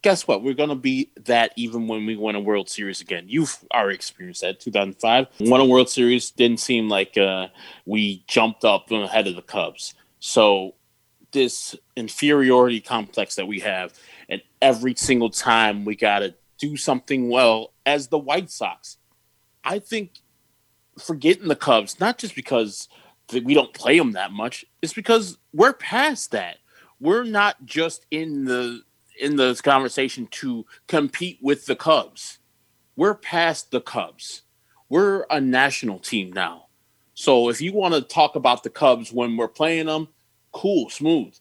guess 0.02 0.28
what? 0.28 0.44
We're 0.44 0.54
going 0.54 0.70
to 0.70 0.76
be 0.76 1.12
that 1.26 1.52
even 1.56 1.88
when 1.88 2.06
we 2.06 2.18
win 2.18 2.36
a 2.36 2.40
World 2.42 2.70
Series 2.70 3.00
again. 3.00 3.26
You've 3.28 3.58
already 3.74 3.96
experienced 3.96 4.42
that. 4.42 4.60
2005, 4.60 5.28
won 5.40 5.62
a 5.62 5.66
World 5.66 5.90
Series. 5.90 6.32
Didn't 6.32 6.60
seem 6.60 6.90
like 6.90 7.18
uh, 7.18 7.48
we 7.86 8.24
jumped 8.28 8.66
up 8.66 8.92
ahead 8.92 9.28
of 9.28 9.36
the 9.36 9.42
Cubs. 9.42 9.94
So 10.20 10.76
this 11.32 11.76
inferiority 11.96 12.82
complex 12.82 13.36
that 13.36 13.48
we 13.48 13.62
have, 13.62 13.94
and 14.30 14.42
every 14.62 14.96
single 14.96 15.30
time 15.30 15.86
we 15.86 15.96
got 15.96 16.20
to 16.20 16.34
do 16.58 16.78
something 16.78 17.30
well 17.30 17.74
as 17.86 18.08
the 18.08 18.18
White 18.18 18.50
Sox. 18.50 18.98
I 19.64 19.80
think 19.80 20.12
forgetting 20.98 21.48
the 21.48 21.56
Cubs, 21.56 22.00
not 22.00 22.18
just 22.18 22.36
because 22.36 22.88
we 23.32 23.54
don't 23.54 23.74
play 23.74 23.98
them 23.98 24.14
that 24.14 24.32
much, 24.32 24.66
it's 24.82 24.94
because 24.94 25.38
we're 25.54 25.74
past 25.74 26.32
that. 26.32 26.58
We're 27.00 27.24
not 27.24 27.66
just 27.66 28.06
in 28.12 28.46
the 28.46 28.82
in 29.20 29.38
this 29.38 29.62
conversation 29.62 30.28
to 30.28 30.66
compete 30.88 31.40
with 31.42 31.66
the 31.66 31.76
Cubs. 31.76 32.40
We're 32.96 33.16
past 33.16 33.72
the 33.72 33.82
Cubs. 33.82 34.44
We're 34.90 35.26
a 35.30 35.42
national 35.42 36.00
team 36.00 36.32
now. 36.32 36.68
So 37.14 37.50
if 37.50 37.62
you 37.62 37.74
want 37.74 37.94
to 37.94 38.02
talk 38.02 38.36
about 38.36 38.64
the 38.64 38.70
Cubs 38.70 39.12
when 39.12 39.38
we're 39.38 39.48
playing 39.48 39.86
them, 39.86 40.10
cool, 40.52 40.90
smooth. 40.90 41.34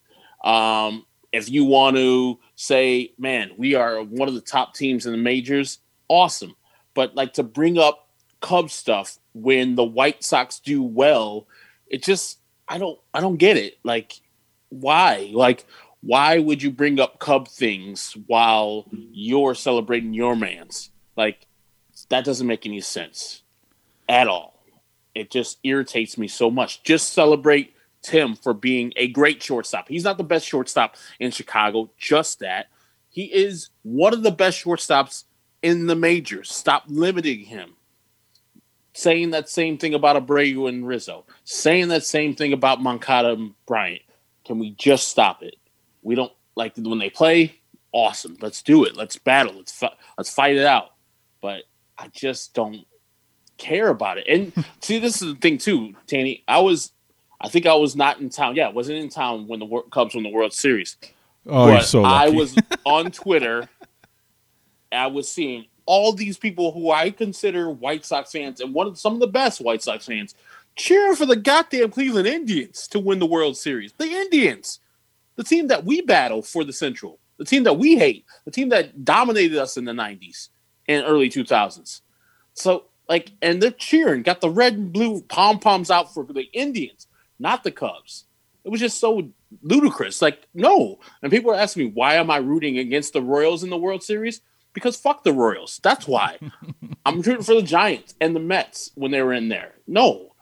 Um, 0.44 1.05
if 1.33 1.51
you 1.51 1.64
want 1.64 1.97
to 1.97 2.38
say, 2.57 3.12
man, 3.19 3.53
we 3.57 3.75
are 3.75 4.03
one 4.03 4.29
of 4.29 4.35
the 4.35 4.40
top 4.40 4.75
teams 4.75 5.07
in 5.07 5.12
the 5.12 5.19
majors, 5.19 5.79
awesome. 6.09 6.55
But 6.95 7.14
like 7.14 7.35
to 7.35 7.43
bring 7.43 7.79
up 7.79 8.09
Cubs 8.40 8.75
stuff 8.75 9.19
when 9.33 9.75
the 9.75 9.85
White 9.85 10.23
Sox 10.23 10.61
do 10.61 10.83
well, 10.83 11.47
it 11.87 12.03
just 12.03 12.38
I 12.69 12.79
don't 12.79 12.99
I 13.12 13.21
don't 13.21 13.37
get 13.37 13.57
it. 13.57 13.79
Like 13.83 14.21
why? 14.69 15.31
Like 15.33 15.64
why 16.01 16.38
would 16.38 16.62
you 16.62 16.71
bring 16.71 17.01
up 17.01 17.19
Cub 17.19 17.49
things 17.49 18.17
while 18.27 18.85
you're 18.93 19.55
celebrating 19.55 20.14
your 20.14 20.37
man's? 20.37 20.90
Like 21.17 21.47
that 22.11 22.25
doesn't 22.25 22.47
make 22.47 22.67
any 22.67 22.81
sense 22.81 23.43
at 24.09 24.29
all. 24.29 24.62
It 25.14 25.31
just 25.31 25.59
irritates 25.64 26.19
me 26.19 26.29
so 26.29 26.51
much. 26.51 26.83
Just 26.83 27.12
celebrate 27.12 27.75
Tim 28.05 28.37
for 28.37 28.55
being 28.55 28.93
a 28.97 29.09
great 29.09 29.43
shortstop. 29.43 29.88
He's 29.88 30.05
not 30.05 30.19
the 30.19 30.25
best 30.25 30.47
shortstop 30.47 30.97
in 31.19 31.31
Chicago, 31.31 31.90
just 31.97 32.38
that. 32.40 32.69
He 33.09 33.25
is 33.25 33.71
one 33.83 34.12
of 34.12 34.23
the 34.23 34.31
best 34.31 34.62
shortstops 34.62 35.25
in 35.62 35.87
the 35.87 35.97
majors. 35.97 36.53
Stop 36.53 36.85
limiting 36.87 37.40
him. 37.40 37.75
Saying 38.93 39.31
that 39.31 39.49
same 39.49 39.79
thing 39.79 39.95
about 39.95 40.25
Abreu 40.25 40.69
and 40.69 40.87
Rizzo. 40.87 41.25
Saying 41.45 41.88
that 41.88 42.05
same 42.05 42.37
thing 42.37 42.53
about 42.53 42.83
Moncada 42.83 43.31
and 43.31 43.55
Bryant. 43.67 44.03
Can 44.45 44.59
we 44.59 44.71
just 44.73 45.09
stop 45.09 45.43
it? 45.43 45.57
We 46.03 46.14
don't 46.14 46.33
like 46.55 46.77
when 46.77 46.99
they 46.99 47.11
play. 47.11 47.61
Awesome, 47.93 48.37
let's 48.40 48.62
do 48.62 48.85
it. 48.85 48.97
Let's 48.97 49.17
battle. 49.17 49.55
Let's 49.55 49.73
fi- 49.73 49.97
let's 50.19 50.33
fight 50.33 50.57
it 50.57 50.67
out. 50.67 50.90
But 51.40 51.62
I 51.97 52.09
just 52.09 52.55
don't 52.55 52.85
care 53.57 53.88
about 53.88 54.19
it. 54.19 54.27
And 54.29 54.53
see, 54.81 54.99
this 54.99 55.23
is 55.23 55.35
the 55.35 55.40
thing 55.40 55.59
too, 55.59 55.95
Tanny. 56.07 56.45
I 56.47 56.61
was, 56.61 56.93
I 57.44 57.48
think 57.48 57.66
I 57.66 57.74
was 57.74 57.94
not 57.94 58.20
in 58.20 58.30
town. 58.30 58.57
Yeah, 58.57 58.68
I 58.68 58.72
wasn't 58.72 58.98
in 58.98 59.11
town 59.11 59.46
when 59.46 59.59
the 59.61 59.66
Wor- 59.66 59.85
Cubs 59.90 60.14
won 60.14 60.24
the 60.24 60.30
World 60.30 60.54
Series. 60.54 60.96
Oh, 61.46 61.66
But 61.66 61.83
so 61.83 62.02
I 62.02 62.30
was 62.30 62.57
on 62.87 63.11
Twitter. 63.11 63.68
I 64.92 65.09
was 65.09 65.28
seeing 65.28 65.66
all 65.87 66.12
these 66.12 66.38
people 66.38 66.72
who 66.72 66.90
I 66.90 67.11
consider 67.11 67.68
White 67.68 68.04
Sox 68.07 68.33
fans 68.33 68.61
and 68.61 68.72
one 68.72 68.87
of 68.87 68.98
some 68.98 69.12
of 69.14 69.20
the 69.20 69.26
best 69.26 69.61
White 69.61 69.83
Sox 69.83 70.07
fans 70.07 70.35
cheering 70.76 71.16
for 71.16 71.26
the 71.26 71.37
goddamn 71.37 71.90
Cleveland 71.90 72.26
Indians 72.26 72.88
to 72.88 72.98
win 72.98 73.18
the 73.18 73.26
World 73.26 73.57
Series. 73.57 73.92
The 73.92 74.09
Indians, 74.09 74.80
the 75.37 75.44
team 75.44 75.68
that 75.68 75.85
we 75.85 76.00
battle 76.00 76.42
for 76.42 76.64
the 76.64 76.72
Central, 76.72 77.18
the 77.37 77.44
team 77.44 77.64
that 77.64 77.74
we 77.74 77.98
hate, 77.98 78.24
the 78.44 78.50
team 78.50 78.70
that 78.70 79.04
dominated 79.04 79.59
us 79.59 79.76
in 79.76 79.85
the 79.85 79.92
'90s 79.92 80.48
and 80.88 81.04
early 81.07 81.28
2000s. 81.28 82.00
So, 82.54 82.85
like, 83.09 83.33
and 83.42 83.62
they're 83.62 83.70
cheering, 83.70 84.22
got 84.22 84.40
the 84.40 84.50
red 84.50 84.74
and 84.74 84.92
blue 84.92 85.22
pom 85.22 85.59
poms 85.59 85.90
out 85.90 86.14
for 86.14 86.24
the 86.24 86.48
Indians, 86.52 87.07
not 87.38 87.64
the 87.64 87.70
Cubs. 87.70 88.25
It 88.64 88.70
was 88.70 88.81
just 88.81 88.99
so 88.99 89.31
ludicrous. 89.62 90.23
Like, 90.23 90.47
no. 90.55 90.99
And 91.23 91.31
people 91.31 91.51
are 91.51 91.57
asking 91.57 91.87
me, 91.87 91.92
why 91.94 92.14
am 92.14 92.31
I 92.31 92.38
rooting 92.38 92.79
against 92.79 93.12
the 93.12 93.23
Royals 93.23 93.62
in 93.62 93.70
the 93.70 93.77
World 93.77 94.03
Series? 94.03 94.40
Because 94.73 94.97
fuck 94.97 95.23
the 95.23 95.33
Royals. 95.33 95.81
That's 95.83 96.09
why. 96.09 96.38
I'm 97.07 97.20
rooting 97.20 97.42
for 97.42 97.55
the 97.55 97.62
Giants 97.62 98.14
and 98.20 98.35
the 98.35 98.40
Mets 98.40 98.90
when 98.94 99.11
they 99.11 99.23
were 99.23 99.35
in 99.35 99.49
there. 99.49 99.75
No. 99.87 100.35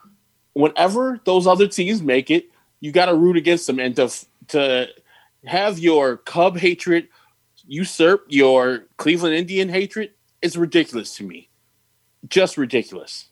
Whenever 0.54 1.20
those 1.24 1.46
other 1.46 1.66
teams 1.66 2.02
make 2.02 2.30
it, 2.30 2.46
you 2.80 2.92
got 2.92 3.06
to 3.06 3.14
root 3.14 3.36
against 3.36 3.66
them. 3.66 3.78
And 3.78 3.96
to, 3.96 4.10
to 4.48 4.88
have 5.44 5.78
your 5.78 6.18
Cub 6.18 6.56
hatred 6.56 7.08
usurp 7.66 8.24
your 8.28 8.86
Cleveland 8.96 9.34
Indian 9.34 9.68
hatred 9.68 10.12
is 10.40 10.56
ridiculous 10.56 11.16
to 11.16 11.24
me. 11.24 11.48
Just 12.28 12.56
ridiculous. 12.56 13.28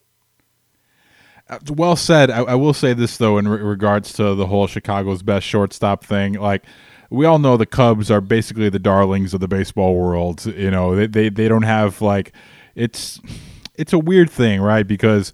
Uh, 1.51 1.59
well 1.69 1.97
said. 1.97 2.31
I, 2.31 2.43
I 2.43 2.55
will 2.55 2.73
say 2.73 2.95
this 2.95 3.17
though, 3.17 3.37
in 3.37 3.49
re- 3.49 3.61
regards 3.61 4.13
to 4.15 4.35
the 4.35 4.47
whole 4.47 4.67
Chicago's 4.69 5.23
best 5.23 5.47
shortstop 5.47 6.05
thing, 6.05 6.35
like 6.35 6.65
we 7.11 7.27
all 7.27 7.41
know 7.41 7.57
the 7.57 7.67
Cubs 7.67 8.11
are 8.11 8.21
basically 8.21 8.69
the 8.69 8.79
darlings 8.79 9.35
of 9.35 9.41
the 9.41 9.49
baseball 9.49 9.97
world. 9.97 10.47
You 10.47 10.71
know, 10.71 10.95
they 10.95 11.07
they, 11.07 11.29
they 11.29 11.49
don't 11.49 11.63
have 11.63 12.01
like 12.01 12.33
it's 12.77 13.21
it's 13.75 13.93
a 13.93 13.99
weird 13.99 14.31
thing, 14.31 14.61
right? 14.61 14.87
Because 14.87 15.33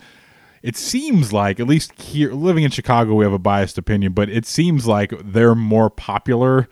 it 0.63 0.77
seems 0.77 1.33
like 1.35 1.61
at 1.61 1.67
least 1.67 2.01
here 2.01 2.33
living 2.33 2.65
in 2.65 2.71
Chicago 2.71 3.15
we 3.15 3.25
have 3.25 3.35
a 3.35 3.39
biased 3.39 3.77
opinion, 3.77 4.15
but 4.15 4.31
it 4.31 4.47
seems 4.47 4.87
like 4.87 5.13
they're 5.23 5.55
more 5.55 5.91
popular 5.91 6.67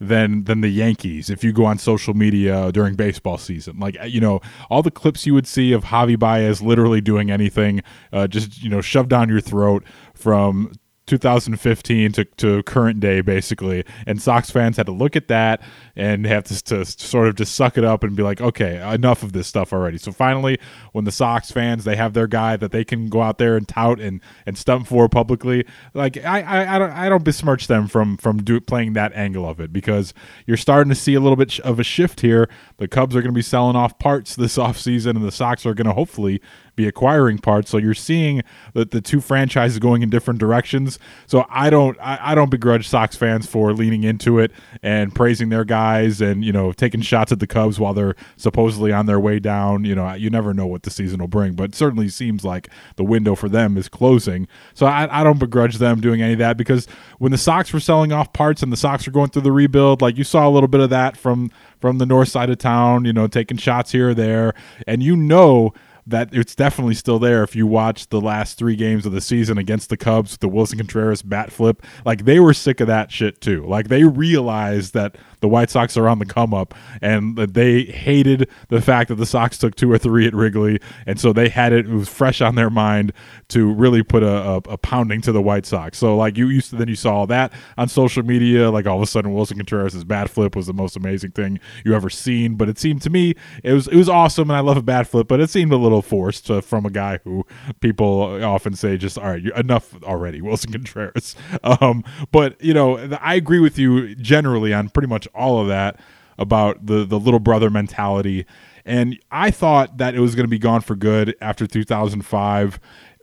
than 0.00 0.44
than 0.44 0.62
the 0.62 0.68
Yankees 0.68 1.28
if 1.28 1.44
you 1.44 1.52
go 1.52 1.66
on 1.66 1.78
social 1.78 2.14
media 2.14 2.72
during 2.72 2.94
baseball 2.94 3.36
season. 3.36 3.78
Like 3.78 3.96
you 4.04 4.20
know, 4.20 4.40
all 4.70 4.82
the 4.82 4.90
clips 4.90 5.26
you 5.26 5.34
would 5.34 5.46
see 5.46 5.72
of 5.72 5.84
Javi 5.84 6.18
Baez 6.18 6.62
literally 6.62 7.00
doing 7.00 7.30
anything, 7.30 7.82
uh, 8.12 8.26
just 8.26 8.62
you 8.62 8.70
know, 8.70 8.80
shoved 8.80 9.10
down 9.10 9.28
your 9.28 9.40
throat 9.40 9.84
from 10.14 10.72
2015 11.10 12.12
to, 12.12 12.24
to 12.24 12.62
current 12.62 13.00
day 13.00 13.20
basically. 13.20 13.84
And 14.06 14.22
sox 14.22 14.50
fans 14.50 14.76
had 14.76 14.86
to 14.86 14.92
look 14.92 15.16
at 15.16 15.28
that 15.28 15.60
and 15.96 16.24
have 16.26 16.44
to, 16.44 16.62
to, 16.64 16.84
sort 16.84 17.28
of 17.28 17.34
just 17.34 17.54
suck 17.54 17.76
it 17.76 17.84
up 17.84 18.04
and 18.04 18.16
be 18.16 18.22
like 18.22 18.40
okay 18.40 18.80
enough 18.94 19.22
of 19.22 19.32
this 19.32 19.46
stuff 19.46 19.72
already. 19.72 19.98
So 19.98 20.12
finally 20.12 20.58
when 20.92 21.04
the 21.04 21.12
sox 21.12 21.50
fans 21.50 21.84
they 21.84 21.96
have 21.96 22.14
their 22.14 22.26
guy 22.26 22.56
that 22.56 22.70
they 22.70 22.84
can 22.84 23.08
go 23.08 23.20
out 23.20 23.38
there 23.38 23.56
and 23.56 23.66
tout 23.66 24.00
and, 24.00 24.20
and 24.46 24.56
stump 24.56 24.86
for 24.86 25.08
publicly 25.08 25.66
like 25.94 26.16
I, 26.24 26.42
I, 26.42 26.76
I 26.76 26.78
don't 26.78 26.90
I 26.90 27.08
don't 27.08 27.24
besmirch 27.24 27.66
them 27.66 27.88
from 27.88 28.16
from 28.16 28.42
do, 28.42 28.60
playing 28.60 28.92
that 28.92 29.12
angle 29.14 29.48
of 29.48 29.60
it 29.60 29.72
because 29.72 30.14
you're 30.46 30.56
starting 30.56 30.90
to 30.90 30.94
see 30.94 31.14
a 31.14 31.20
little 31.20 31.36
bit 31.36 31.58
of 31.60 31.80
a 31.80 31.84
shift 31.84 32.20
here. 32.20 32.48
The 32.76 32.88
Cubs 32.88 33.16
are 33.16 33.20
going 33.20 33.32
to 33.32 33.38
be 33.38 33.42
selling 33.42 33.76
off 33.76 33.98
parts 33.98 34.36
this 34.36 34.56
offseason 34.58 35.10
and 35.10 35.24
the 35.24 35.32
Sox 35.32 35.66
are 35.66 35.74
going 35.74 35.86
to 35.86 35.92
hopefully 35.92 36.40
be 36.80 36.88
acquiring 36.88 37.38
parts. 37.38 37.70
So 37.70 37.76
you're 37.76 37.94
seeing 37.94 38.42
that 38.72 38.90
the 38.90 39.00
two 39.00 39.20
franchises 39.20 39.78
going 39.78 40.02
in 40.02 40.10
different 40.10 40.40
directions. 40.40 40.98
So 41.26 41.46
I 41.50 41.68
don't 41.70 41.98
I, 42.00 42.18
I, 42.20 42.34
don't 42.34 42.50
begrudge 42.50 42.88
Sox 42.88 43.16
fans 43.16 43.46
for 43.46 43.72
leaning 43.72 44.02
into 44.02 44.38
it 44.38 44.50
and 44.82 45.14
praising 45.14 45.50
their 45.50 45.64
guys 45.64 46.20
and 46.20 46.44
you 46.44 46.52
know 46.52 46.72
taking 46.72 47.02
shots 47.02 47.32
at 47.32 47.38
the 47.38 47.46
Cubs 47.46 47.78
while 47.78 47.92
they're 47.92 48.16
supposedly 48.36 48.92
on 48.92 49.06
their 49.06 49.20
way 49.20 49.38
down. 49.38 49.84
You 49.84 49.94
know 49.94 50.12
you 50.14 50.30
never 50.30 50.54
know 50.54 50.66
what 50.66 50.84
the 50.84 50.90
season 50.90 51.20
will 51.20 51.28
bring, 51.28 51.52
but 51.52 51.74
certainly 51.74 52.08
seems 52.08 52.44
like 52.44 52.68
the 52.96 53.04
window 53.04 53.34
for 53.34 53.48
them 53.48 53.76
is 53.76 53.88
closing. 53.88 54.48
So 54.74 54.86
I, 54.86 55.20
I 55.20 55.24
don't 55.24 55.38
begrudge 55.38 55.76
them 55.76 56.00
doing 56.00 56.22
any 56.22 56.32
of 56.32 56.38
that 56.38 56.56
because 56.56 56.86
when 57.18 57.32
the 57.32 57.38
Sox 57.38 57.72
were 57.72 57.80
selling 57.80 58.12
off 58.12 58.32
parts 58.32 58.62
and 58.62 58.72
the 58.72 58.76
Sox 58.76 59.06
were 59.06 59.12
going 59.12 59.30
through 59.30 59.42
the 59.42 59.52
rebuild, 59.52 60.00
like 60.00 60.16
you 60.16 60.24
saw 60.24 60.48
a 60.48 60.50
little 60.50 60.68
bit 60.68 60.80
of 60.80 60.90
that 60.90 61.16
from 61.16 61.50
from 61.80 61.98
the 61.98 62.06
north 62.06 62.28
side 62.28 62.50
of 62.50 62.58
town. 62.58 63.04
You 63.04 63.12
know 63.12 63.26
taking 63.26 63.58
shots 63.58 63.92
here 63.92 64.10
or 64.10 64.14
there, 64.14 64.54
and 64.86 65.02
you 65.02 65.16
know 65.16 65.74
that 66.10 66.28
it's 66.32 66.54
definitely 66.54 66.94
still 66.94 67.18
there 67.18 67.42
if 67.42 67.56
you 67.56 67.66
watch 67.66 68.08
the 68.08 68.20
last 68.20 68.58
three 68.58 68.76
games 68.76 69.06
of 69.06 69.12
the 69.12 69.20
season 69.20 69.58
against 69.58 69.88
the 69.88 69.96
Cubs, 69.96 70.36
the 70.36 70.48
Willson 70.48 70.78
Contreras 70.78 71.22
bat 71.22 71.50
flip. 71.50 71.82
Like 72.04 72.24
they 72.24 72.40
were 72.40 72.54
sick 72.54 72.80
of 72.80 72.86
that 72.86 73.10
shit 73.10 73.40
too. 73.40 73.64
Like 73.66 73.88
they 73.88 74.04
realized 74.04 74.94
that 74.94 75.16
the 75.40 75.48
White 75.48 75.70
Sox 75.70 75.96
are 75.96 76.08
on 76.08 76.18
the 76.18 76.26
come 76.26 76.52
up, 76.52 76.74
and 77.00 77.36
that 77.36 77.54
they 77.54 77.82
hated 77.82 78.48
the 78.68 78.80
fact 78.80 79.08
that 79.08 79.14
the 79.16 79.26
Sox 79.26 79.58
took 79.58 79.74
two 79.74 79.90
or 79.90 79.98
three 79.98 80.26
at 80.26 80.34
Wrigley, 80.34 80.80
and 81.06 81.18
so 81.18 81.32
they 81.32 81.48
had 81.48 81.72
it. 81.72 81.86
It 81.86 81.92
was 81.92 82.08
fresh 82.08 82.40
on 82.40 82.54
their 82.54 82.70
mind 82.70 83.12
to 83.48 83.72
really 83.72 84.02
put 84.02 84.22
a, 84.22 84.28
a, 84.28 84.56
a 84.56 84.76
pounding 84.76 85.20
to 85.22 85.32
the 85.32 85.42
White 85.42 85.66
Sox. 85.66 85.98
So 85.98 86.16
like 86.16 86.36
you 86.36 86.48
used 86.48 86.70
to, 86.70 86.76
then 86.76 86.88
you 86.88 86.94
saw 86.94 87.26
that 87.26 87.52
on 87.78 87.88
social 87.88 88.22
media. 88.22 88.70
Like 88.70 88.86
all 88.86 88.96
of 88.96 89.02
a 89.02 89.06
sudden, 89.06 89.32
Willson 89.32 89.56
Contreras' 89.56 90.04
bat 90.04 90.28
flip 90.28 90.54
was 90.54 90.66
the 90.66 90.74
most 90.74 90.96
amazing 90.96 91.32
thing 91.32 91.58
you 91.84 91.94
ever 91.94 92.10
seen. 92.10 92.54
But 92.56 92.68
it 92.68 92.78
seemed 92.78 93.02
to 93.02 93.10
me 93.10 93.34
it 93.64 93.72
was 93.72 93.88
it 93.88 93.96
was 93.96 94.08
awesome, 94.08 94.50
and 94.50 94.56
I 94.56 94.60
love 94.60 94.76
a 94.76 94.82
bat 94.82 95.06
flip, 95.06 95.26
but 95.26 95.40
it 95.40 95.50
seemed 95.50 95.72
a 95.72 95.76
little 95.76 95.99
forced 96.02 96.50
uh, 96.50 96.60
from 96.60 96.86
a 96.86 96.90
guy 96.90 97.18
who 97.24 97.46
people 97.80 98.42
often 98.44 98.74
say 98.74 98.96
just 98.96 99.18
all 99.18 99.30
right, 99.30 99.44
enough 99.56 100.02
already, 100.02 100.40
Willson 100.42 100.72
Contreras. 100.72 101.36
Um, 101.62 102.04
but 102.30 102.62
you 102.62 102.74
know, 102.74 102.98
I 103.20 103.34
agree 103.34 103.60
with 103.60 103.78
you 103.78 104.14
generally 104.16 104.72
on 104.72 104.88
pretty 104.88 105.08
much 105.08 105.28
all 105.34 105.60
of 105.60 105.68
that 105.68 106.00
about 106.38 106.86
the 106.86 107.04
the 107.04 107.18
little 107.18 107.40
brother 107.40 107.70
mentality. 107.70 108.46
And 108.84 109.18
I 109.30 109.50
thought 109.50 109.98
that 109.98 110.14
it 110.14 110.20
was 110.20 110.34
going 110.34 110.46
to 110.46 110.50
be 110.50 110.58
gone 110.58 110.80
for 110.80 110.96
good 110.96 111.36
after 111.40 111.66
2005 111.66 112.80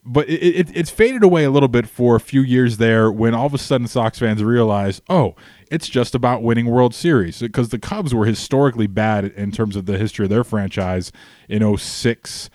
but 0.07 0.30
it, 0.30 0.41
it, 0.41 0.71
it's 0.73 0.89
faded 0.89 1.21
away 1.21 1.43
a 1.43 1.51
little 1.51 1.67
bit 1.67 1.88
for 1.88 2.15
a 2.15 2.19
few 2.19 2.41
years 2.41 2.78
there 2.78 3.11
when 3.11 3.36
all 3.36 3.45
of 3.45 3.53
a 3.53 3.57
sudden 3.57 3.88
Sox 3.88 4.19
fans 4.19 4.41
realize, 4.41 5.01
oh, 5.09 5.36
it's 5.69 5.89
just 5.89 6.15
about 6.15 6.41
winning 6.41 6.67
World 6.67 6.95
Series 6.95 7.41
because 7.41 7.69
the 7.69 7.80
Cubs 7.80 8.15
were 8.15 8.25
historically 8.25 8.88
bad 8.88 9.25
in 9.25 9.51
terms 9.51 9.75
of 9.75 9.86
the 9.86 9.97
history 9.97 10.25
of 10.25 10.30
their 10.30 10.45
franchise 10.45 11.11
in 11.49 11.78
06, 11.78 12.49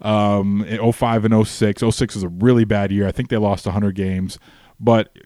um, 0.00 0.64
05 0.92 1.24
and 1.24 1.46
06. 1.46 1.82
06 1.82 2.14
was 2.14 2.24
a 2.24 2.28
really 2.28 2.64
bad 2.64 2.92
year. 2.92 3.06
I 3.06 3.12
think 3.12 3.28
they 3.28 3.36
lost 3.36 3.66
100 3.66 3.94
games, 3.94 4.38
but 4.78 5.16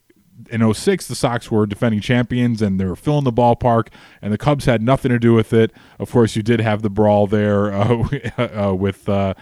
in 0.50 0.72
06 0.72 1.06
the 1.06 1.14
Sox 1.14 1.50
were 1.50 1.66
defending 1.66 2.00
champions 2.00 2.62
and 2.62 2.80
they 2.80 2.84
were 2.84 2.96
filling 2.96 3.24
the 3.24 3.32
ballpark 3.32 3.88
and 4.20 4.32
the 4.32 4.38
Cubs 4.38 4.64
had 4.64 4.82
nothing 4.82 5.10
to 5.10 5.18
do 5.18 5.34
with 5.34 5.52
it. 5.52 5.72
Of 5.98 6.10
course, 6.10 6.36
you 6.36 6.42
did 6.42 6.60
have 6.60 6.82
the 6.82 6.90
brawl 6.90 7.26
there 7.26 7.72
uh, 7.72 8.08
uh, 8.38 8.74
with 8.74 9.08
uh, 9.08 9.34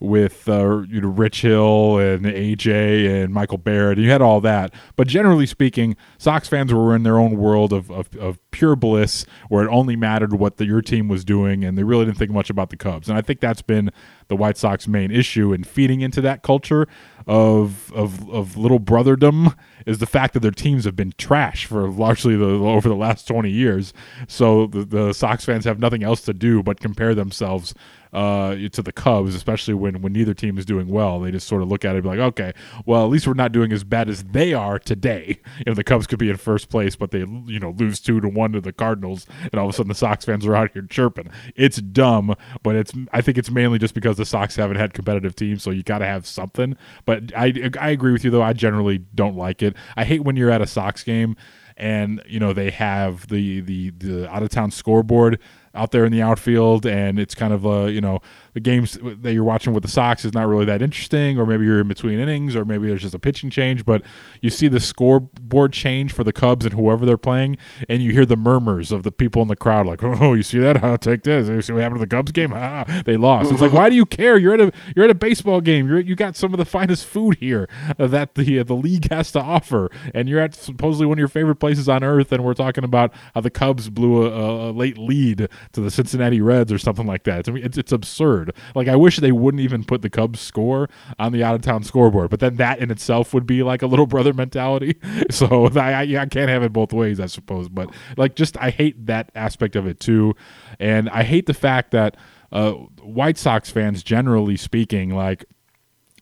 with 0.00 0.48
uh, 0.48 0.82
you 0.88 1.00
know 1.00 1.08
Rich 1.08 1.42
Hill 1.42 1.98
and 1.98 2.24
AJ 2.24 3.22
and 3.22 3.32
Michael 3.32 3.58
Barrett. 3.58 3.98
You 3.98 4.10
had 4.10 4.22
all 4.22 4.40
that, 4.42 4.72
but 4.96 5.08
generally 5.08 5.46
speaking, 5.46 5.96
Sox 6.18 6.48
fans 6.48 6.72
were 6.72 6.94
in 6.94 7.02
their 7.02 7.18
own 7.18 7.36
world 7.36 7.72
of, 7.72 7.90
of, 7.90 8.14
of 8.16 8.38
pure 8.50 8.76
bliss, 8.76 9.26
where 9.48 9.64
it 9.64 9.68
only 9.70 9.96
mattered 9.96 10.34
what 10.34 10.56
the, 10.56 10.66
your 10.66 10.82
team 10.82 11.08
was 11.08 11.24
doing, 11.24 11.64
and 11.64 11.76
they 11.76 11.84
really 11.84 12.04
didn't 12.04 12.18
think 12.18 12.30
much 12.30 12.50
about 12.50 12.70
the 12.70 12.76
Cubs. 12.76 13.08
And 13.08 13.18
I 13.18 13.22
think 13.22 13.40
that's 13.40 13.62
been 13.62 13.90
the 14.28 14.36
White 14.36 14.56
Sox 14.56 14.86
main 14.86 15.10
issue 15.10 15.52
in 15.52 15.64
feeding 15.64 16.00
into 16.00 16.20
that 16.20 16.42
culture 16.42 16.86
of 17.26 17.92
of 17.92 18.28
of 18.30 18.56
little 18.56 18.80
brotherdom 18.80 19.54
is 19.84 19.98
the 19.98 20.06
fact 20.06 20.34
that 20.34 20.40
their 20.40 20.50
teams 20.50 20.84
have 20.84 20.96
been 20.96 21.12
trash 21.18 21.66
for 21.66 21.88
largely 21.88 22.36
the, 22.36 22.44
over 22.44 22.88
the 22.88 22.94
last 22.94 23.26
20 23.26 23.50
years. 23.50 23.92
So 24.26 24.66
the, 24.66 24.84
the 24.84 25.12
Sox 25.12 25.44
fans 25.44 25.64
have 25.64 25.78
nothing 25.78 26.02
else 26.02 26.22
to 26.22 26.32
do 26.32 26.62
but 26.62 26.80
compare 26.80 27.14
themselves 27.14 27.74
uh, 28.12 28.54
to 28.72 28.82
the 28.82 28.92
Cubs, 28.92 29.34
especially 29.34 29.74
when 29.74 30.00
when 30.02 30.12
neither 30.12 30.34
team 30.34 30.58
is 30.58 30.64
doing 30.64 30.88
well. 30.88 31.20
They 31.20 31.30
just 31.30 31.46
sort 31.46 31.62
of 31.62 31.68
look 31.68 31.84
at 31.84 31.94
it 31.94 31.98
and 31.98 32.02
be 32.02 32.08
like, 32.08 32.18
okay, 32.18 32.52
well 32.86 33.04
at 33.04 33.10
least 33.10 33.26
we're 33.26 33.34
not 33.34 33.52
doing 33.52 33.72
as 33.72 33.84
bad 33.84 34.08
as 34.08 34.24
they 34.24 34.54
are 34.54 34.78
today. 34.78 35.40
You 35.58 35.64
know, 35.72 35.74
the 35.74 35.82
Cubs 35.82 36.06
could 36.06 36.20
be 36.20 36.30
in 36.30 36.36
first 36.36 36.68
place, 36.68 36.94
but 36.94 37.10
they 37.10 37.18
you 37.18 37.58
know 37.58 37.74
lose 37.76 37.98
two 37.98 38.20
to 38.20 38.28
one 38.28 38.52
to 38.52 38.60
the 38.60 38.72
Cardinals, 38.72 39.26
and 39.42 39.54
all 39.54 39.66
of 39.66 39.74
a 39.74 39.76
sudden 39.76 39.88
the 39.88 39.94
Sox 39.94 40.24
fans 40.24 40.46
are 40.46 40.54
out 40.54 40.70
here 40.72 40.82
chirping. 40.82 41.30
It's 41.56 41.78
dumb, 41.78 42.36
but 42.62 42.76
it's 42.76 42.92
I 43.12 43.20
think 43.20 43.38
it's 43.38 43.50
mainly 43.50 43.78
just 43.78 43.94
because 43.94 44.16
the 44.16 44.24
Sox 44.24 44.54
haven't 44.54 44.76
had 44.76 44.94
competitive 44.94 45.34
teams, 45.34 45.64
so 45.64 45.70
you 45.70 45.82
got 45.82 45.98
to 45.98 46.06
have 46.06 46.26
something. 46.26 46.76
But 47.04 47.32
I 47.36 47.70
I 47.80 47.90
agree 47.90 48.12
with 48.12 48.24
you 48.24 48.30
though. 48.30 48.42
I 48.42 48.52
generally 48.52 48.98
don't 49.14 49.36
like 49.36 49.62
it. 49.62 49.74
I 49.96 50.04
hate 50.04 50.22
when 50.22 50.36
you're 50.36 50.50
at 50.50 50.62
a 50.62 50.66
Sox 50.66 51.02
game 51.02 51.36
and 51.78 52.20
you 52.26 52.40
know 52.40 52.52
they 52.52 52.70
have 52.70 53.28
the 53.28 53.60
the 53.60 53.90
the 53.90 54.30
out 54.30 54.42
of 54.42 54.50
town 54.50 54.70
scoreboard 54.70 55.38
out 55.78 55.92
there 55.92 56.04
in 56.04 56.12
the 56.12 56.20
outfield, 56.20 56.84
and 56.84 57.18
it's 57.18 57.34
kind 57.34 57.52
of 57.52 57.64
a 57.64 57.90
you 57.90 58.00
know 58.00 58.20
the 58.54 58.60
games 58.60 58.98
that 59.02 59.32
you're 59.32 59.44
watching 59.44 59.72
with 59.72 59.82
the 59.82 59.88
Sox 59.88 60.24
is 60.24 60.32
not 60.34 60.46
really 60.46 60.64
that 60.64 60.82
interesting, 60.82 61.38
or 61.38 61.46
maybe 61.46 61.64
you're 61.64 61.80
in 61.80 61.88
between 61.88 62.18
innings, 62.18 62.56
or 62.56 62.64
maybe 62.64 62.88
there's 62.88 63.02
just 63.02 63.14
a 63.14 63.18
pitching 63.18 63.50
change. 63.50 63.84
But 63.84 64.02
you 64.40 64.50
see 64.50 64.68
the 64.68 64.80
scoreboard 64.80 65.72
change 65.72 66.12
for 66.12 66.24
the 66.24 66.32
Cubs 66.32 66.64
and 66.64 66.74
whoever 66.74 67.06
they're 67.06 67.16
playing, 67.16 67.56
and 67.88 68.02
you 68.02 68.12
hear 68.12 68.26
the 68.26 68.36
murmurs 68.36 68.92
of 68.92 69.02
the 69.02 69.12
people 69.12 69.42
in 69.42 69.48
the 69.48 69.56
crowd, 69.56 69.86
like, 69.86 70.02
"Oh, 70.02 70.34
you 70.34 70.42
see 70.42 70.58
that? 70.58 70.82
I'll 70.82 70.98
take 70.98 71.22
this. 71.22 71.48
You 71.48 71.62
see 71.62 71.72
what 71.72 71.82
happened 71.82 72.00
to 72.00 72.06
the 72.06 72.16
Cubs 72.16 72.32
game? 72.32 72.52
Ah, 72.54 72.84
they 73.04 73.16
lost." 73.16 73.52
It's 73.52 73.60
like, 73.60 73.72
why 73.72 73.90
do 73.90 73.96
you 73.96 74.06
care? 74.06 74.36
You're 74.38 74.54
at 74.54 74.60
a 74.60 74.72
you're 74.94 75.04
at 75.04 75.10
a 75.10 75.14
baseball 75.14 75.60
game. 75.60 75.88
You're 75.88 76.00
you 76.00 76.14
got 76.16 76.36
some 76.36 76.52
of 76.52 76.58
the 76.58 76.64
finest 76.64 77.06
food 77.06 77.36
here 77.36 77.68
that 77.98 78.34
the 78.34 78.60
uh, 78.60 78.64
the 78.64 78.74
league 78.74 79.10
has 79.10 79.32
to 79.32 79.40
offer, 79.40 79.90
and 80.14 80.28
you're 80.28 80.40
at 80.40 80.54
supposedly 80.54 81.06
one 81.06 81.18
of 81.18 81.20
your 81.20 81.28
favorite 81.28 81.56
places 81.56 81.88
on 81.88 82.02
earth, 82.02 82.32
and 82.32 82.44
we're 82.44 82.54
talking 82.54 82.84
about 82.84 83.12
how 83.34 83.40
the 83.40 83.50
Cubs 83.50 83.90
blew 83.90 84.26
a, 84.26 84.70
a 84.70 84.72
late 84.72 84.98
lead 84.98 85.48
to 85.72 85.80
the 85.80 85.90
Cincinnati 85.90 86.40
Reds 86.40 86.72
or 86.72 86.78
something 86.78 87.06
like 87.06 87.24
that. 87.24 87.48
It's 87.48 87.78
it's 87.78 87.92
absurd. 87.92 88.37
Like 88.74 88.88
I 88.88 88.96
wish 88.96 89.18
they 89.18 89.32
wouldn't 89.32 89.60
even 89.60 89.84
put 89.84 90.02
the 90.02 90.10
Cubs 90.10 90.40
score 90.40 90.88
on 91.18 91.32
the 91.32 91.42
out 91.42 91.54
of 91.54 91.62
town 91.62 91.82
scoreboard, 91.84 92.30
but 92.30 92.40
then 92.40 92.56
that 92.56 92.78
in 92.78 92.90
itself 92.90 93.34
would 93.34 93.46
be 93.46 93.62
like 93.62 93.82
a 93.82 93.86
little 93.86 94.06
brother 94.06 94.32
mentality. 94.32 94.96
So 95.30 95.66
I, 95.76 96.00
I 96.02 96.26
can't 96.26 96.48
have 96.48 96.62
it 96.62 96.72
both 96.72 96.92
ways, 96.92 97.20
I 97.20 97.26
suppose. 97.26 97.68
But 97.68 97.90
like, 98.16 98.34
just 98.34 98.56
I 98.56 98.70
hate 98.70 99.06
that 99.06 99.30
aspect 99.34 99.76
of 99.76 99.86
it 99.86 100.00
too, 100.00 100.34
and 100.78 101.08
I 101.10 101.22
hate 101.22 101.46
the 101.46 101.54
fact 101.54 101.90
that 101.90 102.16
uh, 102.50 102.72
White 102.72 103.36
Sox 103.36 103.70
fans, 103.70 104.02
generally 104.02 104.56
speaking, 104.56 105.10
like 105.10 105.44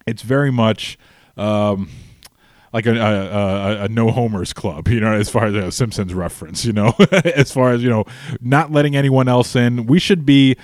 it's 0.07 0.23
very 0.23 0.51
much. 0.51 0.99
Um, 1.37 1.91
like 2.73 2.85
a, 2.85 2.95
a, 2.95 3.01
a, 3.01 3.85
a, 3.85 3.89
no 3.89 4.11
homers 4.11 4.53
club, 4.53 4.89
you 4.89 5.01
know, 5.01 5.13
as 5.13 5.31
far 5.31 5.47
as 5.47 5.55
a 5.55 5.73
Simpsons 5.73 6.13
reference, 6.13 6.65
you 6.67 6.75
know, 6.75 6.93
as 7.25 7.51
far 7.51 7.71
as, 7.71 7.83
you 7.83 7.89
know, 7.89 8.05
not 8.43 8.71
letting 8.71 8.95
anyone 8.95 9.29
else 9.29 9.57
in. 9.57 9.87
We 9.87 9.99
should 9.99 10.27
be 10.27 10.57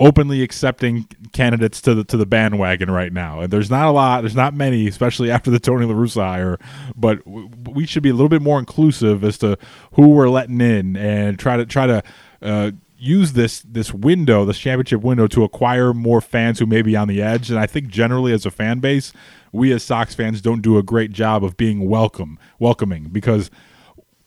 openly 0.00 0.42
accepting 0.42 1.06
candidates 1.32 1.80
to 1.82 1.94
the 1.94 2.04
to 2.04 2.16
the 2.16 2.26
bandwagon 2.26 2.90
right 2.90 3.12
now. 3.12 3.40
And 3.40 3.52
there's 3.52 3.70
not 3.70 3.86
a 3.86 3.90
lot, 3.90 4.22
there's 4.22 4.36
not 4.36 4.54
many, 4.54 4.86
especially 4.86 5.30
after 5.30 5.50
the 5.50 5.58
Tony 5.58 5.86
La 5.86 5.94
Russa 5.94 6.24
hire. 6.24 6.58
But 6.96 7.20
we 7.26 7.86
should 7.86 8.02
be 8.02 8.10
a 8.10 8.14
little 8.14 8.28
bit 8.28 8.42
more 8.42 8.58
inclusive 8.58 9.24
as 9.24 9.38
to 9.38 9.58
who 9.92 10.08
we're 10.08 10.28
letting 10.28 10.60
in 10.60 10.96
and 10.96 11.38
try 11.38 11.56
to 11.56 11.66
try 11.66 11.86
to. 11.86 12.02
Uh, 12.40 12.70
use 13.00 13.34
this 13.34 13.60
this 13.60 13.94
window, 13.94 14.44
this 14.44 14.58
championship 14.58 15.02
window, 15.02 15.28
to 15.28 15.44
acquire 15.44 15.94
more 15.94 16.20
fans 16.20 16.58
who 16.58 16.66
may 16.66 16.82
be 16.82 16.96
on 16.96 17.06
the 17.06 17.22
edge. 17.22 17.48
And 17.48 17.58
I 17.58 17.66
think 17.66 17.88
generally, 17.88 18.32
as 18.32 18.44
a 18.44 18.50
fan 18.50 18.80
base, 18.80 19.12
we 19.52 19.72
as 19.72 19.82
Sox 19.82 20.14
fans 20.14 20.40
don't 20.40 20.62
do 20.62 20.78
a 20.78 20.82
great 20.82 21.12
job 21.12 21.44
of 21.44 21.56
being 21.56 21.88
welcome, 21.88 22.38
welcoming 22.58 23.04
because 23.10 23.50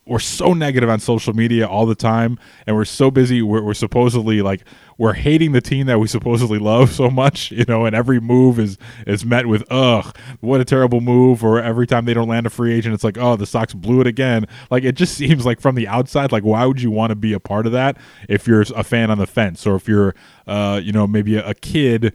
we're 0.06 0.20
so 0.20 0.54
negative 0.54 0.90
on 0.90 1.00
social 1.00 1.34
media 1.34 1.68
all 1.68 1.86
the 1.86 1.96
time 1.96 2.40
and 2.66 2.76
we're 2.76 2.86
so 2.86 3.12
busy 3.12 3.42
we're, 3.42 3.62
we're, 3.62 3.74
supposedly 3.74 4.42
like 4.42 4.62
we're 4.98 5.14
hating 5.14 5.52
the 5.52 5.62
team 5.62 5.88
that 5.88 6.00
we 6.00 6.08
supposedly 6.08 6.60
love 6.60 6.92
so 6.92 7.10
much 7.10 7.52
you 7.52 7.64
know 7.68 7.86
and 7.86 7.96
every 7.96 8.20
move 8.20 8.60
is 8.60 8.78
is 9.08 9.24
met 9.26 9.46
with 9.46 9.64
ugh 9.70 10.16
what 10.40 10.60
a 10.60 10.66
terrible 10.66 11.02
move 11.02 11.44
or 11.44 11.62
every 11.62 11.88
time 11.88 12.06
they 12.06 12.14
don't 12.14 12.28
land 12.28 12.46
a 12.46 12.50
free 12.50 12.74
agent 12.74 12.94
it's 12.94 13.04
like 13.04 13.18
oh 13.18 13.36
the 13.36 13.46
sox 13.46 13.74
blew 13.74 14.02
it 14.02 14.08
again. 14.08 14.46
Like 14.70 14.84
it 14.84 14.94
just 14.94 15.16
seems 15.22 15.46
like 15.46 15.60
from 15.60 15.76
the 15.76 15.88
outside 15.88 16.32
like 16.32 16.44
why 16.44 16.66
would 16.66 16.82
you 16.82 16.92
want 16.92 17.12
to 17.12 17.16
be 17.16 17.34
a 17.34 17.40
part 17.40 17.66
of 17.66 17.72
that 17.74 17.98
if 18.30 18.48
you're 18.48 18.62
a 18.62 18.84
fan 18.84 19.12
on 19.12 19.18
the 19.18 19.28
fence 19.28 19.68
or 19.68 19.76
if 19.76 19.88
you're 19.88 20.16
uh 20.48 20.80
you 20.82 20.92
know 20.92 21.08
maybe 21.08 21.36
a, 21.36 21.50
a 21.50 21.54
kid 21.54 22.14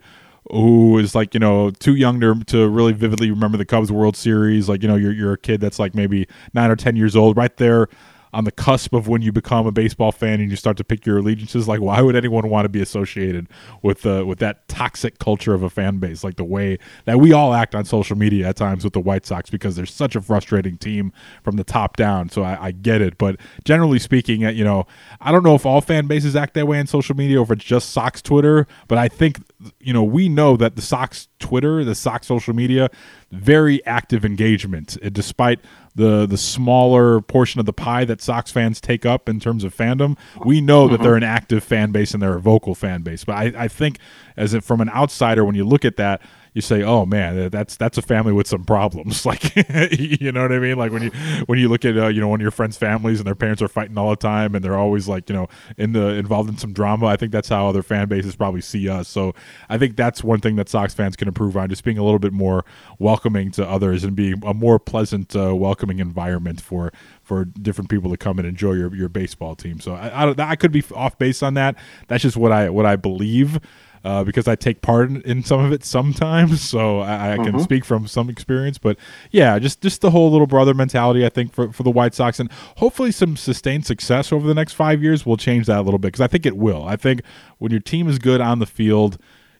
who 0.51 0.97
is 0.97 1.15
like 1.15 1.33
you 1.33 1.39
know 1.39 1.71
too 1.71 1.95
young 1.95 2.19
to, 2.21 2.43
to 2.45 2.67
really 2.67 2.93
vividly 2.93 3.29
remember 3.29 3.57
the 3.57 3.65
Cubs 3.65 3.91
World 3.91 4.15
Series. 4.15 4.69
Like 4.69 4.81
you 4.81 4.87
know 4.87 4.95
you're 4.95 5.13
you're 5.13 5.33
a 5.33 5.37
kid 5.37 5.61
that's 5.61 5.79
like 5.79 5.95
maybe 5.95 6.27
nine 6.53 6.69
or 6.69 6.75
ten 6.75 6.95
years 6.95 7.15
old, 7.15 7.37
right 7.37 7.55
there 7.57 7.87
on 8.33 8.43
the 8.43 8.51
cusp 8.51 8.93
of 8.93 9.07
when 9.07 9.21
you 9.21 9.31
become 9.31 9.65
a 9.65 9.71
baseball 9.71 10.11
fan 10.11 10.39
and 10.39 10.49
you 10.49 10.55
start 10.55 10.77
to 10.77 10.83
pick 10.83 11.05
your 11.05 11.17
allegiances. 11.17 11.67
Like, 11.67 11.81
why 11.81 12.01
would 12.01 12.15
anyone 12.15 12.49
want 12.49 12.65
to 12.65 12.69
be 12.69 12.81
associated 12.81 13.47
with 13.81 14.05
uh, 14.05 14.25
with 14.27 14.39
that 14.39 14.67
toxic 14.67 15.19
culture 15.19 15.53
of 15.53 15.63
a 15.63 15.69
fan 15.69 15.97
base? 15.97 16.23
Like 16.23 16.35
the 16.35 16.43
way 16.43 16.77
that 17.05 17.19
we 17.19 17.33
all 17.33 17.53
act 17.53 17.73
on 17.73 17.85
social 17.85 18.17
media 18.17 18.47
at 18.47 18.55
times 18.55 18.83
with 18.83 18.93
the 18.93 18.99
White 18.99 19.25
Sox 19.25 19.49
because 19.49 19.75
they're 19.75 19.85
such 19.85 20.15
a 20.15 20.21
frustrating 20.21 20.77
team 20.77 21.13
from 21.43 21.55
the 21.55 21.63
top 21.63 21.95
down. 21.95 22.29
So 22.29 22.43
I, 22.43 22.67
I 22.67 22.71
get 22.71 23.01
it, 23.01 23.17
but 23.17 23.37
generally 23.63 23.99
speaking, 23.99 24.45
uh, 24.45 24.49
you 24.49 24.63
know, 24.63 24.85
I 25.21 25.31
don't 25.31 25.43
know 25.43 25.55
if 25.55 25.65
all 25.65 25.81
fan 25.81 26.07
bases 26.07 26.35
act 26.35 26.53
that 26.55 26.67
way 26.67 26.79
on 26.79 26.87
social 26.87 27.15
media 27.15 27.39
or 27.39 27.43
if 27.43 27.51
it's 27.51 27.65
just 27.65 27.89
Sox 27.89 28.21
Twitter, 28.21 28.67
but 28.87 28.97
I 28.97 29.07
think 29.07 29.39
you 29.79 29.93
know 29.93 30.03
we 30.03 30.29
know 30.29 30.55
that 30.57 30.75
the 30.75 30.81
Sox 30.81 31.27
Twitter, 31.39 31.83
the 31.83 31.95
Sox 31.95 32.27
social 32.27 32.53
media, 32.53 32.89
very 33.31 33.83
active 33.85 34.23
engagement, 34.23 34.97
uh, 35.03 35.09
despite 35.09 35.59
the 35.95 36.25
the 36.25 36.37
smaller 36.37 37.21
portion 37.21 37.59
of 37.59 37.65
the 37.65 37.73
pie 37.73 38.05
that 38.05 38.21
Sox 38.21 38.51
fans 38.51 38.79
take 38.79 39.05
up 39.05 39.27
in 39.27 39.39
terms 39.39 39.63
of 39.63 39.75
fandom. 39.75 40.17
We 40.45 40.61
know 40.61 40.87
that 40.87 41.01
they're 41.01 41.15
an 41.15 41.23
active 41.23 41.63
fan 41.63 41.91
base 41.91 42.13
and 42.13 42.21
they're 42.21 42.37
a 42.37 42.41
vocal 42.41 42.75
fan 42.75 43.01
base. 43.01 43.23
But 43.23 43.33
I, 43.33 43.53
I 43.63 43.67
think 43.67 43.97
as 44.35 44.53
if 44.53 44.63
from 44.63 44.79
an 44.81 44.89
outsider, 44.89 45.43
when 45.43 45.55
you 45.55 45.65
look 45.65 45.85
at 45.85 45.97
that, 45.97 46.21
you 46.57 46.61
say, 46.61 46.81
"Oh 46.81 47.05
man, 47.05 47.49
that's 47.49 47.77
that's 47.77 47.99
a 47.99 48.01
family 48.01 48.33
with 48.33 48.47
some 48.47 48.65
problems." 48.65 49.25
Like, 49.27 49.55
you 49.99 50.31
know 50.31 50.43
what 50.43 50.53
I 50.53 50.59
mean? 50.59 50.77
Like 50.77 50.93
when 50.93 51.03
you 51.03 51.11
when 51.47 51.59
you 51.59 51.67
look 51.67 51.83
at 51.83 51.97
uh, 51.97 52.07
you 52.07 52.21
know 52.21 52.29
one 52.29 52.39
of 52.39 52.41
your 52.41 52.51
friends' 52.51 52.77
families 52.77 53.19
and 53.19 53.27
their 53.27 53.35
parents 53.35 53.61
are 53.61 53.67
fighting 53.67 53.97
all 53.97 54.09
the 54.09 54.15
time 54.15 54.55
and 54.55 54.63
they're 54.63 54.77
always 54.77 55.07
like 55.07 55.29
you 55.29 55.35
know 55.35 55.47
in 55.77 55.91
the 55.91 56.13
involved 56.13 56.49
in 56.49 56.57
some 56.57 56.71
drama. 56.71 57.07
I 57.07 57.17
think 57.17 57.33
that's 57.33 57.49
how 57.49 57.67
other 57.67 57.83
fan 57.83 58.07
bases 58.07 58.37
probably 58.37 58.61
see 58.61 58.87
us. 58.87 59.09
So 59.09 59.35
I 59.69 59.77
think 59.77 59.97
that's 59.97 60.23
one 60.23 60.39
thing 60.39 60.55
that 60.55 60.69
Sox 60.69 60.93
fans 60.93 61.17
can 61.17 61.27
improve 61.27 61.57
on, 61.57 61.67
just 61.69 61.83
being 61.83 61.97
a 61.97 62.03
little 62.03 62.19
bit 62.19 62.31
more 62.31 62.63
welcoming 62.99 63.51
to 63.51 63.67
others 63.67 64.03
and 64.03 64.15
being 64.15 64.41
a 64.45 64.53
more 64.53 64.79
pleasant, 64.79 65.35
uh, 65.35 65.53
welcoming 65.55 65.99
environment 65.99 66.61
for 66.61 66.93
for 67.21 67.43
different 67.43 67.89
people 67.89 68.09
to 68.09 68.17
come 68.17 68.39
and 68.39 68.47
enjoy 68.47 68.71
your, 68.71 68.95
your 68.95 69.09
baseball 69.09 69.53
team. 69.53 69.81
So 69.81 69.93
I, 69.93 70.23
I, 70.23 70.51
I 70.51 70.55
could 70.55 70.71
be 70.71 70.81
off 70.95 71.17
base 71.17 71.43
on 71.43 71.55
that. 71.55 71.75
That's 72.07 72.23
just 72.23 72.37
what 72.37 72.53
I 72.53 72.69
what 72.69 72.85
I 72.85 72.95
believe 72.95 73.59
uh, 74.03 74.23
because 74.23 74.47
I 74.47 74.55
take 74.55 74.81
part 74.81 75.09
in, 75.09 75.21
in, 75.21 75.43
some 75.43 75.63
of 75.63 75.71
it 75.71 75.83
sometimes, 75.83 76.61
so 76.69 76.99
I, 76.99 77.33
I 77.33 77.35
can 77.37 77.47
mm-hmm. 77.47 77.59
speak 77.59 77.85
from 77.85 78.07
some 78.07 78.29
experience. 78.29 78.77
But 78.77 78.97
yeah, 79.31 79.59
just 79.59 79.81
just 79.81 80.01
the 80.01 80.11
whole 80.11 80.31
little 80.31 80.47
brother 80.47 80.73
mentality, 80.73 81.25
I 81.25 81.29
think 81.29 81.53
for 81.53 81.71
for 81.71 81.83
the 81.83 81.91
White 81.91 82.13
Sox, 82.13 82.39
and 82.39 82.51
hopefully 82.77 83.11
some 83.11 83.37
sustained 83.37 83.85
success 83.85 84.31
over 84.31 84.47
the 84.47 84.55
next 84.55 84.73
five 84.73 85.01
years 85.01 85.25
will 85.25 85.37
change 85.37 85.67
that 85.67 85.79
a 85.79 85.81
little 85.81 85.99
bit 85.99 86.09
because 86.09 86.21
I 86.21 86.27
think 86.27 86.45
it 86.45 86.57
will. 86.57 86.85
I 86.85 86.95
think 86.95 87.21
when 87.57 87.71
your 87.71 87.81
team 87.81 88.07
is 88.07 88.19
good 88.19 88.41
on 88.41 88.59
the 88.59 88.65
field 88.65 89.17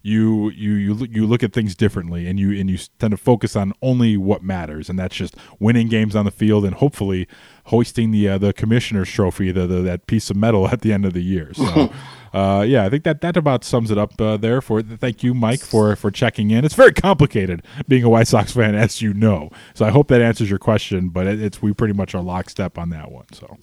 you 0.07 0.49
you 0.51 0.73
you 0.73 1.07
you 1.09 1.27
look 1.27 1.43
at 1.43 1.51
things 1.51 1.75
differently 1.75 2.27
and 2.27 2.39
you 2.39 2.57
and 2.57 2.69
you 2.69 2.77
tend 2.97 3.11
to 3.11 3.17
focus 3.17 3.57
on 3.57 3.73
only 3.81 4.15
what 4.15 4.41
matters 4.41 4.89
and 4.89 4.97
that's 4.97 5.15
just 5.15 5.35
winning 5.59 5.89
games 5.89 6.15
on 6.15 6.23
the 6.23 6.31
field 6.31 6.63
and 6.63 6.75
hopefully 6.75 7.27
hoisting 7.65 8.11
the 8.11 8.27
uh, 8.29 8.37
the 8.37 8.53
commissioner's 8.53 9.11
trophy 9.11 9.51
the, 9.51 9.67
the, 9.67 9.81
that 9.81 10.07
piece 10.07 10.29
of 10.29 10.37
metal 10.37 10.67
at 10.71 10.79
the 10.79 10.93
end 10.93 11.05
of 11.05 11.11
the 11.11 11.21
year 11.21 11.53
so 11.53 11.91
uh, 12.33 12.65
yeah 12.67 12.85
I 12.85 12.89
think 12.89 13.03
that 13.03 13.21
that 13.21 13.37
about 13.37 13.63
sums 13.63 13.91
it 13.91 13.97
up 13.97 14.19
uh, 14.19 14.37
there 14.37 14.61
for 14.61 14.81
thank 14.81 15.23
you 15.23 15.33
Mike 15.33 15.61
for 15.61 15.95
for 15.95 16.11
checking 16.11 16.51
in 16.51 16.65
it's 16.65 16.75
very 16.75 16.93
complicated 16.93 17.63
being 17.87 18.03
a 18.03 18.09
White 18.09 18.27
Sox 18.27 18.51
fan 18.51 18.75
as 18.75 19.01
you 19.01 19.13
know 19.13 19.49
so 19.73 19.85
I 19.85 19.89
hope 19.89 20.07
that 20.09 20.21
answers 20.21 20.49
your 20.49 20.59
question 20.59 21.09
but 21.09 21.27
it, 21.27 21.41
it's 21.41 21.61
we 21.61 21.73
pretty 21.73 21.93
much 21.93 22.15
are 22.15 22.21
lockstep 22.21 22.77
on 22.77 22.89
that 22.89 23.11
one 23.11 23.25
so 23.33 23.57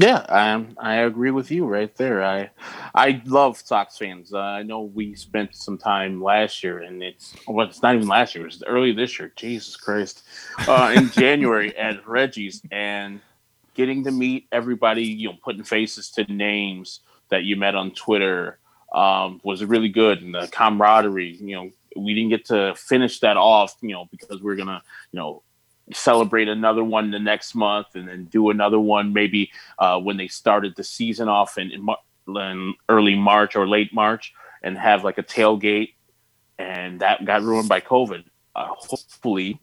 yeah, 0.00 0.24
I 0.28 0.64
I 0.78 0.94
agree 0.98 1.32
with 1.32 1.50
you 1.50 1.66
right 1.66 1.92
there. 1.96 2.22
I 2.22 2.50
I 2.94 3.20
love 3.24 3.56
Sox 3.56 3.98
fans. 3.98 4.32
Uh, 4.32 4.38
I 4.38 4.62
know 4.62 4.82
we 4.82 5.16
spent 5.16 5.56
some 5.56 5.76
time 5.76 6.22
last 6.22 6.62
year, 6.62 6.78
and 6.78 7.02
it's 7.02 7.34
well, 7.48 7.66
it's 7.66 7.82
not 7.82 7.96
even 7.96 8.06
last 8.06 8.36
year. 8.36 8.44
It 8.44 8.46
was 8.46 8.62
early 8.62 8.92
this 8.92 9.18
year. 9.18 9.32
Jesus 9.34 9.74
Christ, 9.74 10.22
uh, 10.68 10.94
in 10.96 11.10
January 11.14 11.76
at 11.76 12.06
Reggie's, 12.06 12.62
and 12.70 13.20
getting 13.78 14.02
to 14.04 14.10
meet 14.10 14.48
everybody. 14.50 15.04
You 15.04 15.28
know, 15.28 15.38
putting 15.42 15.62
faces 15.62 16.10
to 16.10 16.24
names 16.24 17.00
that 17.30 17.44
you 17.44 17.56
met 17.56 17.76
on 17.76 17.92
Twitter 17.92 18.58
um, 18.92 19.40
was 19.44 19.64
really 19.64 19.88
good, 19.88 20.20
and 20.20 20.34
the 20.34 20.48
camaraderie. 20.50 21.38
You 21.40 21.56
know, 21.56 21.70
we 21.96 22.12
didn't 22.12 22.30
get 22.30 22.44
to 22.46 22.74
finish 22.74 23.20
that 23.20 23.38
off. 23.38 23.76
You 23.80 23.94
know, 23.94 24.08
because 24.10 24.40
we 24.40 24.46
we're 24.46 24.56
gonna 24.56 24.82
you 25.12 25.18
know 25.18 25.42
celebrate 25.92 26.48
another 26.48 26.84
one 26.84 27.10
the 27.10 27.18
next 27.18 27.54
month 27.54 27.86
and 27.94 28.06
then 28.06 28.24
do 28.26 28.50
another 28.50 28.78
one 28.78 29.14
maybe 29.14 29.50
uh, 29.78 29.98
when 29.98 30.18
they 30.18 30.28
started 30.28 30.76
the 30.76 30.84
season 30.84 31.28
off 31.28 31.56
in, 31.56 31.70
in, 31.70 31.88
in, 32.36 32.74
early 32.90 33.14
March 33.14 33.56
or 33.56 33.66
late 33.66 33.90
March 33.94 34.34
and 34.62 34.76
have 34.76 35.02
like 35.02 35.16
a 35.16 35.22
tailgate. 35.22 35.94
And 36.58 37.00
that 37.00 37.24
got 37.24 37.40
ruined 37.40 37.70
by 37.70 37.80
COVID. 37.80 38.24
Uh, 38.54 38.66
hopefully, 38.66 39.60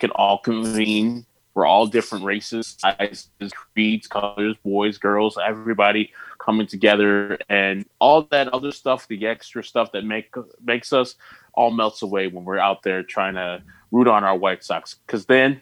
can 0.00 0.10
all 0.10 0.38
convene. 0.38 1.24
We're 1.54 1.66
all 1.66 1.86
different 1.86 2.24
races, 2.24 2.76
sizes, 2.78 3.28
creeds, 3.52 4.06
colors, 4.06 4.56
boys, 4.64 4.98
girls, 4.98 5.36
everybody 5.44 6.12
coming 6.38 6.66
together, 6.66 7.38
and 7.48 7.84
all 7.98 8.22
that 8.30 8.48
other 8.48 8.72
stuff, 8.72 9.08
the 9.08 9.26
extra 9.26 9.62
stuff 9.64 9.92
that 9.92 10.04
make 10.04 10.32
makes 10.62 10.92
us 10.92 11.16
all 11.54 11.70
melts 11.70 12.02
away 12.02 12.28
when 12.28 12.44
we're 12.44 12.58
out 12.58 12.82
there 12.82 13.02
trying 13.02 13.34
to 13.34 13.62
root 13.90 14.06
on 14.06 14.24
our 14.24 14.36
White 14.36 14.62
Sox 14.62 14.94
because 15.06 15.26
then 15.26 15.60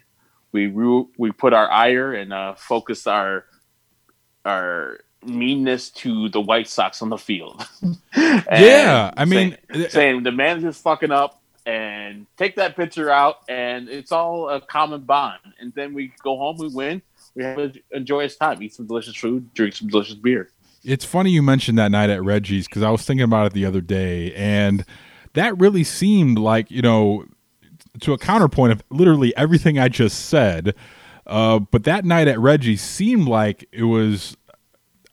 we 0.53 0.67
root, 0.67 1.09
we 1.17 1.33
put 1.33 1.53
our 1.53 1.71
ire 1.71 2.13
and 2.15 2.33
uh, 2.33 2.55
focus 2.55 3.07
our 3.07 3.45
our 4.45 5.01
meanness 5.25 5.91
to 5.91 6.29
the 6.29 6.41
White 6.41 6.69
Sox 6.69 7.03
on 7.03 7.09
the 7.09 7.19
field. 7.19 7.67
yeah, 8.17 9.11
I 9.17 9.25
mean, 9.25 9.57
saying, 9.73 9.89
saying 9.89 10.23
the 10.23 10.33
manager's 10.33 10.79
fucking 10.79 11.11
up 11.11 11.38
and 11.69 12.27
take 12.39 12.57
that 12.57 12.77
pitcher 12.77 13.11
out, 13.11 13.41
and 13.47 13.91
it's 13.91 14.11
all 14.11 14.49
a 14.49 14.59
common 14.59 15.03
bond. 15.03 15.39
And 15.61 15.71
then 15.75 15.93
we 15.93 16.11
go 16.23 16.39
home, 16.39 16.57
we 16.57 16.69
win, 16.69 17.03
we 17.35 17.45
have 17.45 17.77
a 17.93 18.01
joyous 18.01 18.37
time, 18.37 18.63
eat 18.63 18.75
some 18.75 18.87
delicious 18.87 19.15
food, 19.15 19.53
drink 19.53 19.77
some 19.77 19.89
delicious 19.89 20.15
beer. 20.15 20.49
It's 20.83 21.05
funny 21.05 21.31
you 21.31 21.43
mentioned 21.43 21.77
that 21.77 21.91
night 21.91 22.09
at 22.09 22.25
Reggie's 22.25 22.67
because 22.67 22.83
I 22.83 22.89
was 22.89 23.03
thinking 23.03 23.25
about 23.25 23.49
it 23.49 23.53
the 23.53 23.67
other 23.67 23.83
day, 23.83 24.33
and 24.35 24.83
that 25.35 25.59
really 25.59 25.85
seemed 25.85 26.39
like 26.39 26.71
you 26.71 26.81
know 26.81 27.27
to 28.01 28.15
a 28.15 28.19
counterpoint 28.19 28.73
of 28.73 28.83
literally 28.89 29.37
everything 29.37 29.79
I 29.79 29.89
just 29.89 30.27
said. 30.27 30.75
Uh, 31.27 31.59
but 31.59 31.85
that 31.85 32.07
night 32.07 32.29
at 32.29 32.39
Reggie 32.39 32.79
seemed 32.79 33.29
like 33.29 33.69
it 33.73 33.83
was 33.83 34.38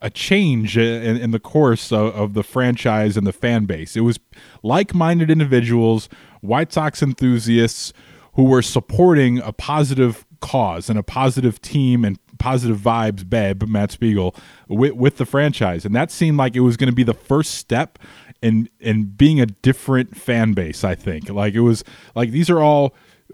a 0.02 0.10
change 0.10 0.78
in, 0.78 1.18
in 1.18 1.32
the 1.32 1.40
course 1.40 1.92
of, 1.92 2.14
of, 2.16 2.34
the 2.34 2.44
franchise 2.44 3.18
and 3.18 3.26
the 3.26 3.34
fan 3.34 3.66
base. 3.66 3.96
It 3.96 4.02
was 4.02 4.20
like-minded 4.62 5.32
individuals, 5.32 6.10
White 6.42 6.74
Sox 6.74 7.02
enthusiasts 7.02 7.94
who 8.34 8.44
were 8.44 8.62
supporting 8.62 9.40
a 9.40 9.54
positive 9.54 10.26
cause 10.42 10.90
and 10.90 11.00
a 11.00 11.04
positive 11.04 11.62
team 11.62 12.04
and 12.04 12.20
positive 12.38 12.78
vibes, 12.78 13.24
Beb, 13.24 13.68
Matt 13.68 13.92
Spiegel, 13.92 14.36
with, 14.68 14.94
with 14.94 15.18
the 15.18 15.26
franchise. 15.26 15.86
And 15.86 15.96
that 15.96 16.12
seemed 16.12 16.38
like 16.38 16.56
it 16.56 16.60
was 16.60 16.78
going 16.78 16.90
to 16.90 16.96
be 16.96 17.04
the 17.04 17.14
first 17.14 17.56
step 17.56 17.98
and 18.44 18.70
and 18.82 19.18
being 19.18 19.40
a 19.40 19.46
different 19.46 20.16
fan 20.16 20.54
base. 20.54 20.84
I 20.84 20.94
think 20.94 21.30
like 21.30 21.54
it 21.54 21.62
was 21.62 21.84
like 22.16 22.32
these 22.32 22.50
are 22.50 22.62
all 22.62 22.94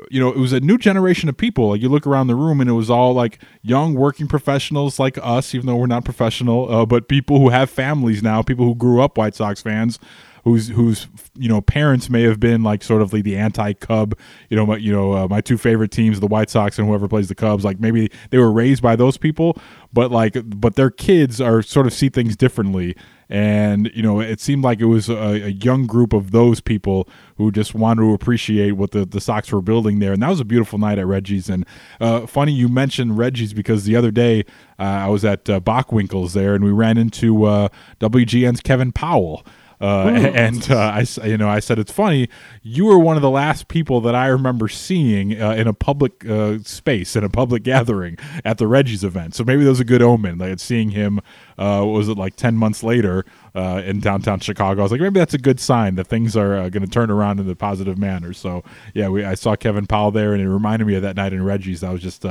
you 0.09 0.19
know, 0.19 0.29
it 0.29 0.37
was 0.37 0.53
a 0.53 0.59
new 0.59 0.77
generation 0.77 1.27
of 1.27 1.37
people. 1.37 1.69
Like 1.69 1.81
you 1.81 1.89
look 1.89 2.07
around 2.07 2.27
the 2.27 2.35
room, 2.35 2.61
and 2.61 2.69
it 2.69 2.73
was 2.73 2.89
all 2.89 3.13
like 3.13 3.39
young 3.61 3.93
working 3.93 4.27
professionals 4.27 4.99
like 4.99 5.17
us, 5.21 5.53
even 5.53 5.67
though 5.67 5.75
we're 5.75 5.87
not 5.87 6.05
professional, 6.05 6.71
uh, 6.73 6.85
but 6.85 7.07
people 7.07 7.39
who 7.39 7.49
have 7.49 7.69
families 7.69 8.23
now, 8.23 8.41
people 8.41 8.65
who 8.65 8.75
grew 8.75 9.01
up 9.01 9.17
White 9.17 9.35
Sox 9.35 9.61
fans, 9.61 9.99
whose 10.43 10.69
whose 10.69 11.07
you 11.35 11.49
know 11.49 11.61
parents 11.61 12.09
may 12.09 12.23
have 12.23 12.39
been 12.39 12.63
like 12.63 12.83
sort 12.83 13.01
of 13.01 13.11
like 13.11 13.23
the 13.23 13.37
anti-Cub, 13.37 14.17
you 14.49 14.55
know, 14.55 14.65
my, 14.65 14.77
you 14.77 14.93
know 14.93 15.13
uh, 15.13 15.27
my 15.27 15.41
two 15.41 15.57
favorite 15.57 15.91
teams, 15.91 16.19
the 16.19 16.27
White 16.27 16.49
Sox 16.49 16.79
and 16.79 16.87
whoever 16.87 17.07
plays 17.07 17.27
the 17.27 17.35
Cubs. 17.35 17.65
Like 17.65 17.79
maybe 17.79 18.09
they 18.29 18.37
were 18.37 18.51
raised 18.51 18.81
by 18.81 18.95
those 18.95 19.17
people, 19.17 19.57
but 19.91 20.09
like 20.09 20.37
but 20.45 20.75
their 20.75 20.89
kids 20.89 21.41
are 21.41 21.61
sort 21.61 21.85
of 21.85 21.93
see 21.93 22.09
things 22.09 22.35
differently. 22.37 22.95
And 23.31 23.89
you 23.93 24.03
know, 24.03 24.19
it 24.19 24.41
seemed 24.41 24.61
like 24.61 24.81
it 24.81 24.85
was 24.85 25.07
a, 25.07 25.15
a 25.15 25.47
young 25.47 25.87
group 25.87 26.11
of 26.11 26.31
those 26.31 26.59
people 26.59 27.07
who 27.37 27.49
just 27.49 27.73
wanted 27.73 28.01
to 28.01 28.13
appreciate 28.13 28.73
what 28.73 28.91
the, 28.91 29.05
the 29.05 29.21
Sox 29.21 29.49
were 29.53 29.61
building 29.61 29.99
there. 29.99 30.11
And 30.11 30.21
that 30.21 30.27
was 30.27 30.41
a 30.41 30.45
beautiful 30.45 30.77
night 30.77 30.99
at 30.99 31.07
Reggie's. 31.07 31.49
And 31.49 31.65
uh, 32.01 32.27
funny 32.27 32.51
you 32.51 32.67
mentioned 32.67 33.17
Reggie's 33.17 33.53
because 33.53 33.85
the 33.85 33.95
other 33.95 34.11
day 34.11 34.41
uh, 34.77 34.83
I 34.83 35.07
was 35.07 35.23
at 35.23 35.49
uh, 35.49 35.61
Bockwinkel's 35.61 36.33
there 36.33 36.55
and 36.55 36.63
we 36.65 36.71
ran 36.71 36.97
into 36.97 37.45
uh, 37.45 37.69
WGN's 38.01 38.59
Kevin 38.59 38.91
Powell. 38.91 39.45
Uh, 39.81 40.09
and 40.35 40.69
uh, 40.69 40.77
I, 40.77 41.05
you 41.25 41.37
know, 41.37 41.49
I 41.49 41.59
said 41.59 41.79
it's 41.79 41.91
funny. 41.91 42.29
You 42.61 42.85
were 42.85 42.99
one 42.99 43.15
of 43.15 43.21
the 43.21 43.29
last 43.29 43.67
people 43.67 43.99
that 44.01 44.13
I 44.13 44.27
remember 44.27 44.67
seeing 44.67 45.41
uh, 45.41 45.51
in 45.51 45.67
a 45.67 45.73
public 45.73 46.25
uh, 46.29 46.59
space, 46.59 47.15
in 47.15 47.23
a 47.23 47.29
public 47.29 47.63
gathering 47.71 48.17
at 48.45 48.57
the 48.57 48.67
Reggie's 48.67 49.03
event. 49.03 49.35
So 49.35 49.43
maybe 49.43 49.63
that 49.63 49.69
was 49.69 49.79
a 49.79 49.85
good 49.85 50.01
omen. 50.01 50.37
Like 50.37 50.59
seeing 50.59 50.91
him, 50.91 51.19
uh, 51.57 51.81
what 51.81 51.93
was 51.93 52.09
it 52.09 52.17
like 52.17 52.35
ten 52.35 52.55
months 52.55 52.83
later 52.83 53.25
uh, 53.55 53.81
in 53.83 53.99
downtown 53.99 54.39
Chicago? 54.39 54.81
I 54.81 54.83
was 54.83 54.91
like, 54.91 55.01
maybe 55.01 55.19
that's 55.19 55.33
a 55.33 55.39
good 55.39 55.59
sign 55.59 55.95
that 55.95 56.05
things 56.05 56.37
are 56.37 56.55
uh, 56.55 56.69
going 56.69 56.83
to 56.83 56.89
turn 56.89 57.09
around 57.09 57.39
in 57.39 57.49
a 57.49 57.55
positive 57.55 57.97
manner. 57.97 58.33
So 58.33 58.63
yeah, 58.93 59.09
we, 59.09 59.23
I 59.25 59.33
saw 59.33 59.55
Kevin 59.55 59.87
Powell 59.87 60.11
there, 60.11 60.33
and 60.33 60.41
it 60.41 60.49
reminded 60.49 60.85
me 60.85 60.95
of 60.95 61.01
that 61.01 61.15
night 61.15 61.33
in 61.33 61.43
Reggie's. 61.43 61.83
I 61.83 61.91
was 61.91 62.01
just. 62.01 62.25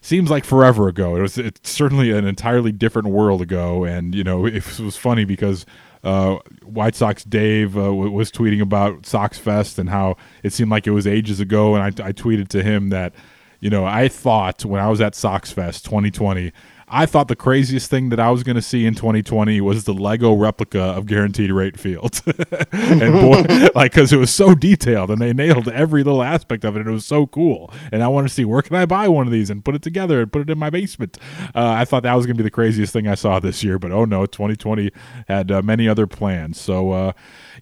Seems 0.00 0.30
like 0.30 0.44
forever 0.44 0.88
ago. 0.88 1.16
It 1.16 1.22
was 1.22 1.38
it's 1.38 1.68
certainly 1.70 2.10
an 2.12 2.26
entirely 2.26 2.72
different 2.72 3.08
world 3.08 3.42
ago, 3.42 3.84
and 3.84 4.14
you 4.14 4.24
know 4.24 4.46
it 4.46 4.78
was 4.78 4.96
funny 4.96 5.24
because 5.24 5.66
uh, 6.04 6.36
White 6.62 6.94
Sox 6.94 7.24
Dave 7.24 7.76
uh, 7.76 7.82
w- 7.86 8.10
was 8.10 8.30
tweeting 8.30 8.60
about 8.60 9.06
Sox 9.06 9.38
Fest 9.38 9.78
and 9.78 9.88
how 9.88 10.16
it 10.42 10.52
seemed 10.52 10.70
like 10.70 10.86
it 10.86 10.92
was 10.92 11.06
ages 11.06 11.40
ago, 11.40 11.74
and 11.74 11.82
I, 11.82 12.08
I 12.08 12.12
tweeted 12.12 12.48
to 12.48 12.62
him 12.62 12.90
that 12.90 13.14
you 13.60 13.70
know 13.70 13.84
I 13.84 14.08
thought 14.08 14.64
when 14.64 14.80
I 14.80 14.88
was 14.88 15.00
at 15.00 15.14
Sox 15.14 15.50
Fest 15.50 15.84
2020. 15.84 16.52
I 16.88 17.04
thought 17.04 17.26
the 17.26 17.36
craziest 17.36 17.90
thing 17.90 18.10
that 18.10 18.20
I 18.20 18.30
was 18.30 18.44
going 18.44 18.54
to 18.54 18.62
see 18.62 18.86
in 18.86 18.94
2020 18.94 19.60
was 19.60 19.84
the 19.84 19.92
Lego 19.92 20.32
replica 20.32 20.80
of 20.80 21.06
Guaranteed 21.06 21.50
Rate 21.50 21.78
Field, 21.78 22.22
and 22.72 23.12
boy, 23.12 23.68
like 23.74 23.92
because 23.92 24.12
it 24.12 24.18
was 24.18 24.32
so 24.32 24.54
detailed 24.54 25.10
and 25.10 25.20
they 25.20 25.32
nailed 25.32 25.68
every 25.68 26.04
little 26.04 26.22
aspect 26.22 26.64
of 26.64 26.76
it. 26.76 26.80
And 26.80 26.88
it 26.88 26.92
was 26.92 27.04
so 27.04 27.26
cool, 27.26 27.72
and 27.90 28.04
I 28.04 28.08
want 28.08 28.28
to 28.28 28.32
see 28.32 28.44
where 28.44 28.62
can 28.62 28.76
I 28.76 28.86
buy 28.86 29.08
one 29.08 29.26
of 29.26 29.32
these 29.32 29.50
and 29.50 29.64
put 29.64 29.74
it 29.74 29.82
together 29.82 30.20
and 30.20 30.32
put 30.32 30.42
it 30.42 30.50
in 30.50 30.58
my 30.58 30.70
basement. 30.70 31.18
Uh, 31.56 31.70
I 31.70 31.84
thought 31.84 32.04
that 32.04 32.14
was 32.14 32.24
going 32.24 32.36
to 32.36 32.42
be 32.42 32.46
the 32.46 32.52
craziest 32.52 32.92
thing 32.92 33.08
I 33.08 33.16
saw 33.16 33.40
this 33.40 33.64
year, 33.64 33.80
but 33.80 33.90
oh 33.90 34.04
no, 34.04 34.24
2020 34.24 34.92
had 35.26 35.50
uh, 35.50 35.62
many 35.62 35.88
other 35.88 36.06
plans. 36.06 36.60
So 36.60 36.92
uh, 36.92 37.12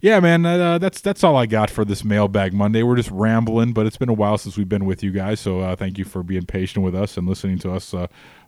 yeah, 0.01 0.19
man, 0.19 0.45
uh, 0.45 0.77
that's 0.77 1.01
that's 1.01 1.23
all 1.23 1.35
I 1.35 1.47
got 1.47 1.71
for 1.71 1.83
this 1.83 2.03
mailbag 2.03 2.53
Monday. 2.53 2.83
We're 2.83 2.95
just 2.95 3.11
rambling, 3.11 3.73
but 3.73 3.87
it's 3.87 3.97
been 3.97 4.09
a 4.09 4.13
while 4.13 4.37
since 4.37 4.55
we've 4.55 4.69
been 4.69 4.85
with 4.85 5.01
you 5.01 5.09
guys, 5.09 5.39
so 5.39 5.61
uh, 5.61 5.75
thank 5.75 5.97
you 5.97 6.05
for 6.05 6.21
being 6.21 6.45
patient 6.45 6.85
with 6.85 6.93
us 6.93 7.17
and 7.17 7.27
listening 7.27 7.57
to 7.59 7.71
us 7.71 7.91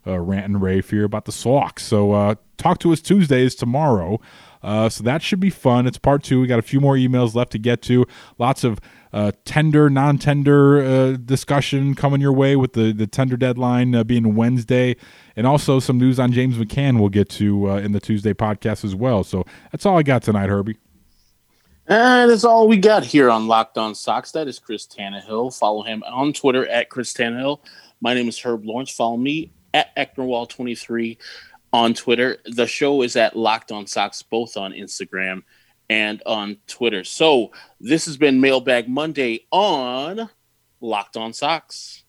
uh, 0.07 0.19
rant 0.19 0.45
and 0.45 0.61
rave 0.61 0.89
here 0.89 1.03
about 1.03 1.25
the 1.25 1.31
Sox. 1.31 1.83
So 1.83 2.13
uh, 2.13 2.35
talk 2.57 2.79
to 2.79 2.93
us 2.93 3.01
Tuesdays 3.01 3.55
tomorrow. 3.55 4.19
Uh, 4.63 4.89
so 4.89 5.03
that 5.03 5.21
should 5.21 5.39
be 5.39 5.49
fun. 5.49 5.85
It's 5.85 5.97
part 5.97 6.23
two. 6.23 6.41
We 6.41 6.47
got 6.47 6.59
a 6.59 6.63
few 6.63 6.81
more 6.81 6.95
emails 6.95 7.35
left 7.35 7.51
to 7.51 7.59
get 7.59 7.81
to. 7.83 8.05
Lots 8.37 8.63
of 8.63 8.79
uh, 9.13 9.31
tender, 9.45 9.89
non-tender 9.89 10.83
uh, 10.83 11.11
discussion 11.17 11.95
coming 11.95 12.21
your 12.21 12.33
way 12.33 12.55
with 12.55 12.73
the 12.73 12.91
the 12.91 13.07
tender 13.07 13.37
deadline 13.37 13.95
uh, 13.95 14.03
being 14.03 14.35
Wednesday, 14.35 14.95
and 15.35 15.47
also 15.47 15.79
some 15.79 15.97
news 15.97 16.19
on 16.19 16.31
James 16.31 16.57
McCann. 16.57 16.99
We'll 16.99 17.09
get 17.09 17.29
to 17.29 17.71
uh, 17.71 17.75
in 17.77 17.91
the 17.91 17.99
Tuesday 17.99 18.33
podcast 18.33 18.83
as 18.83 18.95
well. 18.95 19.23
So 19.23 19.45
that's 19.71 19.85
all 19.85 19.97
I 19.97 20.03
got 20.03 20.23
tonight, 20.23 20.49
Herbie. 20.49 20.77
And 21.87 22.29
that's 22.29 22.43
all 22.43 22.67
we 22.67 22.75
got 22.75 23.05
here 23.05 23.29
on 23.29 23.47
Locked 23.47 23.77
On 23.77 23.95
Sox. 23.95 24.33
That 24.33 24.49
is 24.49 24.59
Chris 24.59 24.85
Tannehill. 24.85 25.57
Follow 25.57 25.83
him 25.83 26.03
on 26.03 26.33
Twitter 26.33 26.67
at 26.67 26.89
Chris 26.89 27.13
Tannehill. 27.13 27.59
My 28.01 28.13
name 28.13 28.27
is 28.27 28.37
Herb 28.37 28.65
Lawrence. 28.65 28.91
Follow 28.91 29.15
me 29.15 29.51
at 29.77 29.95
Ecknerwall23 29.95 31.17
on 31.71 31.93
Twitter. 31.93 32.37
The 32.45 32.67
show 32.67 33.03
is 33.03 33.15
at 33.15 33.35
Locked 33.35 33.71
On 33.71 33.85
Sox, 33.85 34.23
both 34.23 34.57
on 34.57 34.73
Instagram 34.73 35.43
and 35.89 36.21
on 36.25 36.57
Twitter. 36.67 37.03
So 37.03 37.51
this 37.79 38.05
has 38.05 38.17
been 38.17 38.41
Mailbag 38.41 38.89
Monday 38.89 39.45
on 39.51 40.29
Locked 40.81 41.17
On 41.17 41.31
Sox. 41.33 42.03